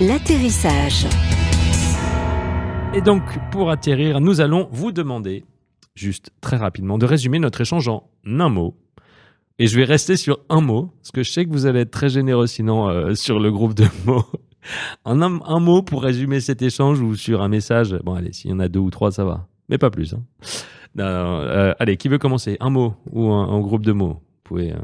l'atterrissage. 0.00 1.06
Et 2.94 3.00
donc, 3.00 3.22
pour 3.50 3.70
atterrir, 3.70 4.20
nous 4.20 4.40
allons 4.40 4.68
vous 4.70 4.92
demander 4.92 5.44
juste 5.96 6.30
très 6.40 6.56
rapidement, 6.56 6.96
de 6.98 7.06
résumer 7.06 7.40
notre 7.40 7.60
échange 7.60 7.88
en 7.88 8.08
un 8.24 8.48
mot. 8.48 8.76
Et 9.58 9.66
je 9.66 9.76
vais 9.76 9.84
rester 9.84 10.16
sur 10.16 10.38
un 10.48 10.60
mot, 10.60 10.92
parce 11.00 11.10
que 11.10 11.22
je 11.22 11.32
sais 11.32 11.44
que 11.44 11.50
vous 11.50 11.66
allez 11.66 11.80
être 11.80 11.90
très 11.90 12.10
généreux 12.10 12.46
sinon 12.46 12.88
euh, 12.88 13.14
sur 13.14 13.40
le 13.40 13.50
groupe 13.50 13.74
de 13.74 13.86
mots. 14.04 14.24
un, 15.04 15.20
un, 15.20 15.60
mot 15.60 15.82
pour 15.82 16.02
résumer 16.02 16.40
cet 16.40 16.62
échange 16.62 17.00
ou 17.00 17.16
sur 17.16 17.42
un 17.42 17.48
message. 17.48 17.96
Bon, 18.04 18.14
allez, 18.14 18.32
s'il 18.32 18.50
y 18.50 18.54
en 18.54 18.60
a 18.60 18.68
deux 18.68 18.80
ou 18.80 18.90
trois, 18.90 19.10
ça 19.10 19.24
va. 19.24 19.48
Mais 19.68 19.78
pas 19.78 19.90
plus. 19.90 20.14
Hein. 20.14 20.22
Euh, 21.00 21.74
allez, 21.78 21.96
qui 21.96 22.08
veut 22.08 22.18
commencer? 22.18 22.56
Un 22.60 22.70
mot 22.70 22.94
ou 23.10 23.32
un, 23.32 23.60
groupe 23.60 23.84
de 23.84 23.92
mots? 23.92 24.20
Vous 24.20 24.42
pouvez 24.44 24.72
euh, 24.72 24.78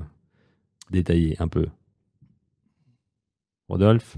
détailler 0.92 1.36
un 1.40 1.48
peu. 1.48 1.66
Rodolphe 3.68 4.16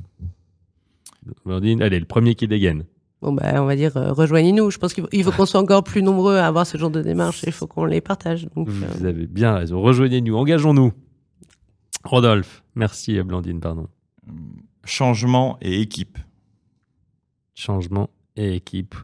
Allez, 1.47 2.01
le 2.01 2.05
premier 2.05 2.35
qui 2.35 2.47
dégaine. 2.47 2.85
Bon, 3.23 3.33
bah, 3.33 3.63
on 3.63 3.65
va 3.65 3.77
dire, 3.77 3.97
euh, 3.97 4.13
rejoignez-nous. 4.13 4.71
Je 4.71 4.79
pense 4.79 4.93
qu'il 4.93 5.25
faut 5.25 5.33
qu'on 5.33 5.47
soit 5.47 5.61
encore 5.61 5.83
plus 5.83 6.03
nombreux 6.03 6.37
à 6.37 6.47
avoir 6.47 6.67
ce 6.67 6.77
genre 6.77 6.91
de 6.91 7.01
démarche 7.01 7.43
et 7.45 7.47
il 7.47 7.53
faut 7.53 7.67
qu'on 7.67 7.87
les 7.87 8.03
partage. 8.03 8.49
Vous 8.55 9.07
avez 9.07 9.27
bien 9.27 9.55
raison. 9.55 9.81
Rejoignez-nous, 9.81 10.37
engageons-nous. 10.37 10.93
Rodolphe, 12.05 12.63
merci 12.75 13.23
Blandine, 13.23 13.61
pardon. 13.61 13.89
Changement 14.85 15.57
et 15.63 15.81
équipe. 15.81 16.19
Changement 17.55 18.11
et 18.37 18.57
équipe. 18.57 18.95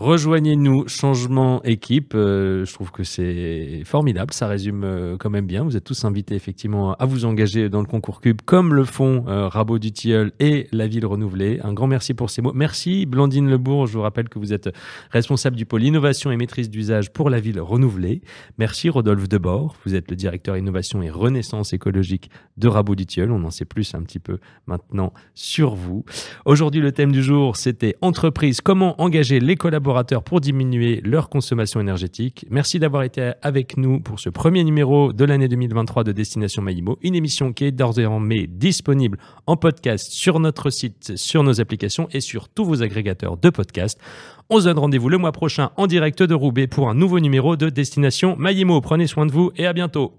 Rejoignez-nous, 0.00 0.88
changement 0.88 1.62
équipe. 1.62 2.14
Euh, 2.14 2.64
je 2.64 2.72
trouve 2.72 2.90
que 2.90 3.04
c'est 3.04 3.82
formidable. 3.84 4.32
Ça 4.32 4.46
résume 4.46 4.82
euh, 4.82 5.18
quand 5.18 5.28
même 5.28 5.44
bien. 5.44 5.62
Vous 5.62 5.76
êtes 5.76 5.84
tous 5.84 6.06
invités 6.06 6.34
effectivement 6.34 6.94
à 6.94 7.04
vous 7.04 7.26
engager 7.26 7.68
dans 7.68 7.80
le 7.80 7.86
concours 7.86 8.22
Cube, 8.22 8.40
comme 8.46 8.72
le 8.72 8.84
font 8.84 9.24
euh, 9.28 9.46
Rabot 9.46 9.78
du 9.78 9.90
et 10.38 10.68
la 10.72 10.86
ville 10.86 11.04
renouvelée. 11.04 11.60
Un 11.62 11.74
grand 11.74 11.86
merci 11.86 12.14
pour 12.14 12.30
ces 12.30 12.40
mots. 12.40 12.54
Merci 12.54 13.04
Blandine 13.04 13.50
Lebourg. 13.50 13.88
Je 13.88 13.92
vous 13.92 14.00
rappelle 14.00 14.30
que 14.30 14.38
vous 14.38 14.54
êtes 14.54 14.70
responsable 15.10 15.54
du 15.56 15.66
pôle 15.66 15.82
innovation 15.82 16.30
et 16.30 16.36
maîtrise 16.38 16.70
d'usage 16.70 17.12
pour 17.12 17.28
la 17.28 17.38
ville 17.38 17.60
renouvelée. 17.60 18.22
Merci 18.56 18.88
Rodolphe 18.88 19.28
Debord. 19.28 19.76
Vous 19.84 19.94
êtes 19.94 20.10
le 20.10 20.16
directeur 20.16 20.56
innovation 20.56 21.02
et 21.02 21.10
renaissance 21.10 21.74
écologique 21.74 22.30
de 22.56 22.68
Rabot 22.68 22.94
du 22.94 23.04
Tilleul. 23.04 23.32
On 23.32 23.44
en 23.44 23.50
sait 23.50 23.66
plus 23.66 23.94
un 23.94 24.00
petit 24.00 24.18
peu 24.18 24.38
maintenant 24.66 25.12
sur 25.34 25.74
vous. 25.74 26.06
Aujourd'hui, 26.46 26.80
le 26.80 26.92
thème 26.92 27.12
du 27.12 27.22
jour, 27.22 27.56
c'était 27.56 27.96
entreprise. 28.00 28.62
Comment 28.62 28.98
engager 28.98 29.40
les 29.40 29.56
collaborateurs 29.56 29.89
pour 30.24 30.40
diminuer 30.40 31.00
leur 31.04 31.28
consommation 31.28 31.80
énergétique. 31.80 32.46
Merci 32.50 32.78
d'avoir 32.78 33.02
été 33.02 33.32
avec 33.42 33.76
nous 33.76 34.00
pour 34.00 34.20
ce 34.20 34.30
premier 34.30 34.64
numéro 34.64 35.12
de 35.12 35.24
l'année 35.24 35.48
2023 35.48 36.04
de 36.04 36.12
Destination 36.12 36.62
Maïmo, 36.62 36.98
une 37.02 37.14
émission 37.14 37.52
qui 37.52 37.64
est 37.64 37.72
désormais 37.72 38.46
disponible 38.46 39.18
en 39.46 39.56
podcast 39.56 40.10
sur 40.10 40.40
notre 40.40 40.70
site, 40.70 41.16
sur 41.16 41.42
nos 41.42 41.60
applications 41.60 42.08
et 42.12 42.20
sur 42.20 42.48
tous 42.48 42.64
vos 42.64 42.82
agrégateurs 42.82 43.36
de 43.36 43.50
podcasts. 43.50 44.00
On 44.48 44.60
se 44.60 44.64
donne 44.64 44.78
rendez-vous 44.78 45.08
le 45.08 45.18
mois 45.18 45.32
prochain 45.32 45.70
en 45.76 45.86
direct 45.86 46.22
de 46.22 46.34
Roubaix 46.34 46.66
pour 46.66 46.88
un 46.88 46.94
nouveau 46.94 47.20
numéro 47.20 47.56
de 47.56 47.68
Destination 47.68 48.36
Maïmo. 48.36 48.80
Prenez 48.80 49.06
soin 49.06 49.26
de 49.26 49.32
vous 49.32 49.50
et 49.56 49.66
à 49.66 49.72
bientôt. 49.72 50.12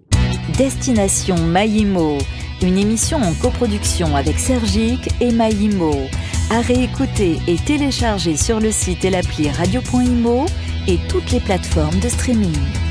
Destination 0.58 1.38
Maïmo, 1.38 2.18
une 2.62 2.78
émission 2.78 3.18
en 3.18 3.34
coproduction 3.34 4.16
avec 4.16 4.40
Sergique 4.40 5.10
et 5.20 5.32
Maïmo 5.32 6.10
à 6.50 6.62
réécouter 6.62 7.38
et 7.48 7.56
télécharger 7.56 8.36
sur 8.36 8.60
le 8.60 8.72
site 8.72 9.06
et 9.06 9.10
l'appli 9.10 9.50
radio.imo 9.50 10.46
et 10.88 10.98
toutes 11.08 11.32
les 11.32 11.40
plateformes 11.40 12.00
de 12.00 12.10
streaming. 12.10 12.91